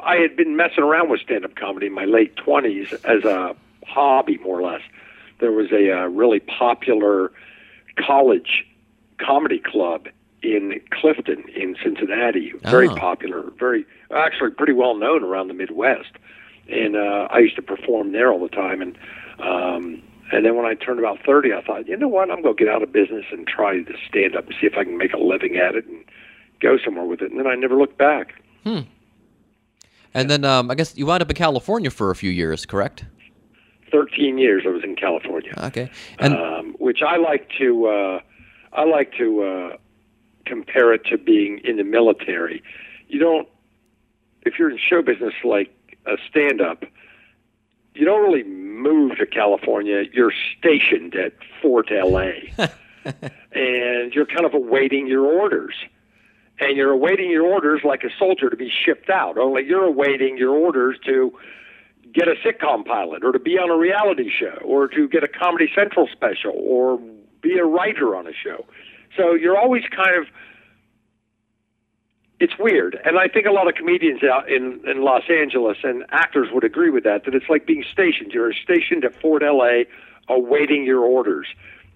I 0.00 0.16
had 0.16 0.36
been 0.36 0.54
messing 0.56 0.84
around 0.84 1.10
with 1.10 1.20
stand-up 1.20 1.56
comedy 1.56 1.86
in 1.86 1.92
my 1.92 2.04
late 2.04 2.36
twenties 2.36 2.92
as 3.04 3.24
a 3.24 3.56
hobby, 3.86 4.38
more 4.38 4.60
or 4.60 4.62
less. 4.70 4.82
There 5.40 5.52
was 5.52 5.72
a 5.72 5.92
uh, 5.92 6.06
really 6.06 6.40
popular 6.40 7.32
college 7.96 8.66
comedy 9.18 9.58
club 9.58 10.08
in 10.42 10.80
Clifton, 10.90 11.44
in 11.54 11.76
Cincinnati. 11.82 12.52
Very 12.62 12.88
Oh. 12.88 12.94
popular, 12.94 13.50
very 13.58 13.84
actually 14.14 14.50
pretty 14.50 14.72
well 14.72 14.96
known 14.96 15.24
around 15.24 15.48
the 15.48 15.54
Midwest. 15.54 16.12
And 16.68 16.96
uh, 16.96 17.28
I 17.30 17.38
used 17.38 17.56
to 17.56 17.62
perform 17.62 18.12
there 18.12 18.32
all 18.32 18.40
the 18.40 18.48
time. 18.48 18.82
And 18.82 18.98
um, 19.38 20.02
and 20.32 20.44
then 20.44 20.56
when 20.56 20.66
I 20.66 20.74
turned 20.74 20.98
about 20.98 21.18
thirty, 21.24 21.52
I 21.52 21.62
thought, 21.62 21.86
you 21.86 21.96
know 21.96 22.08
what, 22.08 22.30
I'm 22.30 22.42
going 22.42 22.56
to 22.56 22.64
get 22.64 22.72
out 22.72 22.82
of 22.82 22.92
business 22.92 23.24
and 23.30 23.46
try 23.46 23.82
to 23.82 23.94
stand 24.08 24.34
up 24.34 24.46
and 24.46 24.54
see 24.60 24.66
if 24.66 24.74
I 24.76 24.84
can 24.84 24.98
make 24.98 25.12
a 25.12 25.18
living 25.18 25.56
at 25.56 25.74
it 25.74 25.86
and 25.86 26.04
go 26.60 26.76
somewhere 26.84 27.04
with 27.04 27.22
it. 27.22 27.30
And 27.30 27.38
then 27.38 27.46
I 27.46 27.54
never 27.54 27.76
looked 27.76 27.98
back. 27.98 28.34
And 30.14 30.30
then 30.30 30.44
um, 30.44 30.70
I 30.70 30.74
guess 30.74 30.96
you 30.96 31.06
wound 31.06 31.22
up 31.22 31.30
in 31.30 31.36
California 31.36 31.90
for 31.90 32.10
a 32.10 32.16
few 32.16 32.30
years, 32.30 32.66
correct? 32.66 33.04
Thirteen 33.92 34.38
years 34.38 34.64
I 34.66 34.70
was 34.70 34.82
in 34.82 34.96
California. 34.96 35.52
Okay. 35.58 35.90
And 36.18 36.34
um, 36.34 36.74
which 36.78 37.02
I 37.02 37.18
like 37.18 37.48
to 37.58 37.86
uh, 37.86 38.20
I 38.72 38.84
like 38.84 39.12
to 39.18 39.42
uh, 39.42 39.76
compare 40.44 40.92
it 40.92 41.04
to 41.06 41.18
being 41.18 41.60
in 41.64 41.76
the 41.76 41.84
military. 41.84 42.62
You 43.08 43.20
don't, 43.20 43.48
if 44.46 44.58
you're 44.58 44.70
in 44.70 44.78
show 44.78 45.02
business 45.02 45.34
like 45.44 45.72
a 46.06 46.16
stand 46.28 46.60
up, 46.60 46.84
you 47.94 48.04
don't 48.04 48.22
really 48.22 48.44
move 48.44 49.16
to 49.18 49.26
California. 49.26 50.04
You're 50.12 50.32
stationed 50.58 51.14
at 51.14 51.32
Fort 51.62 51.88
LA. 51.90 52.30
and 53.52 54.12
you're 54.12 54.26
kind 54.26 54.44
of 54.44 54.54
awaiting 54.54 55.06
your 55.06 55.24
orders. 55.24 55.74
And 56.58 56.76
you're 56.76 56.92
awaiting 56.92 57.30
your 57.30 57.46
orders 57.46 57.82
like 57.84 58.02
a 58.02 58.10
soldier 58.18 58.48
to 58.48 58.56
be 58.56 58.70
shipped 58.70 59.10
out, 59.10 59.36
only 59.36 59.64
you're 59.66 59.84
awaiting 59.84 60.38
your 60.38 60.54
orders 60.54 60.96
to 61.04 61.32
get 62.14 62.28
a 62.28 62.34
sitcom 62.36 62.84
pilot 62.84 63.24
or 63.24 63.32
to 63.32 63.38
be 63.38 63.58
on 63.58 63.70
a 63.70 63.76
reality 63.76 64.30
show 64.30 64.58
or 64.64 64.88
to 64.88 65.06
get 65.08 65.22
a 65.22 65.28
Comedy 65.28 65.70
Central 65.74 66.08
special 66.10 66.52
or 66.54 66.98
be 67.42 67.58
a 67.58 67.64
writer 67.64 68.16
on 68.16 68.26
a 68.26 68.32
show. 68.32 68.64
So 69.16 69.34
you're 69.34 69.58
always 69.58 69.82
kind 69.94 70.16
of 70.16 70.28
it's 72.38 72.58
weird. 72.58 72.98
And 73.04 73.18
I 73.18 73.28
think 73.28 73.46
a 73.46 73.50
lot 73.50 73.68
of 73.68 73.74
comedians 73.74 74.22
out 74.22 74.50
in, 74.50 74.80
in 74.86 75.02
Los 75.02 75.22
Angeles 75.30 75.78
and 75.82 76.04
actors 76.10 76.48
would 76.52 76.64
agree 76.64 76.90
with 76.90 77.04
that, 77.04 77.24
that 77.24 77.34
it's 77.34 77.48
like 77.48 77.66
being 77.66 77.84
stationed. 77.90 78.32
You're 78.32 78.52
stationed 78.52 79.04
at 79.04 79.20
Fort 79.20 79.42
LA 79.42 79.84
awaiting 80.28 80.84
your 80.84 81.00
orders. 81.00 81.46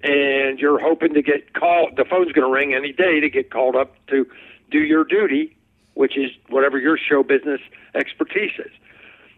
And 0.03 0.59
you're 0.59 0.81
hoping 0.81 1.13
to 1.13 1.23
get 1.23 1.53
called, 1.53 1.97
the 1.97 2.07
phone's 2.07 2.33
going 2.33 2.47
to 2.47 2.53
ring 2.53 2.73
any 2.73 2.93
day 2.93 3.21
to 3.21 3.29
get 3.29 3.51
called 3.51 3.77
up 3.77 3.95
to 4.07 4.27
do 4.71 4.79
your 4.79 5.05
duty, 5.05 5.55
which 5.93 6.17
is 6.17 6.31
whatever 6.49 6.79
your 6.79 6.97
show 6.97 7.23
business 7.23 7.61
expertise 7.95 8.53
is. 8.59 8.73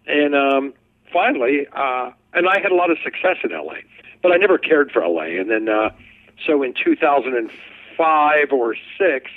And 0.06 0.36
um, 0.36 0.74
finally, 1.12 1.66
uh, 1.72 2.10
and 2.32 2.48
I 2.48 2.60
had 2.60 2.70
a 2.70 2.76
lot 2.76 2.92
of 2.92 2.98
success 3.02 3.38
in 3.42 3.50
LA, 3.50 3.78
but 4.22 4.30
I 4.30 4.36
never 4.36 4.56
cared 4.56 4.92
for 4.92 5.04
LA. 5.04 5.40
And 5.40 5.50
then, 5.50 5.68
uh, 5.68 5.90
so 6.46 6.62
in 6.62 6.74
2005 6.74 8.52
or 8.52 8.76
6, 8.98 9.30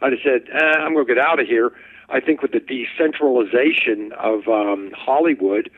I 0.00 0.10
just 0.10 0.22
said, 0.22 0.48
eh, 0.52 0.58
I'm 0.58 0.94
going 0.94 1.06
to 1.06 1.14
get 1.14 1.22
out 1.22 1.40
of 1.40 1.46
here. 1.46 1.72
I 2.08 2.20
think 2.20 2.42
with 2.42 2.52
the 2.52 2.60
decentralization 2.60 4.12
of 4.12 4.48
um, 4.48 4.92
Hollywood, 4.96 5.70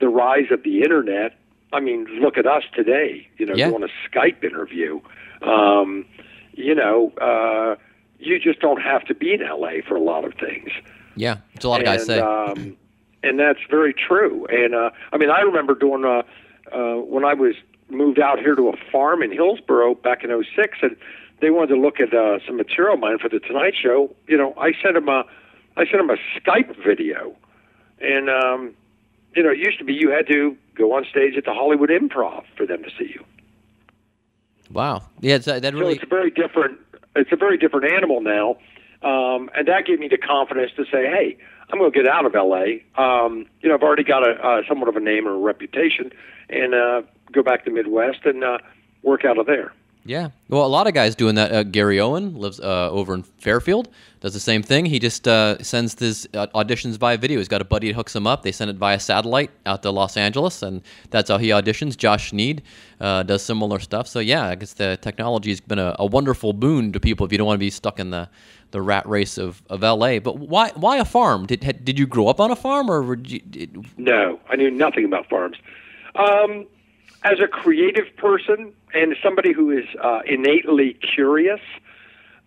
the 0.00 0.08
rise 0.08 0.50
of 0.50 0.62
the 0.62 0.82
internet, 0.82 1.38
I 1.72 1.80
mean, 1.80 2.06
look 2.20 2.38
at 2.38 2.46
us 2.46 2.64
today. 2.74 3.28
You 3.38 3.46
know, 3.46 3.54
yeah. 3.54 3.68
doing 3.68 3.84
a 3.84 4.08
Skype 4.08 4.42
interview. 4.42 5.00
Um, 5.42 6.06
you 6.54 6.74
know, 6.74 7.12
uh, 7.20 7.76
you 8.18 8.38
just 8.38 8.60
don't 8.60 8.80
have 8.80 9.04
to 9.04 9.14
be 9.14 9.34
in 9.34 9.40
LA 9.40 9.82
for 9.86 9.96
a 9.96 10.00
lot 10.00 10.24
of 10.24 10.34
things. 10.34 10.70
Yeah, 11.14 11.38
it's 11.54 11.64
a 11.64 11.68
lot 11.68 11.80
and, 11.80 11.88
of 11.88 11.94
guys 11.94 12.06
say. 12.06 12.20
Um, 12.20 12.76
and 13.22 13.38
that's 13.38 13.60
very 13.68 13.94
true. 13.94 14.46
And 14.46 14.74
uh, 14.74 14.90
I 15.12 15.18
mean, 15.18 15.30
I 15.30 15.40
remember 15.40 15.74
doing 15.74 16.04
uh, 16.04 16.22
uh, 16.72 17.00
when 17.00 17.24
I 17.24 17.34
was 17.34 17.54
moved 17.88 18.18
out 18.18 18.38
here 18.38 18.54
to 18.54 18.68
a 18.68 18.76
farm 18.90 19.22
in 19.22 19.32
Hillsboro 19.32 19.94
back 19.96 20.24
in 20.24 20.30
'06, 20.30 20.78
and 20.82 20.96
they 21.40 21.50
wanted 21.50 21.74
to 21.74 21.80
look 21.80 22.00
at 22.00 22.14
uh, 22.14 22.38
some 22.46 22.56
material 22.56 22.94
of 22.94 23.00
mine 23.00 23.18
for 23.18 23.28
the 23.28 23.38
Tonight 23.40 23.74
Show. 23.80 24.14
You 24.26 24.36
know, 24.38 24.54
I 24.58 24.72
sent 24.82 24.94
them 24.94 25.08
a, 25.08 25.24
I 25.76 25.84
sent 25.84 25.98
them 25.98 26.10
a 26.10 26.16
Skype 26.40 26.76
video, 26.84 27.36
and 28.00 28.30
um, 28.30 28.74
you 29.34 29.42
know, 29.42 29.50
it 29.50 29.58
used 29.58 29.78
to 29.78 29.84
be 29.84 29.92
you 29.94 30.10
had 30.10 30.26
to 30.28 30.56
go 30.74 30.92
on 30.94 31.04
stage 31.10 31.36
at 31.36 31.44
the 31.44 31.52
Hollywood 31.52 31.90
Improv 31.90 32.44
for 32.56 32.66
them 32.66 32.82
to 32.82 32.90
see 32.98 33.12
you. 33.14 33.24
wow. 34.70 35.02
Yeah, 35.20 35.36
it's, 35.36 35.48
uh, 35.48 35.60
that 35.60 35.72
So 35.72 35.78
really. 35.78 35.94
it's 35.94 36.02
a 36.02 36.06
very 36.06 36.30
different. 36.30 36.78
It's 37.14 37.32
a 37.32 37.36
very 37.36 37.56
different 37.56 37.90
animal 37.92 38.20
now, 38.20 38.56
um, 39.02 39.48
and 39.54 39.66
that 39.68 39.86
gave 39.86 39.98
me 39.98 40.08
the 40.08 40.18
confidence 40.18 40.72
to 40.76 40.84
say, 40.84 41.06
"Hey, 41.06 41.36
I'm 41.70 41.78
going 41.78 41.90
to 41.90 41.96
get 42.02 42.06
out 42.08 42.26
of 42.26 42.34
LA. 42.34 42.80
Um, 42.96 43.46
you 43.60 43.68
know, 43.68 43.74
I've 43.74 43.82
already 43.82 44.04
got 44.04 44.26
a 44.26 44.32
uh, 44.32 44.62
somewhat 44.68 44.88
of 44.88 44.96
a 44.96 45.00
name 45.00 45.26
or 45.26 45.32
a 45.34 45.38
reputation, 45.38 46.12
and 46.50 46.74
uh, 46.74 47.02
go 47.32 47.42
back 47.42 47.64
to 47.64 47.70
Midwest 47.70 48.24
and 48.24 48.42
uh, 48.44 48.58
work 49.02 49.24
out 49.24 49.38
of 49.38 49.46
there." 49.46 49.72
Yeah. 50.06 50.30
Well, 50.48 50.64
a 50.64 50.68
lot 50.68 50.86
of 50.86 50.94
guys 50.94 51.14
doing 51.14 51.34
that. 51.34 51.52
Uh, 51.52 51.62
Gary 51.64 52.00
Owen 52.00 52.36
lives 52.36 52.60
uh, 52.60 52.90
over 52.90 53.12
in 53.14 53.22
Fairfield. 53.24 53.88
Does 54.20 54.32
the 54.34 54.40
same 54.40 54.62
thing. 54.62 54.86
He 54.86 54.98
just 54.98 55.26
uh, 55.26 55.62
sends 55.62 55.98
his 55.98 56.28
uh, 56.32 56.46
auditions 56.54 56.96
via 56.96 57.16
video. 57.16 57.38
He's 57.38 57.48
got 57.48 57.60
a 57.60 57.64
buddy 57.64 57.88
that 57.88 57.94
hooks 57.94 58.14
him 58.14 58.26
up. 58.26 58.42
They 58.42 58.52
send 58.52 58.70
it 58.70 58.76
via 58.76 59.00
satellite 59.00 59.50
out 59.66 59.82
to 59.82 59.90
Los 59.90 60.16
Angeles, 60.16 60.62
and 60.62 60.82
that's 61.10 61.28
how 61.28 61.38
he 61.38 61.48
auditions. 61.48 61.96
Josh 61.96 62.30
Sneed 62.30 62.62
uh, 63.00 63.24
does 63.24 63.42
similar 63.42 63.80
stuff. 63.80 64.06
So 64.06 64.20
yeah, 64.20 64.46
I 64.46 64.54
guess 64.54 64.72
the 64.72 64.98
technology 65.02 65.50
has 65.50 65.60
been 65.60 65.78
a, 65.78 65.96
a 65.98 66.06
wonderful 66.06 66.52
boon 66.52 66.92
to 66.92 67.00
people 67.00 67.26
if 67.26 67.32
you 67.32 67.38
don't 67.38 67.46
want 67.46 67.56
to 67.56 67.64
be 67.64 67.70
stuck 67.70 67.98
in 67.98 68.10
the, 68.10 68.28
the 68.70 68.80
rat 68.80 69.06
race 69.08 69.38
of, 69.38 69.62
of 69.68 69.82
LA. 69.82 70.20
But 70.20 70.38
why 70.38 70.70
why 70.76 70.98
a 70.98 71.04
farm? 71.04 71.46
Did 71.46 71.84
did 71.84 71.98
you 71.98 72.06
grow 72.06 72.28
up 72.28 72.40
on 72.40 72.50
a 72.50 72.56
farm 72.56 72.90
or 72.90 73.14
you, 73.16 73.40
did, 73.40 73.86
No, 73.98 74.40
I 74.48 74.56
knew 74.56 74.70
nothing 74.70 75.04
about 75.04 75.28
farms. 75.28 75.56
Um, 76.14 76.66
as 77.26 77.40
a 77.40 77.48
creative 77.48 78.16
person 78.16 78.72
and 78.94 79.16
somebody 79.20 79.52
who 79.52 79.70
is 79.70 79.84
uh, 80.02 80.20
innately 80.26 80.94
curious, 81.14 81.60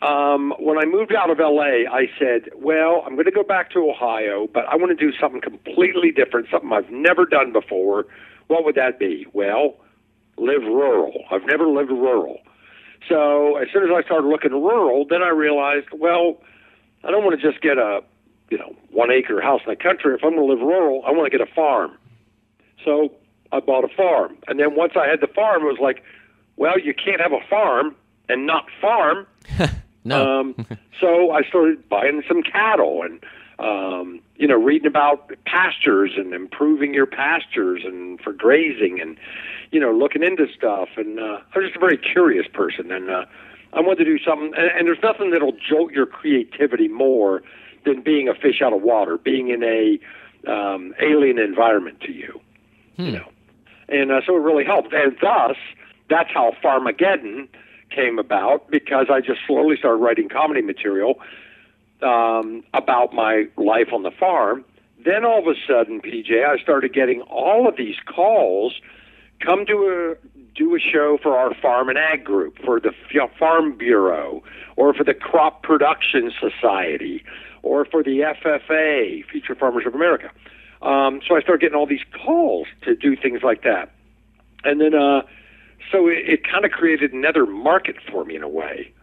um, 0.01 0.53
when 0.57 0.77
I 0.77 0.85
moved 0.85 1.13
out 1.13 1.29
of 1.29 1.39
LA, 1.39 1.83
I 1.91 2.09
said, 2.17 2.49
well, 2.55 3.03
I'm 3.05 3.15
going 3.15 3.25
to 3.25 3.31
go 3.31 3.43
back 3.43 3.71
to 3.71 3.89
Ohio, 3.89 4.47
but 4.47 4.65
I 4.67 4.77
want 4.77 4.97
to 4.97 5.11
do 5.11 5.15
something 5.19 5.41
completely 5.41 6.11
different, 6.11 6.47
something 6.49 6.71
I've 6.71 6.89
never 6.89 7.25
done 7.25 7.51
before. 7.51 8.05
What 8.47 8.63
would 8.63 8.75
that 8.75 8.97
be? 8.97 9.27
Well, 9.33 9.75
live 10.37 10.63
rural. 10.63 11.25
I've 11.29 11.45
never 11.45 11.67
lived 11.67 11.91
rural. 11.91 12.39
So 13.09 13.57
as 13.57 13.67
soon 13.73 13.83
as 13.83 13.89
I 13.93 14.01
started 14.03 14.29
looking 14.29 14.51
rural, 14.51 15.05
then 15.09 15.21
I 15.21 15.29
realized, 15.29 15.87
well, 15.91 16.41
I 17.03 17.11
don't 17.11 17.25
want 17.25 17.39
to 17.39 17.51
just 17.51 17.61
get 17.61 17.77
a, 17.77 17.99
you 18.49 18.57
know, 18.57 18.73
one 18.91 19.11
acre 19.11 19.41
house 19.41 19.61
in 19.67 19.71
the 19.71 19.75
country. 19.75 20.13
If 20.15 20.23
I'm 20.23 20.35
going 20.35 20.47
to 20.47 20.53
live 20.53 20.61
rural, 20.61 21.03
I 21.05 21.11
want 21.11 21.29
to 21.29 21.37
get 21.37 21.45
a 21.45 21.53
farm. 21.53 21.97
So 22.85 23.11
I 23.51 23.59
bought 23.59 23.83
a 23.83 23.89
farm. 23.89 24.37
And 24.47 24.59
then 24.59 24.75
once 24.75 24.93
I 24.95 25.07
had 25.07 25.21
the 25.21 25.27
farm, 25.27 25.63
it 25.63 25.65
was 25.65 25.79
like, 25.81 26.03
well, 26.55 26.79
you 26.79 26.93
can't 26.93 27.21
have 27.21 27.31
a 27.31 27.39
farm 27.49 27.95
and 28.27 28.45
not 28.45 28.65
farm. 28.81 29.25
no? 30.03 30.39
Um, 30.39 30.67
so 30.99 31.31
I 31.31 31.43
started 31.43 31.87
buying 31.89 32.21
some 32.27 32.43
cattle 32.43 33.01
and, 33.03 33.23
um, 33.57 34.21
you 34.35 34.47
know, 34.47 34.55
reading 34.55 34.87
about 34.87 35.31
pastures 35.45 36.11
and 36.15 36.33
improving 36.33 36.93
your 36.93 37.05
pastures 37.05 37.81
and 37.83 38.19
for 38.21 38.33
grazing 38.33 38.99
and, 39.01 39.17
you 39.71 39.79
know, 39.79 39.91
looking 39.91 40.23
into 40.23 40.47
stuff. 40.55 40.89
And 40.97 41.19
uh, 41.19 41.39
I 41.53 41.59
was 41.59 41.67
just 41.67 41.77
a 41.77 41.79
very 41.79 41.97
curious 41.97 42.47
person. 42.53 42.91
And 42.91 43.09
uh, 43.09 43.25
I 43.73 43.81
wanted 43.81 44.03
to 44.03 44.17
do 44.17 44.19
something. 44.23 44.53
And, 44.55 44.71
and 44.77 44.87
there's 44.87 45.01
nothing 45.03 45.31
that'll 45.31 45.57
jolt 45.67 45.91
your 45.91 46.05
creativity 46.05 46.87
more 46.87 47.41
than 47.85 48.01
being 48.01 48.27
a 48.27 48.33
fish 48.33 48.61
out 48.61 48.73
of 48.73 48.81
water, 48.81 49.17
being 49.17 49.49
in 49.49 49.63
a 49.63 49.99
um, 50.49 50.93
alien 51.01 51.39
environment 51.39 52.01
to 52.01 52.11
you, 52.11 52.39
you 52.97 53.11
know. 53.13 53.25
And 53.89 54.11
uh, 54.11 54.21
so 54.25 54.35
it 54.35 54.39
really 54.39 54.65
helped. 54.65 54.93
And 54.93 55.15
thus, 55.21 55.57
that's 56.09 56.29
how 56.33 56.53
Farmageddon 56.63 57.47
came 57.89 58.19
about 58.19 58.69
because 58.69 59.07
I 59.09 59.19
just 59.19 59.39
slowly 59.47 59.75
started 59.77 59.97
writing 59.97 60.29
comedy 60.29 60.61
material 60.61 61.19
um, 62.01 62.63
about 62.73 63.13
my 63.13 63.45
life 63.57 63.91
on 63.93 64.03
the 64.03 64.11
farm. 64.11 64.63
Then 65.03 65.25
all 65.25 65.39
of 65.39 65.47
a 65.47 65.55
sudden, 65.67 66.01
PJ, 66.01 66.45
I 66.45 66.61
started 66.61 66.93
getting 66.93 67.21
all 67.21 67.67
of 67.67 67.77
these 67.77 67.95
calls. 68.05 68.79
Come 69.39 69.65
to 69.65 70.17
a 70.21 70.27
do 70.55 70.75
a 70.75 70.79
show 70.79 71.17
for 71.23 71.37
our 71.37 71.53
farm 71.55 71.87
and 71.87 71.97
ag 71.97 72.25
group, 72.25 72.57
for 72.65 72.81
the 72.81 72.91
Farm 73.37 73.77
Bureau, 73.77 74.43
or 74.75 74.93
for 74.93 75.05
the 75.05 75.13
Crop 75.13 75.63
Production 75.63 76.31
Society, 76.37 77.23
or 77.63 77.85
for 77.85 78.03
the 78.03 78.19
FFA, 78.43 79.23
Future 79.25 79.55
Farmers 79.55 79.85
of 79.85 79.95
America. 79.95 80.29
Um, 80.81 81.21
so 81.27 81.35
I 81.35 81.41
started 81.41 81.61
getting 81.61 81.75
all 81.75 81.85
these 81.85 82.05
calls 82.23 82.67
to 82.83 82.95
do 82.95 83.15
things 83.15 83.43
like 83.43 83.63
that, 83.63 83.91
and 84.63 84.79
then 84.79 84.93
uh, 84.93 85.23
so 85.91 86.07
it, 86.07 86.19
it 86.25 86.47
kind 86.47 86.65
of 86.65 86.71
created 86.71 87.11
another 87.13 87.45
market 87.45 87.97
for 88.09 88.23
me 88.23 88.35
in 88.35 88.43
a 88.43 88.47
way, 88.47 88.93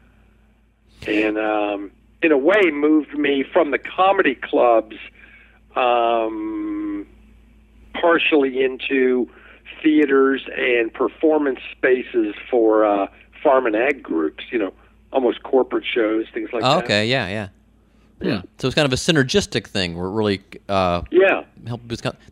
and 1.07 1.37
um, 1.39 1.91
in 2.23 2.33
a 2.33 2.39
way 2.39 2.71
moved 2.71 3.13
me 3.19 3.45
from 3.53 3.73
the 3.73 3.79
comedy 3.79 4.35
clubs 4.35 4.97
um, 5.75 7.07
partially 7.93 8.63
into 8.63 9.31
theaters 9.83 10.47
and 10.57 10.93
performance 10.93 11.61
spaces 11.73 12.35
for 12.51 12.85
uh, 12.85 13.07
farm 13.43 13.67
and 13.67 13.77
ag 13.77 14.03
groups. 14.03 14.45
You 14.51 14.59
know, 14.59 14.73
almost 15.13 15.43
corporate 15.43 15.85
shows, 15.85 16.27
things 16.33 16.51
like 16.53 16.63
that. 16.63 16.85
okay, 16.85 17.07
yeah, 17.07 17.29
yeah. 17.29 17.49
Yeah. 18.21 18.43
So 18.59 18.67
it's 18.67 18.75
kind 18.75 18.87
of 18.87 18.93
a 18.93 18.97
synergistic 18.97 19.67
thing. 19.67 19.97
Where 19.97 20.07
it 20.07 20.13
really 20.13 20.43
uh, 20.69 21.03
Yeah. 21.11 21.45
help 21.67 21.83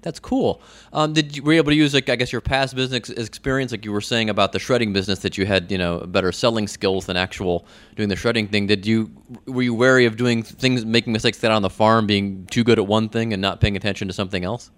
That's 0.00 0.18
cool. 0.18 0.62
Um, 0.92 1.12
did 1.12 1.36
you 1.36 1.42
were 1.42 1.52
you 1.52 1.58
able 1.58 1.72
to 1.72 1.76
use 1.76 1.92
like 1.92 2.08
I 2.08 2.16
guess 2.16 2.32
your 2.32 2.40
past 2.40 2.74
business 2.74 3.10
experience, 3.10 3.70
like 3.70 3.84
you 3.84 3.92
were 3.92 4.00
saying 4.00 4.30
about 4.30 4.52
the 4.52 4.58
shredding 4.58 4.92
business, 4.94 5.18
that 5.20 5.36
you 5.36 5.44
had 5.44 5.70
you 5.70 5.76
know 5.76 6.00
better 6.00 6.32
selling 6.32 6.68
skills 6.68 7.06
than 7.06 7.16
actual 7.16 7.66
doing 7.96 8.08
the 8.08 8.16
shredding 8.16 8.48
thing. 8.48 8.66
Did 8.66 8.86
you 8.86 9.10
were 9.46 9.62
you 9.62 9.74
wary 9.74 10.06
of 10.06 10.16
doing 10.16 10.42
things, 10.42 10.86
making 10.86 11.12
mistakes 11.12 11.38
that 11.38 11.50
on 11.50 11.60
the 11.62 11.70
farm, 11.70 12.06
being 12.06 12.46
too 12.46 12.64
good 12.64 12.78
at 12.78 12.86
one 12.86 13.08
thing 13.10 13.32
and 13.34 13.42
not 13.42 13.60
paying 13.60 13.76
attention 13.76 14.08
to 14.08 14.14
something 14.14 14.42
else? 14.44 14.70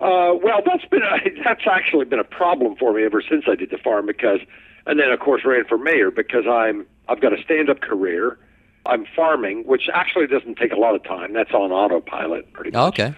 Uh, 0.00 0.34
well, 0.42 0.60
that's 0.66 0.84
been 0.86 1.02
a, 1.02 1.18
that's 1.44 1.66
actually 1.70 2.06
been 2.06 2.18
a 2.18 2.24
problem 2.24 2.74
for 2.76 2.92
me 2.94 3.04
ever 3.04 3.22
since 3.28 3.44
I 3.46 3.54
did 3.54 3.70
the 3.70 3.78
farm 3.78 4.06
because, 4.06 4.40
and 4.86 4.98
then 4.98 5.10
of 5.10 5.20
course 5.20 5.44
ran 5.44 5.64
for 5.66 5.76
mayor 5.76 6.10
because 6.10 6.46
I'm 6.48 6.86
I've 7.08 7.20
got 7.20 7.38
a 7.38 7.42
stand-up 7.42 7.80
career. 7.82 8.38
I'm 8.86 9.06
farming, 9.14 9.64
which 9.64 9.88
actually 9.92 10.26
doesn't 10.26 10.56
take 10.56 10.72
a 10.72 10.76
lot 10.76 10.94
of 10.94 11.04
time. 11.04 11.32
That's 11.32 11.52
on 11.52 11.70
autopilot, 11.70 12.52
pretty 12.52 12.70
much. 12.70 12.98
Okay. 12.98 13.14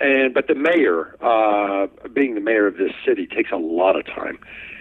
And 0.00 0.32
but 0.34 0.46
the 0.46 0.54
mayor, 0.54 1.16
uh, 1.20 1.86
being 2.12 2.34
the 2.34 2.40
mayor 2.40 2.66
of 2.66 2.76
this 2.76 2.92
city, 3.06 3.26
takes 3.26 3.50
a 3.50 3.56
lot 3.56 3.96
of 3.96 4.06
time. 4.06 4.38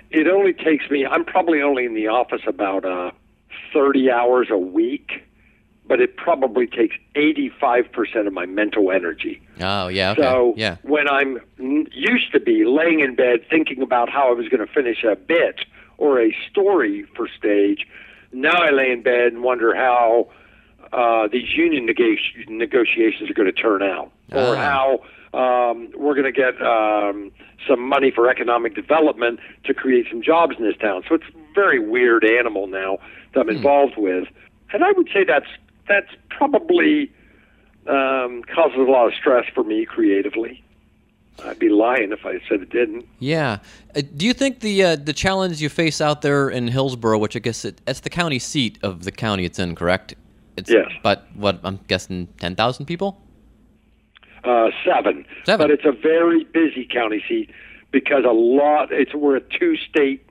It 0.10 0.28
only 0.28 0.54
takes 0.54 0.90
me. 0.90 1.06
I'm 1.06 1.26
probably 1.26 1.62
only 1.62 1.86
in 1.86 1.94
the 1.94 2.08
office 2.08 2.42
about 2.48 2.86
uh, 2.86 3.12
30 3.74 4.12
hours 4.12 4.48
a 4.50 4.58
week, 4.58 5.24
but 5.86 6.00
it 6.00 6.18
probably 6.18 6.68
takes 6.68 6.96
85% 7.16 8.28
of 8.28 8.34
my 8.34 8.46
mental 8.46 8.92
energy. 8.92 9.42
Oh, 9.60 9.88
yeah. 9.88 10.12
Okay. 10.12 10.22
So 10.22 10.54
yeah. 10.56 10.78
when 10.84 11.10
I'm 11.10 11.40
used 11.58 12.32
to 12.32 12.40
be 12.40 12.64
laying 12.66 13.00
in 13.00 13.16
bed 13.16 13.42
thinking 13.50 13.82
about 13.82 14.10
how 14.10 14.30
I 14.30 14.34
was 14.34 14.48
going 14.50 14.66
to 14.66 14.72
finish 14.72 15.04
a 15.04 15.16
bit 15.16 15.62
or 15.98 16.22
a 16.22 16.36
story 16.50 17.06
for 17.16 17.28
stage, 17.28 17.86
now 18.42 18.62
I 18.62 18.72
lay 18.72 18.92
in 18.92 19.02
bed 19.02 19.34
and 19.34 19.44
wonder 19.44 19.76
how 19.76 20.30
uh, 20.94 21.28
these 21.32 21.50
union 21.56 21.88
nega- 21.88 22.48
negotiations 22.48 23.30
are 23.30 23.34
going 23.34 23.52
to 23.54 23.62
turn 23.62 23.82
out, 23.84 24.12
or 24.32 24.56
Ah. 24.56 25.00
how 25.34 25.70
um, 25.72 25.90
we're 25.96 26.14
going 26.16 26.32
to 26.32 26.32
get 26.32 26.62
um, 26.62 27.32
some 27.68 27.82
money 27.82 28.12
for 28.12 28.30
economic 28.30 28.76
development 28.76 29.40
to 29.66 29.74
create 29.74 30.06
some 30.10 30.22
jobs 30.22 30.56
in 30.58 30.64
this 30.66 30.78
town. 30.78 31.04
So 31.10 31.16
it's 31.16 31.26
a 31.26 31.54
very 31.54 31.80
weird 31.80 32.24
animal 32.24 32.68
now 32.68 33.00
that 33.34 33.42
I'm 33.42 33.50
involved 33.50 33.98
with, 33.98 34.28
and 34.72 34.84
I 34.84 34.92
would 34.94 35.10
say 35.14 35.24
that's 35.26 35.48
that's 35.88 36.10
probably 36.30 37.12
um, 37.88 38.44
causes 38.54 38.78
a 38.78 38.92
lot 38.92 39.08
of 39.08 39.14
stress 39.14 39.46
for 39.54 39.64
me 39.64 39.86
creatively. 39.86 40.64
I'd 41.46 41.60
be 41.60 41.70
lying 41.70 42.12
if 42.12 42.26
I 42.26 42.40
said 42.50 42.62
it 42.62 42.70
didn't. 42.70 43.06
Yeah. 43.20 43.60
Uh, 43.96 44.02
do 44.16 44.26
you 44.26 44.34
think 44.34 44.60
the 44.62 44.84
uh, 44.84 44.96
the 44.96 45.14
challenge 45.14 45.62
you 45.62 45.70
face 45.70 46.02
out 46.02 46.22
there 46.22 46.50
in 46.50 46.68
Hillsboro, 46.68 47.18
which 47.20 47.36
I 47.36 47.40
guess 47.40 47.64
it, 47.66 47.80
it's 47.88 48.00
the 48.00 48.10
county 48.10 48.40
seat 48.40 48.80
of 48.84 49.04
the 49.04 49.12
county 49.12 49.46
it's 49.46 49.60
in, 49.60 49.76
correct? 49.76 50.16
It's, 50.58 50.72
Yes. 50.72 50.88
But 51.04 51.28
what 51.36 51.60
I'm 51.64 51.80
guessing, 51.88 52.28
ten 52.40 52.56
thousand 52.56 52.86
people. 52.88 53.22
Uh, 54.44 54.70
seven. 54.86 55.26
Seven. 55.46 55.64
But 55.68 55.72
it's 55.72 55.86
a 55.86 55.92
very 55.92 56.44
busy 56.46 56.86
county 56.92 57.24
seat 57.28 57.52
because 57.92 58.24
a 58.26 58.32
lot. 58.32 58.92
It's 58.92 59.14
we're 59.14 59.38
at 59.38 59.50
two 59.52 59.76
state 59.78 60.24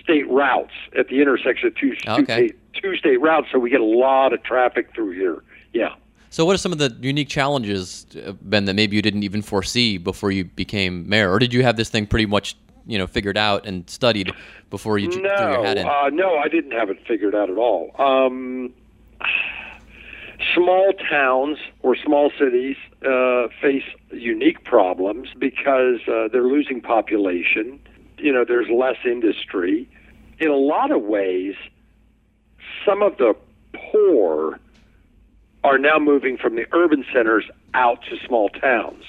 state 0.00 0.28
routes 0.30 0.72
at 0.98 1.08
the 1.08 1.20
intersection 1.20 1.68
of 1.68 1.74
two, 1.76 1.94
two 1.96 2.10
Okay. 2.10 2.48
state 2.48 2.56
two 2.82 2.96
state 2.96 3.20
routes, 3.20 3.48
so 3.52 3.58
we 3.58 3.70
get 3.70 3.80
a 3.80 3.84
lot 3.84 4.32
of 4.32 4.42
traffic 4.42 4.90
through 4.94 5.12
here. 5.12 5.42
Yeah. 5.72 5.94
So, 6.36 6.44
what 6.44 6.52
are 6.54 6.58
some 6.58 6.70
of 6.70 6.76
the 6.76 6.94
unique 7.00 7.30
challenges, 7.30 8.04
uh, 8.14 8.32
Ben, 8.42 8.66
that 8.66 8.74
maybe 8.74 8.94
you 8.94 9.00
didn't 9.00 9.22
even 9.22 9.40
foresee 9.40 9.96
before 9.96 10.30
you 10.30 10.44
became 10.44 11.08
mayor, 11.08 11.32
or 11.32 11.38
did 11.38 11.54
you 11.54 11.62
have 11.62 11.78
this 11.78 11.88
thing 11.88 12.06
pretty 12.06 12.26
much, 12.26 12.58
you 12.86 12.98
know, 12.98 13.06
figured 13.06 13.38
out 13.38 13.64
and 13.64 13.88
studied 13.88 14.30
before 14.68 14.98
you 14.98 15.08
j- 15.08 15.14
threw 15.14 15.22
No, 15.22 15.50
your 15.50 15.64
hat 15.64 15.78
in? 15.78 15.86
uh, 15.86 16.10
no, 16.10 16.36
I 16.36 16.48
didn't 16.48 16.72
have 16.72 16.90
it 16.90 16.98
figured 17.08 17.34
out 17.34 17.48
at 17.48 17.56
all. 17.56 17.90
Um, 17.98 18.74
small 20.54 20.92
towns 21.08 21.56
or 21.80 21.96
small 21.96 22.30
cities 22.38 22.76
uh, 23.00 23.48
face 23.62 23.84
unique 24.12 24.62
problems 24.62 25.30
because 25.38 26.00
uh, 26.06 26.28
they're 26.30 26.42
losing 26.48 26.82
population. 26.82 27.80
You 28.18 28.34
know, 28.34 28.44
there's 28.46 28.68
less 28.68 28.98
industry. 29.06 29.88
In 30.38 30.48
a 30.48 30.56
lot 30.56 30.90
of 30.90 31.00
ways, 31.00 31.54
some 32.84 33.00
of 33.00 33.16
the 33.16 33.34
poor 33.72 34.60
are 35.66 35.78
now 35.78 35.98
moving 35.98 36.38
from 36.38 36.54
the 36.54 36.64
urban 36.72 37.04
centers 37.12 37.44
out 37.74 37.98
to 38.08 38.16
small 38.24 38.48
towns. 38.48 39.02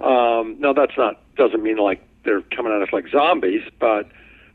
Um, 0.00 0.56
now, 0.58 0.72
that's 0.72 0.98
not 0.98 1.20
doesn't 1.36 1.62
mean 1.62 1.78
like 1.78 2.02
they're 2.24 2.42
coming 2.54 2.72
at 2.72 2.82
us 2.82 2.92
like 2.92 3.06
zombies, 3.08 3.62
but 3.78 4.10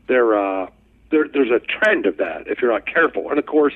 there, 0.08 0.38
uh, 0.38 0.68
there, 1.10 1.26
there's 1.26 1.50
a 1.50 1.60
trend 1.60 2.04
of 2.04 2.18
that 2.18 2.46
if 2.46 2.60
you're 2.60 2.70
not 2.70 2.86
careful. 2.86 3.30
And 3.30 3.38
of 3.38 3.46
course, 3.46 3.72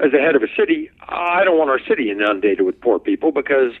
as 0.00 0.12
the 0.12 0.18
head 0.18 0.34
of 0.34 0.42
a 0.42 0.48
city, 0.56 0.90
I 1.00 1.44
don't 1.44 1.58
want 1.58 1.68
our 1.68 1.80
city 1.86 2.10
inundated 2.10 2.62
with 2.62 2.80
poor 2.80 2.98
people 2.98 3.32
because 3.32 3.72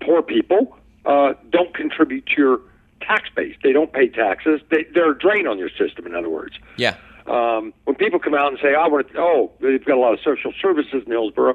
poor 0.00 0.22
people 0.22 0.76
uh, 1.06 1.34
don't 1.50 1.72
contribute 1.72 2.26
to 2.26 2.32
your 2.36 2.60
tax 3.00 3.28
base. 3.34 3.54
They 3.62 3.72
don't 3.72 3.92
pay 3.92 4.08
taxes. 4.08 4.60
They, 4.70 4.86
they're 4.92 5.12
a 5.12 5.18
drain 5.18 5.46
on 5.46 5.56
your 5.56 5.70
system. 5.70 6.06
In 6.06 6.16
other 6.16 6.30
words, 6.30 6.56
yeah. 6.76 6.96
um, 7.26 7.72
when 7.84 7.94
people 7.94 8.18
come 8.18 8.34
out 8.34 8.48
and 8.48 8.58
say, 8.60 8.74
"I 8.74 8.88
want," 8.88 9.06
oh, 9.16 9.52
they've 9.60 9.84
got 9.84 9.96
a 9.96 10.00
lot 10.00 10.12
of 10.12 10.20
social 10.24 10.52
services 10.60 11.04
in 11.06 11.12
Hillsboro. 11.12 11.54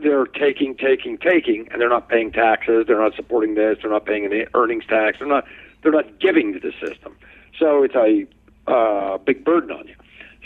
They're 0.00 0.26
taking, 0.26 0.76
taking, 0.76 1.18
taking, 1.18 1.68
and 1.70 1.80
they're 1.80 1.88
not 1.88 2.08
paying 2.08 2.32
taxes. 2.32 2.84
They're 2.86 2.98
not 2.98 3.14
supporting 3.14 3.54
this. 3.54 3.78
They're 3.82 3.90
not 3.90 4.06
paying 4.06 4.24
any 4.24 4.46
earnings 4.54 4.84
tax. 4.88 5.18
They're 5.18 5.28
not. 5.28 5.44
They're 5.82 5.92
not 5.92 6.20
giving 6.20 6.52
to 6.52 6.60
the 6.60 6.72
system. 6.84 7.16
So 7.58 7.82
it's 7.82 7.94
a 7.94 8.26
uh, 8.70 9.18
big 9.18 9.44
burden 9.44 9.70
on 9.72 9.88
you. 9.88 9.94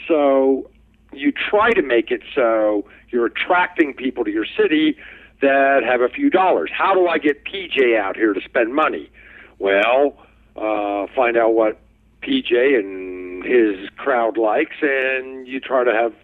So 0.08 0.70
you 1.12 1.32
try 1.32 1.72
to 1.72 1.82
make 1.82 2.10
it 2.10 2.22
so 2.34 2.84
you're 3.10 3.26
attracting 3.26 3.94
people 3.94 4.24
to 4.24 4.30
your 4.30 4.46
city 4.46 4.96
that 5.42 5.82
have 5.84 6.00
a 6.00 6.08
few 6.08 6.30
dollars. 6.30 6.70
How 6.72 6.94
do 6.94 7.06
I 7.06 7.18
get 7.18 7.44
PJ 7.44 7.98
out 7.98 8.16
here 8.16 8.32
to 8.32 8.40
spend 8.40 8.74
money? 8.74 9.10
Well, 9.58 10.16
uh, 10.56 11.06
find 11.14 11.36
out 11.36 11.54
what 11.54 11.78
PJ 12.22 12.78
and 12.78 13.44
his 13.44 13.88
crowd 13.96 14.36
likes, 14.38 14.76
and 14.82 15.46
you 15.46 15.60
try 15.60 15.84
to 15.84 15.92
have 15.92 16.14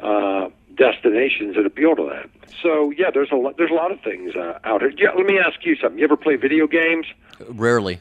uh, 0.00 0.48
destinations 0.76 1.56
that 1.56 1.66
appeal 1.66 1.94
to 1.96 2.04
that. 2.10 2.30
So 2.62 2.90
yeah, 2.96 3.10
there's 3.12 3.30
a 3.32 3.36
lot, 3.36 3.56
there's 3.58 3.70
a 3.70 3.74
lot 3.74 3.90
of 3.92 4.00
things 4.00 4.34
uh, 4.36 4.58
out 4.64 4.80
here. 4.82 4.92
Yeah, 4.96 5.10
let 5.16 5.26
me 5.26 5.38
ask 5.38 5.64
you 5.64 5.76
something. 5.76 5.98
You 5.98 6.04
ever 6.04 6.16
play 6.16 6.36
video 6.36 6.66
games? 6.66 7.06
Rarely. 7.48 7.98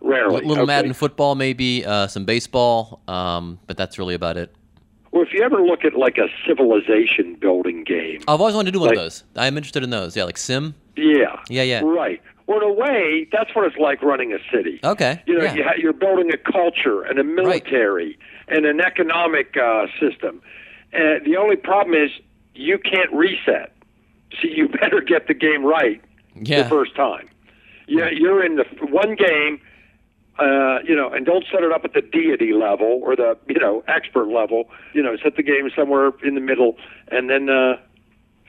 Rarely. 0.00 0.36
A 0.42 0.46
little 0.46 0.64
Okay. 0.64 0.66
Madden 0.66 0.92
football, 0.94 1.34
maybe, 1.34 1.84
uh, 1.84 2.06
some 2.08 2.24
baseball, 2.24 3.00
um, 3.08 3.58
but 3.66 3.76
that's 3.76 3.98
really 3.98 4.14
about 4.14 4.36
it. 4.36 4.52
Well, 5.12 5.22
if 5.22 5.32
you 5.32 5.42
ever 5.42 5.62
look 5.62 5.84
at 5.84 5.94
like 5.94 6.18
a 6.18 6.28
civilization 6.46 7.34
building 7.34 7.84
game, 7.84 8.20
I've 8.26 8.40
always 8.40 8.54
wanted 8.54 8.72
to 8.72 8.72
do 8.72 8.80
one 8.80 8.88
Like- 8.88 8.96
of 8.98 9.04
those. 9.04 9.24
I'm 9.36 9.56
interested 9.56 9.82
in 9.84 9.90
those. 9.90 10.16
Yeah, 10.16 10.24
like 10.24 10.38
Sim. 10.38 10.74
yeah, 10.96 11.36
Yeah, 11.48 11.62
yeah. 11.62 11.82
right. 11.84 12.20
Well, 12.48 12.58
in 12.60 12.64
a 12.68 12.72
way, 12.72 13.28
that's 13.30 13.54
what 13.54 13.64
it's 13.66 13.76
like 13.76 14.02
running 14.02 14.32
a 14.32 14.38
city. 14.50 14.80
Okay. 14.82 15.22
You 15.26 15.38
know, 15.38 15.44
yeah. 15.44 15.54
you 15.54 15.62
ha- 15.64 15.74
you're 15.78 15.92
building 15.92 16.32
a 16.32 16.36
culture 16.36 17.02
and 17.02 17.18
a 17.18 17.24
military 17.24 18.18
and 18.48 18.66
an 18.66 18.80
economic 18.80 19.56
uh, 19.56 19.86
system. 20.00 20.42
And 20.92 21.24
the 21.24 21.36
only 21.36 21.56
problem 21.56 21.94
is 21.94 22.10
you 22.54 22.78
can't 22.78 23.12
reset. 23.12 23.72
So 24.40 24.48
you 24.48 24.68
better 24.80 25.00
get 25.00 25.26
the 25.28 25.34
game 25.34 25.64
right 25.64 26.00
Yeah. 26.34 26.62
the 26.64 26.68
first 26.68 26.94
time. 26.94 27.28
Yeah, 27.88 28.08
you're 28.10 28.44
in 28.44 28.56
the 28.56 28.64
f- 28.66 28.90
one 28.90 29.16
game, 29.16 29.60
uh, 30.38 30.78
you 30.84 30.94
know, 30.94 31.10
and 31.12 31.26
don't 31.26 31.44
set 31.52 31.62
it 31.62 31.72
up 31.72 31.84
at 31.84 31.92
the 31.92 32.00
deity 32.00 32.52
level 32.52 33.00
or 33.02 33.16
the 33.16 33.36
you 33.48 33.58
know 33.58 33.82
expert 33.88 34.28
level. 34.28 34.70
You 34.94 35.02
know, 35.02 35.16
set 35.22 35.36
the 35.36 35.42
game 35.42 35.68
somewhere 35.76 36.12
in 36.24 36.34
the 36.34 36.40
middle, 36.40 36.76
and 37.08 37.28
then 37.28 37.50
uh, 37.50 37.74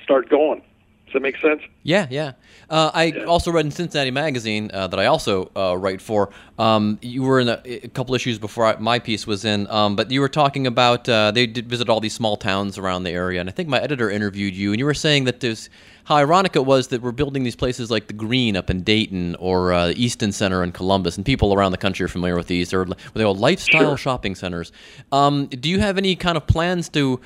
start 0.03 0.29
going. 0.29 0.62
Does 1.06 1.13
that 1.13 1.22
make 1.22 1.38
sense? 1.38 1.62
Yeah, 1.84 2.08
yeah. 2.10 2.32
Uh, 2.70 2.89
I 2.94 3.12
also 3.26 3.52
read 3.52 3.66
in 3.66 3.72
Cincinnati 3.72 4.10
Magazine 4.10 4.72
uh, 4.74 4.88
that 4.88 5.00
I 5.00 5.06
also 5.06 5.52
uh, 5.56 5.78
write 5.78 6.02
for. 6.02 6.32
Um, 6.58 6.98
you 7.04 7.22
were 7.22 7.39
in 7.39 7.50
a, 7.50 7.62
a 7.66 7.88
couple 7.89 8.16
issues 8.16 8.39
before 8.39 8.66
I, 8.66 8.78
my 8.78 8.98
piece 8.98 9.28
was 9.28 9.46
in, 9.46 9.68
um, 9.70 9.96
but 9.96 10.10
you 10.10 10.22
were 10.22 10.30
talking 10.30 10.66
about 10.66 11.08
uh, 11.08 11.30
they 11.32 11.46
did 11.46 11.70
visit 11.70 11.88
all 11.89 12.00
these 12.00 12.13
small 12.16 12.36
towns 12.38 12.78
around 12.80 13.04
the 13.04 13.12
area, 13.12 13.39
and 13.42 13.50
I 13.50 13.52
think 13.52 13.70
my 13.70 13.80
editor 13.80 14.10
interviewed 14.10 14.56
you, 14.56 14.72
and 14.72 14.80
you 14.80 14.86
were 14.86 14.94
saying 14.96 15.26
that 15.26 15.39
there's 15.39 15.70
how 16.06 16.16
ironic 16.16 16.56
it 16.56 16.66
was 16.66 16.88
that 16.89 17.02
we're 17.02 17.12
building 17.13 17.44
these 17.44 17.56
places 17.56 17.89
like 17.89 18.08
the 18.08 18.13
Greene 18.13 18.58
up 18.58 18.70
in 18.70 18.82
Dayton 18.84 19.36
or 19.39 19.72
uh, 19.72 19.88
the 19.88 20.04
Easton 20.04 20.32
Center 20.32 20.63
in 20.63 20.72
Columbus, 20.72 21.16
and 21.18 21.26
people 21.26 21.54
around 21.54 21.72
the 21.74 21.78
country 21.78 22.04
are 22.06 22.10
familiar 22.10 22.36
with 22.36 22.48
these. 22.48 22.72
They're 22.72 22.86
they're 23.13 23.28
all 23.28 23.36
lifestyle 23.36 23.82
Sure. 23.89 23.98
shopping 23.98 24.36
centers. 24.36 24.72
Um, 25.12 25.46
do 25.48 25.70
you 25.70 25.80
have 25.80 25.98
any 25.98 26.16
kind 26.16 26.38
of 26.38 26.48
plans 26.48 26.89
to 26.89 27.20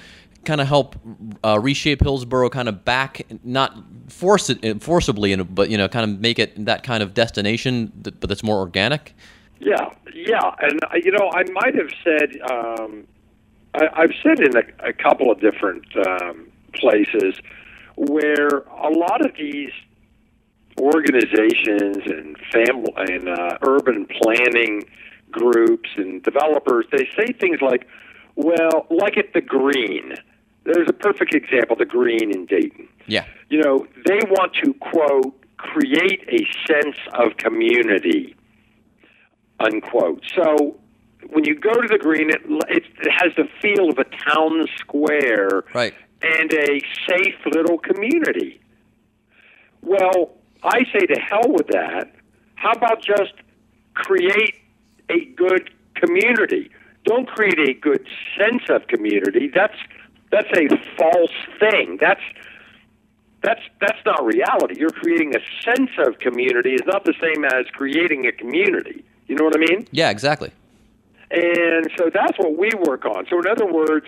kind 0.48 0.62
of 0.62 0.68
help 0.68 0.96
uh, 1.44 1.60
reshape 1.60 2.02
Hillsboro 2.02 2.50
kind 2.50 2.70
of 2.70 2.86
back, 2.86 3.22
not 3.44 3.78
force 4.08 4.50
it 4.50 4.82
forcibly, 4.82 5.36
but 5.36 5.70
you 5.70 5.78
know, 5.78 5.88
kind 5.88 6.10
of 6.10 6.20
make 6.20 6.40
it 6.40 6.66
that 6.66 6.82
kind 6.84 7.04
of 7.04 7.14
destination, 7.14 7.92
but 7.96 8.22
that's 8.22 8.44
more 8.44 8.58
organic. 8.58 9.14
Yeah, 9.60 9.90
yeah, 10.14 10.56
and 10.60 10.84
uh, 10.86 10.96
you 11.04 11.12
know, 11.12 11.30
I 11.34 11.44
might 11.52 11.76
have 11.76 11.92
said 12.04 12.40
um, 12.50 13.08
I, 13.74 13.88
I've 13.94 14.14
said 14.24 14.40
in 14.40 14.56
a, 14.56 14.90
a 14.90 14.94
couple 14.94 15.30
of 15.30 15.42
different 15.42 15.86
um, 16.08 16.48
places 16.74 17.36
where 17.96 18.48
a 18.48 18.90
lot 18.90 19.26
of 19.26 19.36
these 19.38 19.72
organizations 20.80 21.98
and 22.06 22.38
family 22.54 22.94
and 22.98 23.28
uh, 23.28 23.58
urban 23.68 24.08
planning 24.22 24.84
groups 25.32 25.90
and 25.98 26.24
developers 26.24 26.86
they 26.92 27.10
say 27.18 27.34
things 27.34 27.60
like, 27.62 27.86
"Well, 28.36 28.88
like 28.90 29.18
at 29.18 29.34
the 29.34 29.42
Greene." 29.42 30.16
There's 30.73 30.89
a 30.89 30.93
perfect 30.93 31.34
example, 31.34 31.75
the 31.77 31.86
Greene 31.86 32.32
in 32.36 32.45
Dayton 32.45 32.89
Yeah, 33.08 33.25
you 33.49 33.62
know, 33.62 33.88
they 34.06 34.19
want 34.30 34.53
to, 34.63 34.73
quote, 34.75 35.34
create 35.58 36.21
a 36.27 36.45
sense 36.71 36.97
of 37.13 37.38
community, 37.38 38.36
unquote. 39.60 40.23
So 40.36 40.77
when 41.30 41.45
you 41.45 41.56
go 41.56 41.73
to 41.73 41.88
the 41.88 41.97
Greene, 41.97 42.30
it, 42.30 42.41
it, 42.69 42.84
it 43.01 43.12
has 43.12 43.32
the 43.36 43.47
feel 43.62 43.89
of 43.89 43.97
a 43.97 44.03
town 44.03 44.65
square 44.77 45.63
right. 45.73 45.93
and 46.21 46.53
a 46.53 46.82
safe 47.08 47.36
little 47.45 47.77
community. 47.77 48.60
Well, 49.82 50.34
I 50.63 50.84
say 50.93 51.06
to 51.06 51.19
hell 51.19 51.47
with 51.47 51.67
that. 51.67 52.13
How 52.56 52.71
about 52.71 53.01
just 53.01 53.34
create 53.93 54.56
a 55.10 55.25
good 55.36 55.69
community? 55.95 56.71
Don't 57.06 57.27
create 57.27 57.60
a 57.60 57.73
good 57.73 58.06
sense 58.38 58.63
of 58.69 58.88
community. 58.88 59.49
That's 59.53 59.77
that's 60.32 60.50
a 60.56 60.68
false 60.98 61.32
thing. 61.60 61.98
That's 62.00 62.22
that's 63.44 63.62
that's 63.80 64.00
not 64.06 64.26
reality. 64.26 64.80
You're 64.80 64.90
creating 64.90 65.34
a 65.36 65.40
sense 65.63 65.92
of 66.06 66.20
community 66.20 66.74
is 66.74 66.82
not 66.86 67.06
the 67.06 67.13
same 67.22 67.46
as 67.46 67.66
creating 67.74 68.26
a 68.26 68.32
community. 68.32 69.06
You 69.28 69.36
know 69.36 69.46
what 69.46 69.56
I 69.56 69.60
mean? 69.60 69.88
Yeah, 69.92 70.10
exactly. 70.10 70.52
And 71.30 71.90
so 71.98 72.10
that's 72.13 72.38
what 72.38 72.58
we 72.58 72.70
work 72.88 73.06
on. 73.06 73.26
So 73.30 73.40
in 73.40 73.48
other 73.48 73.72
words, 73.72 74.08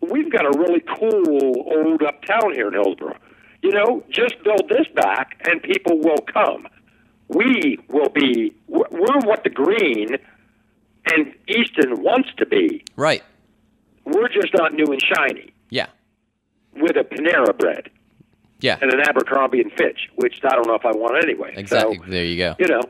we've 0.00 0.30
got 0.30 0.44
a 0.44 0.58
really 0.58 0.80
cool 0.80 1.64
old 1.72 2.02
uptown 2.02 2.54
here 2.54 2.68
in 2.68 2.74
Hillsboro. 2.74 3.16
You 3.62 3.70
know, 3.70 4.04
just 4.10 4.42
build 4.44 4.68
this 4.68 4.86
back, 4.94 5.40
and 5.48 5.62
people 5.62 5.98
will 5.98 6.22
come. 6.32 6.68
We 7.28 7.78
will 7.88 8.10
be. 8.10 8.54
We're 8.68 8.88
we're 8.90 9.20
what 9.24 9.44
the 9.44 9.50
Greene 9.50 10.18
and 11.06 11.34
Easton 11.48 12.02
wants 12.02 12.30
to 12.38 12.46
be. 12.46 12.84
Right. 12.96 13.22
We're 14.04 14.28
just 14.28 14.52
not 14.54 14.74
new 14.74 14.86
and 14.86 15.00
shiny 15.02 15.52
Yeah. 15.70 15.86
with 16.74 16.96
a 16.96 17.04
Panera 17.04 17.56
bread 17.56 17.90
Yeah. 18.60 18.78
and 18.80 18.92
an 18.92 19.00
Abercrombie 19.00 19.60
and 19.60 19.72
Fitch, 19.72 20.08
which 20.16 20.40
I 20.44 20.50
don't 20.50 20.66
know 20.66 20.74
if 20.74 20.84
I 20.84 20.92
want 20.92 21.22
anyway. 21.22 21.54
Exactly. 21.56 21.96
So, 21.98 22.04
there 22.10 22.24
you 22.24 22.36
go. 22.36 22.54
you 22.58 22.66
know, 22.66 22.82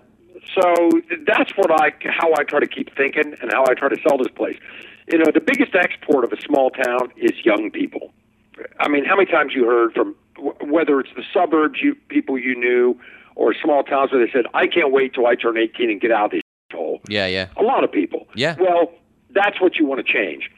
so 0.60 0.90
that's 1.26 1.50
what 1.56 1.70
I 1.70 1.92
how 2.06 2.32
I 2.38 2.42
try 2.44 2.60
to 2.60 2.66
keep 2.66 2.94
thinking 2.96 3.34
and 3.40 3.52
how 3.52 3.64
I 3.68 3.74
try 3.74 3.88
to 3.88 3.96
sell 4.06 4.18
this 4.18 4.28
place. 4.34 4.58
You 5.10 5.18
know, 5.18 5.30
the 5.32 5.40
biggest 5.40 5.74
export 5.74 6.24
of 6.24 6.32
a 6.32 6.40
small 6.40 6.70
town 6.70 7.12
is 7.16 7.32
young 7.44 7.70
people. 7.70 8.12
I 8.80 8.88
mean, 8.88 9.04
how 9.04 9.16
many 9.16 9.30
times 9.30 9.52
you 9.54 9.64
heard 9.66 9.92
from 9.94 10.14
whether 10.60 11.00
it's 11.00 11.10
the 11.16 11.22
suburbs, 11.32 11.80
you 11.82 11.94
people 12.08 12.38
you 12.38 12.54
knew, 12.56 12.98
or 13.36 13.54
small 13.54 13.82
towns 13.82 14.12
where 14.12 14.24
they 14.24 14.30
said, 14.32 14.46
"I 14.54 14.66
can't 14.66 14.90
wait 14.92 15.14
till 15.14 15.26
I 15.26 15.34
turn 15.34 15.56
18 15.56 15.90
and 15.90 16.00
get 16.00 16.10
out 16.10 16.26
of 16.26 16.30
this 16.32 16.42
hole." 16.72 17.00
Yeah. 17.08 17.26
Yeah. 17.26 17.48
A 17.56 17.62
lot 17.62 17.84
of 17.84 17.92
people. 17.92 18.28
Yeah. 18.34 18.56
Well, 18.58 18.92
that's 19.30 19.60
what 19.60 19.76
you 19.76 19.86
want 19.86 20.04
to 20.06 20.12
change. 20.12 20.50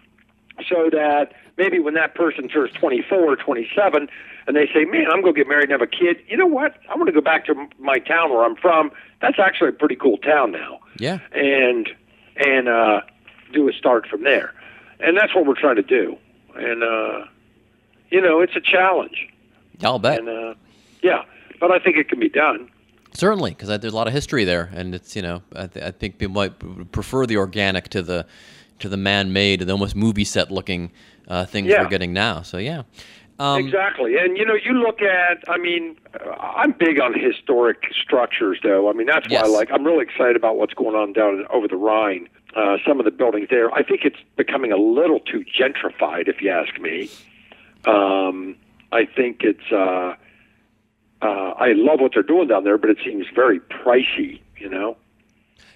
So 0.69 0.90
that 0.90 1.33
maybe 1.59 1.79
when 1.79 1.95
that 1.95 2.14
person 2.14 2.49
turns 2.49 2.73
24 2.73 3.19
or 3.19 3.37
27 3.37 4.09
and 4.47 4.57
they 4.57 4.66
say, 4.66 4.85
man, 4.85 5.07
I'm 5.12 5.21
going 5.21 5.35
to 5.35 5.40
get 5.40 5.49
married 5.49 5.71
and 5.71 5.73
have 5.73 5.83
a 5.83 5.87
kid, 5.87 6.19
you 6.29 6.37
know 6.37 6.47
what? 6.47 6.77
I'm 6.88 6.97
going 6.97 7.07
to 7.07 7.12
go 7.12 7.21
back 7.21 7.47
to 7.47 7.69
my 7.79 7.99
town 7.99 8.31
where 8.31 8.45
I'm 8.45 8.57
from. 8.57 8.90
That's 9.21 9.38
actually 9.38 9.71
a 9.71 9.73
pretty 9.73 9.97
cool 9.97 10.19
town 10.19 10.53
now. 10.53 10.81
Yeah. 10.99 11.19
And, 11.33 11.88
and, 12.37 12.69
uh, 12.69 13.01
do 13.53 13.69
a 13.69 13.73
start 13.73 14.07
from 14.07 14.25
there. 14.25 14.53
And 15.01 15.16
that's 15.16 15.35
what 15.35 15.47
we're 15.47 15.61
trying 15.61 15.77
to 15.77 15.83
do. 15.83 16.16
And, 16.55 16.83
uh, 16.83 17.27
you 18.11 18.21
know, 18.21 18.40
it's 18.40 18.57
a 18.57 18.61
challenge. 18.61 19.29
I'll 19.83 19.99
bet. 19.99 20.21
And, 20.21 20.29
uh, 20.29 20.55
yeah, 21.03 21.25
but 21.61 21.71
I 21.71 21.79
think 21.79 21.97
it 21.97 22.09
can 22.09 22.19
be 22.19 22.29
done. 22.29 22.71
Certainly, 23.12 23.53
because 23.53 23.69
there's 23.69 23.92
a 23.92 23.97
lot 23.97 24.09
of 24.09 24.12
history 24.12 24.45
there, 24.45 24.69
and 24.75 24.95
it's 24.95 25.16
you 25.16 25.23
know 25.23 25.40
I, 25.55 25.69
th- 25.69 25.85
I 25.85 25.90
think 25.90 26.19
people 26.19 26.35
might 26.35 26.92
prefer 26.92 27.25
the 27.25 27.38
organic 27.38 27.88
to 27.90 28.03
the 28.03 28.27
to 28.78 28.88
the 28.88 28.96
man-made, 28.96 29.60
the 29.60 29.72
almost 29.72 29.96
movie 29.96 30.24
set 30.24 30.50
looking 30.50 30.90
uh, 31.28 31.44
things 31.46 31.68
Yeah. 31.68 31.82
we're 31.82 31.88
getting 31.88 32.12
now. 32.12 32.42
So 32.42 32.58
yeah, 32.58 32.82
um, 33.38 33.64
exactly. 33.64 34.16
And 34.16 34.36
you 34.36 34.44
know, 34.46 34.54
you 34.54 34.72
look 34.72 35.02
at. 35.02 35.42
I 35.48 35.58
mean, 35.58 35.96
uh, 36.14 36.30
I'm 36.30 36.72
big 36.72 37.00
on 37.00 37.18
historic 37.18 37.78
structures, 37.92 38.58
though. 38.62 38.88
I 38.88 38.92
mean, 38.92 39.06
that's 39.06 39.26
why 39.28 39.32
Yes. 39.38 39.44
I 39.44 39.48
like. 39.48 39.70
I'm 39.72 39.84
really 39.84 40.02
excited 40.04 40.36
about 40.36 40.56
what's 40.56 40.74
going 40.74 40.94
on 40.94 41.12
down 41.12 41.44
over 41.50 41.66
the 41.68 41.76
Rhine. 41.76 42.28
Uh, 42.54 42.78
some 42.86 42.98
of 42.98 43.04
the 43.04 43.10
buildings 43.10 43.48
there. 43.50 43.70
I 43.74 43.82
think 43.82 44.04
it's 44.04 44.16
becoming 44.36 44.72
a 44.72 44.78
little 44.78 45.20
too 45.20 45.44
gentrified, 45.44 46.26
if 46.28 46.40
you 46.40 46.48
ask 46.50 46.78
me. 46.80 47.10
Um, 47.86 48.56
I 48.92 49.04
think 49.04 49.42
it's. 49.42 49.70
Uh, 49.70 50.14
uh, 51.22 51.26
I 51.58 51.72
love 51.72 52.00
what 52.00 52.12
they're 52.14 52.22
doing 52.22 52.48
down 52.48 52.64
there, 52.64 52.78
but 52.78 52.90
it 52.90 52.98
seems 53.04 53.26
very 53.34 53.60
pricey. 53.60 54.40
You 54.58 54.68
know. 54.70 54.96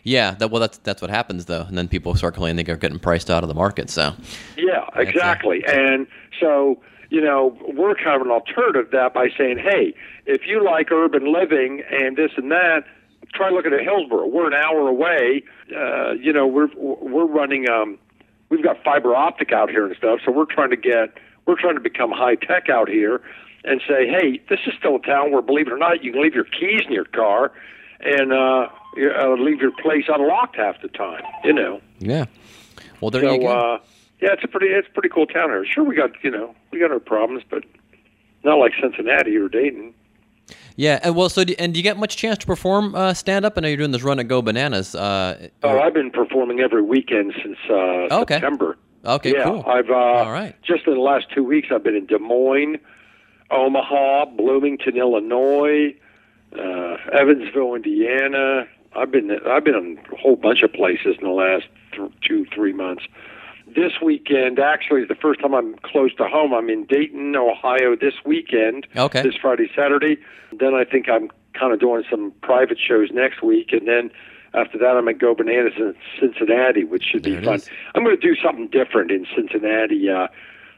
Yeah. 0.02 0.32
That, 0.32 0.50
well, 0.50 0.60
that's 0.60 0.78
that's 0.78 1.02
what 1.02 1.10
happens 1.10 1.46
though, 1.46 1.62
and 1.62 1.76
then 1.76 1.88
people 1.88 2.14
start 2.14 2.34
complaining 2.34 2.64
they're 2.64 2.76
getting 2.76 2.98
priced 2.98 3.30
out 3.30 3.42
of 3.42 3.48
the 3.48 3.54
market. 3.54 3.90
So 3.90 4.14
Yeah, 4.56 4.86
exactly. 4.94 5.62
And 5.66 6.06
so, 6.40 6.80
you 7.10 7.20
know, 7.20 7.56
we're 7.74 7.94
kind 7.94 8.20
of 8.20 8.22
an 8.22 8.30
alternative 8.30 8.90
to 8.90 8.96
that 8.96 9.14
by 9.14 9.28
saying, 9.36 9.58
hey, 9.58 9.94
if 10.26 10.42
you 10.46 10.64
like 10.64 10.90
urban 10.90 11.32
living 11.32 11.82
and 11.90 12.16
this 12.16 12.30
and 12.36 12.50
that, 12.50 12.84
try 13.34 13.50
looking 13.50 13.72
at 13.72 13.80
Hillsboro. 13.80 14.26
We're 14.26 14.46
an 14.46 14.54
hour 14.54 14.88
away. 14.88 15.42
Uh, 15.74 16.12
you 16.12 16.32
know, 16.32 16.46
we're 16.46 16.68
we're 16.76 17.26
running. 17.26 17.68
Um, 17.68 17.98
we've 18.48 18.62
got 18.62 18.82
fiber 18.82 19.14
optic 19.14 19.52
out 19.52 19.70
here 19.70 19.86
and 19.86 19.96
stuff. 19.96 20.20
So 20.24 20.32
we're 20.32 20.46
trying 20.46 20.70
to 20.70 20.76
get. 20.76 21.14
We're 21.46 21.60
trying 21.60 21.74
to 21.74 21.80
become 21.80 22.12
high 22.12 22.36
tech 22.36 22.68
out 22.68 22.88
here, 22.88 23.22
and 23.64 23.80
say, 23.86 24.06
hey, 24.06 24.40
this 24.48 24.60
is 24.66 24.74
still 24.78 24.96
a 24.96 25.00
town 25.00 25.32
where, 25.32 25.42
believe 25.42 25.66
it 25.66 25.72
or 25.72 25.78
not, 25.78 26.04
you 26.04 26.12
can 26.12 26.22
leave 26.22 26.34
your 26.34 26.44
keys 26.44 26.82
in 26.86 26.92
your 26.92 27.04
car, 27.06 27.52
and 28.00 28.32
uh, 28.32 28.68
you- 28.96 29.10
uh, 29.12 29.36
leave 29.36 29.60
your 29.60 29.72
place 29.72 30.04
unlocked 30.08 30.56
half 30.56 30.80
the 30.82 30.88
time. 30.88 31.22
You 31.44 31.52
know. 31.52 31.80
yeah. 31.98 32.26
Well, 33.00 33.10
there 33.10 33.22
So 33.22 33.32
you 33.34 33.40
go. 33.40 33.46
uh, 33.48 33.78
yeah, 34.20 34.32
it's 34.32 34.44
a 34.44 34.48
pretty 34.48 34.66
it's 34.68 34.88
a 34.88 34.90
pretty 34.92 35.08
cool 35.08 35.26
town 35.26 35.48
here. 35.50 35.64
Sure, 35.64 35.84
we 35.84 35.94
got 35.94 36.10
you 36.22 36.30
know 36.30 36.54
we 36.70 36.78
got 36.78 36.90
our 36.90 37.00
problems, 37.00 37.42
but 37.48 37.64
not 38.44 38.56
like 38.58 38.72
Cincinnati 38.80 39.36
or 39.36 39.48
Dayton. 39.48 39.94
yeah. 40.76 40.98
And 41.02 41.14
well, 41.16 41.28
so 41.28 41.44
do, 41.44 41.54
and 41.58 41.72
do 41.72 41.78
you 41.78 41.82
get 41.84 41.96
much 41.96 42.16
chance 42.16 42.38
to 42.38 42.46
perform 42.46 42.94
uh, 42.94 43.14
stand 43.14 43.44
up? 43.44 43.54
I 43.56 43.60
know 43.62 43.68
you're 43.68 43.76
doing 43.78 43.90
this 43.92 44.02
run 44.02 44.18
at 44.18 44.28
Go 44.28 44.42
Bananas. 44.42 44.94
Uh, 44.94 45.48
Oh, 45.62 45.78
I've 45.78 45.94
been 45.94 46.10
performing 46.10 46.60
every 46.60 46.82
weekend 46.82 47.32
since 47.42 47.56
uh, 47.70 47.74
Okay. 48.22 48.34
September. 48.34 48.76
okay. 49.04 49.32
yeah, 49.32 49.44
Cool. 49.44 49.64
I've 49.66 49.88
uh, 49.90 49.94
All 49.94 50.32
right. 50.32 50.54
just 50.62 50.86
in 50.86 50.94
the 50.94 51.00
last 51.00 51.26
two 51.34 51.44
weeks 51.44 51.68
I've 51.70 51.82
been 51.84 51.96
in 51.96 52.06
Des 52.06 52.18
Moines, 52.18 52.78
Omaha, 53.50 54.26
Bloomington, 54.26 54.96
Illinois, 54.96 55.94
uh, 56.58 56.96
Evansville, 57.12 57.74
Indiana. 57.74 58.66
I've 58.96 59.10
been 59.10 59.30
I've 59.46 59.64
been 59.64 59.74
in 59.74 59.98
a 60.12 60.16
whole 60.16 60.36
bunch 60.36 60.62
of 60.62 60.72
places 60.72 61.16
in 61.20 61.24
the 61.24 61.30
last 61.32 61.66
th- 61.92 62.10
two 62.26 62.46
three 62.54 62.72
months. 62.72 63.04
This 63.66 63.92
weekend 64.02 64.58
actually 64.58 65.02
is 65.02 65.08
the 65.08 65.14
first 65.14 65.40
time 65.40 65.54
I'm 65.54 65.76
close 65.84 66.12
to 66.16 66.24
home. 66.26 66.52
I'm 66.52 66.68
in 66.68 66.86
Dayton, 66.86 67.36
Ohio 67.36 67.94
this 67.94 68.14
weekend. 68.24 68.86
Okay. 68.96 69.22
This 69.22 69.36
Friday, 69.36 69.70
Saturday. 69.76 70.18
Then 70.52 70.74
I 70.74 70.84
think 70.84 71.08
I'm 71.08 71.30
kind 71.54 71.72
of 71.72 71.78
doing 71.78 72.02
some 72.10 72.32
private 72.42 72.78
shows 72.78 73.10
next 73.12 73.42
week, 73.42 73.72
and 73.72 73.86
then 73.86 74.10
after 74.54 74.76
that 74.78 74.96
I'm 74.96 75.06
at 75.06 75.18
Go 75.18 75.34
Bananas 75.36 75.74
in 75.76 75.94
Cincinnati, 76.18 76.82
which 76.82 77.04
should 77.04 77.22
There 77.22 77.38
be 77.38 77.44
fun. 77.46 77.54
is. 77.56 77.70
I'm 77.94 78.02
going 78.02 78.18
to 78.18 78.20
do 78.20 78.34
something 78.42 78.66
different 78.68 79.12
in 79.12 79.24
Cincinnati 79.36 80.10
uh, 80.10 80.26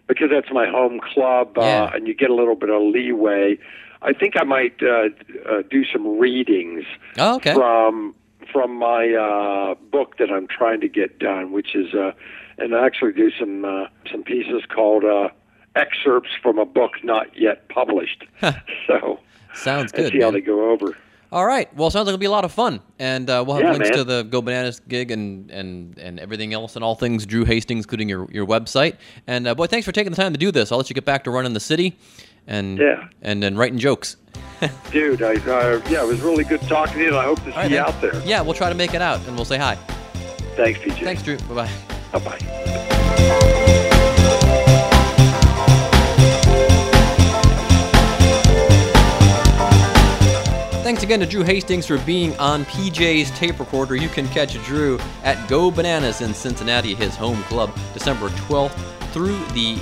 because 0.07 0.29
that's 0.31 0.53
my 0.53 0.69
home 0.69 1.01
club, 1.01 1.57
uh, 1.57 1.63
Yeah. 1.63 1.91
and 1.95 2.07
you 2.07 2.13
get 2.15 2.29
a 2.29 2.35
little 2.35 2.57
bit 2.57 2.69
of 2.69 2.83
leeway. 2.83 3.57
I 4.03 4.13
think 4.13 4.35
I 4.37 4.45
might 4.45 4.83
uh, 4.83 5.09
uh, 5.49 5.63
do 5.71 5.85
some 5.93 6.19
readings 6.19 6.85
Oh, 7.19 7.37
okay. 7.37 7.55
from 7.55 8.15
from 8.53 8.75
my 8.77 9.09
uh, 9.15 9.75
book 9.91 10.19
that 10.19 10.31
I'm 10.31 10.47
trying 10.49 10.81
to 10.81 10.89
get 10.89 11.19
done, 11.19 11.53
which 11.53 11.75
is 11.75 11.95
uh, 11.95 12.13
and 12.59 12.75
actually 12.75 13.13
do 13.13 13.31
some 13.39 13.65
uh, 13.65 13.87
some 14.11 14.23
pieces 14.23 14.63
called 14.75 15.05
uh, 15.05 15.29
excerpts 15.77 16.31
from 16.43 16.59
a 16.59 16.67
book 16.67 16.93
not 17.03 17.27
yet 17.39 17.69
published. 17.69 18.25
so 18.87 19.19
Sounds 19.55 19.93
good. 19.93 20.13
see 20.13 20.21
how 20.21 20.31
they 20.31 20.41
go 20.41 20.71
over. 20.71 20.97
All 21.31 21.47
right. 21.47 21.75
Well, 21.75 21.89
sounds 21.89 22.05
like 22.07 22.13
it'll 22.13 22.21
be 22.21 22.27
a 22.27 22.31
lot 22.31 22.45
of 22.45 22.53
fun, 22.53 22.81
and 22.99 23.31
uh, 23.31 23.43
we'll 23.47 23.57
have 23.57 23.65
Yeah, 23.65 23.73
links 23.73 23.89
man. 23.89 23.99
to 23.99 24.05
the 24.05 24.23
Go 24.25 24.43
Bananas 24.43 24.81
gig 24.81 25.11
and, 25.11 25.51
and, 25.51 25.99
and 25.99 26.21
everything 26.21 26.53
else 26.53 26.77
and 26.77 26.85
all 26.85 26.95
things 26.95 27.25
Drew 27.25 27.47
Hastings, 27.47 27.85
including 27.87 28.07
your, 28.11 28.29
your 28.31 28.47
website. 28.47 28.97
And 29.27 29.47
uh, 29.47 29.55
boy, 29.55 29.67
thanks 29.67 29.87
for 29.87 29.93
taking 29.93 30.11
the 30.11 30.17
time 30.17 30.33
to 30.33 30.39
do 30.39 30.51
this. 30.51 30.71
I'll 30.73 30.77
let 30.79 30.91
you 30.91 30.95
get 30.95 31.07
back 31.07 31.25
to 31.25 31.31
running 31.31 31.55
the 31.55 31.61
city, 31.61 31.97
and 32.47 32.79
Yeah. 32.79 33.09
and 33.23 33.43
then 33.43 33.57
writing 33.57 33.79
jokes. 33.79 34.17
Dude, 34.93 35.23
I, 35.23 35.35
uh, 35.35 35.81
yeah, 35.91 36.03
it 36.03 36.07
was 36.07 36.21
really 36.21 36.45
good 36.45 36.61
talking 36.63 36.95
to 36.95 37.01
you, 37.01 37.09
and 37.09 37.17
I 37.17 37.25
hope 37.25 37.39
to 37.45 37.51
see 37.51 37.57
right, 37.57 37.71
you 37.71 37.77
man. 37.77 37.87
out 37.87 38.01
there. 38.01 38.15
Yeah, 38.25 38.43
we'll 38.43 38.55
try 38.55 38.69
to 38.69 38.75
make 38.77 38.95
it 38.95 39.03
out, 39.03 39.19
and 39.27 39.35
we'll 39.37 39.45
say 39.45 39.59
hi. 39.59 39.75
Thanks, 40.57 40.79
PJ. 40.81 41.03
Thanks, 41.03 41.23
Drew. 41.23 41.37
Bye 41.39 41.67
bye. 41.67 41.71
Bye 42.13 42.19
bye. 42.39 43.53
Thanks 50.83 51.05
again 51.05 51.21
to 51.21 51.27
Drew 51.27 51.45
Hastings 51.45 51.87
for 51.87 51.97
being 51.99 52.37
on 52.39 52.65
PJ's 52.67 53.31
tape 53.39 53.61
recorder. 53.61 53.95
You 53.95 54.09
can 54.09 54.27
catch 54.29 54.55
Drew 54.65 54.99
at 55.23 55.49
Go 55.49 55.71
Bananas 55.71 56.21
in 56.21 56.35
Cincinnati, 56.35 56.95
his 56.95 57.15
home 57.15 57.43
club, 57.45 57.75
December 57.95 58.29
12th 58.31 58.73
through 59.13 59.39
the 59.55 59.77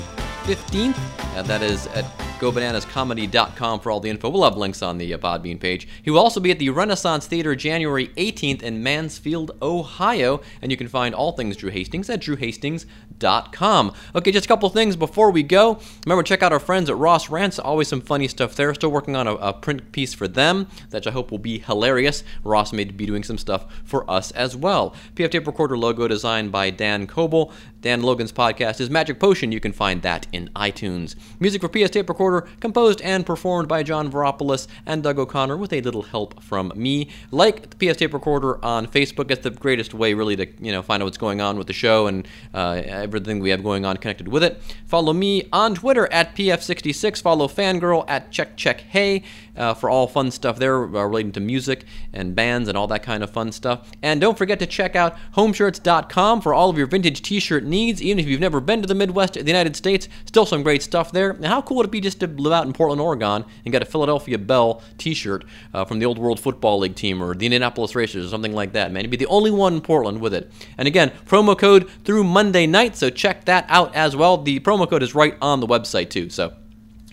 15th. 0.44 0.96
Uh, 1.36 1.42
that 1.42 1.62
is 1.62 1.86
at 1.88 2.04
gobananascomedy.com 2.40 3.80
for 3.80 3.90
all 3.90 4.00
the 4.00 4.08
info. 4.08 4.30
We'll 4.30 4.44
have 4.44 4.56
links 4.56 4.82
on 4.82 4.98
the 4.98 5.12
uh, 5.12 5.18
Podbean 5.18 5.60
page. 5.60 5.86
He 6.02 6.10
will 6.10 6.18
also 6.20 6.40
be 6.40 6.50
at 6.50 6.58
the 6.58 6.70
Renaissance 6.70 7.26
Theater 7.26 7.54
January 7.54 8.08
18th 8.16 8.62
in 8.62 8.82
Mansfield, 8.82 9.52
Ohio, 9.60 10.40
and 10.62 10.70
you 10.70 10.76
can 10.76 10.88
find 10.88 11.14
all 11.14 11.32
things 11.32 11.56
Drew 11.56 11.70
Hastings 11.70 12.08
at 12.08 12.20
drewhastings.com. 12.20 13.94
Okay, 14.14 14.32
just 14.32 14.46
a 14.46 14.48
couple 14.48 14.68
things 14.70 14.96
before 14.96 15.30
we 15.30 15.42
go. 15.42 15.78
Remember, 16.06 16.22
to 16.22 16.28
check 16.28 16.42
out 16.42 16.52
our 16.52 16.58
friends 16.58 16.88
at 16.88 16.96
Ross 16.96 17.28
Rants. 17.28 17.58
Always 17.58 17.88
some 17.88 18.00
funny 18.00 18.26
stuff 18.26 18.56
there. 18.56 18.72
Still 18.74 18.90
working 18.90 19.14
on 19.14 19.26
a, 19.26 19.34
a 19.34 19.52
print 19.52 19.92
piece 19.92 20.14
for 20.14 20.26
them 20.26 20.66
that 20.90 21.06
I 21.06 21.10
hope 21.10 21.30
will 21.30 21.38
be 21.38 21.58
hilarious. 21.58 22.24
Ross 22.42 22.72
may 22.72 22.84
be 22.84 23.06
doing 23.06 23.22
some 23.22 23.38
stuff 23.38 23.66
for 23.84 24.10
us 24.10 24.30
as 24.32 24.56
well. 24.56 24.94
PF 25.14 25.30
Tape 25.30 25.46
Recorder 25.46 25.76
logo 25.76 26.08
designed 26.08 26.50
by 26.50 26.70
Dan 26.70 27.06
Coble. 27.06 27.52
Dan 27.80 28.02
Logan's 28.02 28.32
podcast 28.32 28.80
is 28.80 28.90
Magic 28.90 29.18
Potion. 29.18 29.52
You 29.52 29.60
can 29.60 29.72
find 29.72 30.02
that 30.02 30.26
in 30.32 30.50
iTunes. 30.54 31.14
Music 31.38 31.62
for 31.62 31.68
PJ's 31.68 31.90
Tape 31.90 32.08
Recorder 32.10 32.46
composed 32.60 33.00
and 33.00 33.24
performed 33.24 33.68
by 33.68 33.82
John 33.82 34.12
Veropoulos 34.12 34.66
and 34.84 35.02
Doug 35.02 35.18
O'Connor 35.18 35.56
with 35.56 35.72
a 35.72 35.80
little 35.80 36.02
help 36.02 36.42
from 36.42 36.72
me. 36.76 37.08
Like 37.30 37.70
the 37.70 37.76
PJ's 37.76 37.96
Tape 37.96 38.12
Recorder 38.12 38.62
on 38.62 38.86
Facebook. 38.86 39.30
It's 39.30 39.42
the 39.42 39.50
greatest 39.50 39.94
way 39.94 40.12
really 40.12 40.36
to 40.36 40.46
you 40.60 40.72
know 40.72 40.82
find 40.82 41.02
out 41.02 41.06
what's 41.06 41.16
going 41.16 41.40
on 41.40 41.56
with 41.56 41.68
the 41.68 41.72
show 41.72 42.06
and 42.06 42.28
uh, 42.52 42.82
everything 42.84 43.40
we 43.40 43.48
have 43.50 43.62
going 43.62 43.86
on 43.86 43.96
connected 43.96 44.28
with 44.28 44.44
it. 44.44 44.60
Follow 44.86 45.14
me 45.14 45.48
on 45.52 45.74
Twitter 45.74 46.12
at 46.12 46.36
PF66. 46.36 47.22
Follow 47.22 47.48
Fangirl 47.48 48.04
at 48.08 48.30
Check 48.30 48.56
Check 48.58 48.82
Hey 48.82 49.22
uh, 49.56 49.74
for 49.74 49.88
all 49.90 50.06
fun 50.06 50.30
stuff 50.30 50.58
there 50.58 50.82
uh, 50.82 50.86
relating 51.04 51.32
to 51.32 51.40
music 51.40 51.84
and 52.12 52.34
bands 52.34 52.68
and 52.68 52.76
all 52.76 52.86
that 52.88 53.02
kind 53.02 53.22
of 53.22 53.30
fun 53.30 53.52
stuff. 53.52 53.90
And 54.02 54.20
don't 54.20 54.36
forget 54.36 54.58
to 54.58 54.66
check 54.66 54.96
out 54.96 55.16
homeshirts.com 55.36 56.40
for 56.40 56.54
all 56.54 56.70
of 56.70 56.78
your 56.78 56.86
vintage 56.86 57.22
t-shirt 57.22 57.64
needs, 57.70 58.02
even 58.02 58.18
if 58.18 58.26
you've 58.26 58.40
never 58.40 58.60
been 58.60 58.82
to 58.82 58.88
the 58.88 58.94
Midwest 58.94 59.34
the 59.34 59.44
United 59.44 59.76
States. 59.76 60.08
Still 60.26 60.44
some 60.44 60.62
great 60.62 60.82
stuff 60.82 61.12
there. 61.12 61.30
And 61.30 61.46
how 61.46 61.62
cool 61.62 61.78
would 61.78 61.86
it 61.86 61.92
be 61.92 62.00
just 62.00 62.20
to 62.20 62.26
live 62.26 62.52
out 62.52 62.66
in 62.66 62.72
Portland, 62.72 63.00
Oregon, 63.00 63.44
and 63.64 63.72
get 63.72 63.82
a 63.82 63.86
Philadelphia 63.86 64.38
Bell 64.38 64.82
T-shirt 64.98 65.44
uh, 65.72 65.84
from 65.84 65.98
the 65.98 66.06
old 66.06 66.18
World 66.18 66.40
Football 66.40 66.80
League 66.80 66.96
team 66.96 67.22
or 67.22 67.34
the 67.34 67.46
Indianapolis 67.46 67.94
Racers 67.94 68.26
or 68.26 68.28
something 68.28 68.52
like 68.52 68.72
that? 68.72 68.92
Man, 68.92 69.04
you'd 69.04 69.10
be 69.10 69.16
the 69.16 69.26
only 69.26 69.50
one 69.50 69.74
in 69.74 69.80
Portland 69.80 70.20
with 70.20 70.34
it. 70.34 70.50
And 70.76 70.86
again, 70.86 71.12
promo 71.26 71.56
code 71.56 71.88
through 72.04 72.24
Monday 72.24 72.66
night, 72.66 72.96
so 72.96 73.08
check 73.08 73.44
that 73.46 73.64
out 73.68 73.94
as 73.94 74.16
well. 74.16 74.36
The 74.36 74.60
promo 74.60 74.88
code 74.88 75.02
is 75.02 75.14
right 75.14 75.36
on 75.40 75.60
the 75.60 75.66
website 75.66 76.10
too. 76.10 76.28
So 76.28 76.52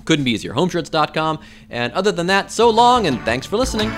couldn't 0.06 0.26
be 0.26 0.32
easier. 0.32 0.54
Homeshirts.com. 0.54 1.40
And 1.70 1.94
other 1.94 2.12
than 2.12 2.28
that, 2.28 2.52
so 2.52 2.70
long 2.70 3.06
and 3.06 3.20
thanks 3.22 3.46
for 3.46 3.58
listening. 3.58 3.92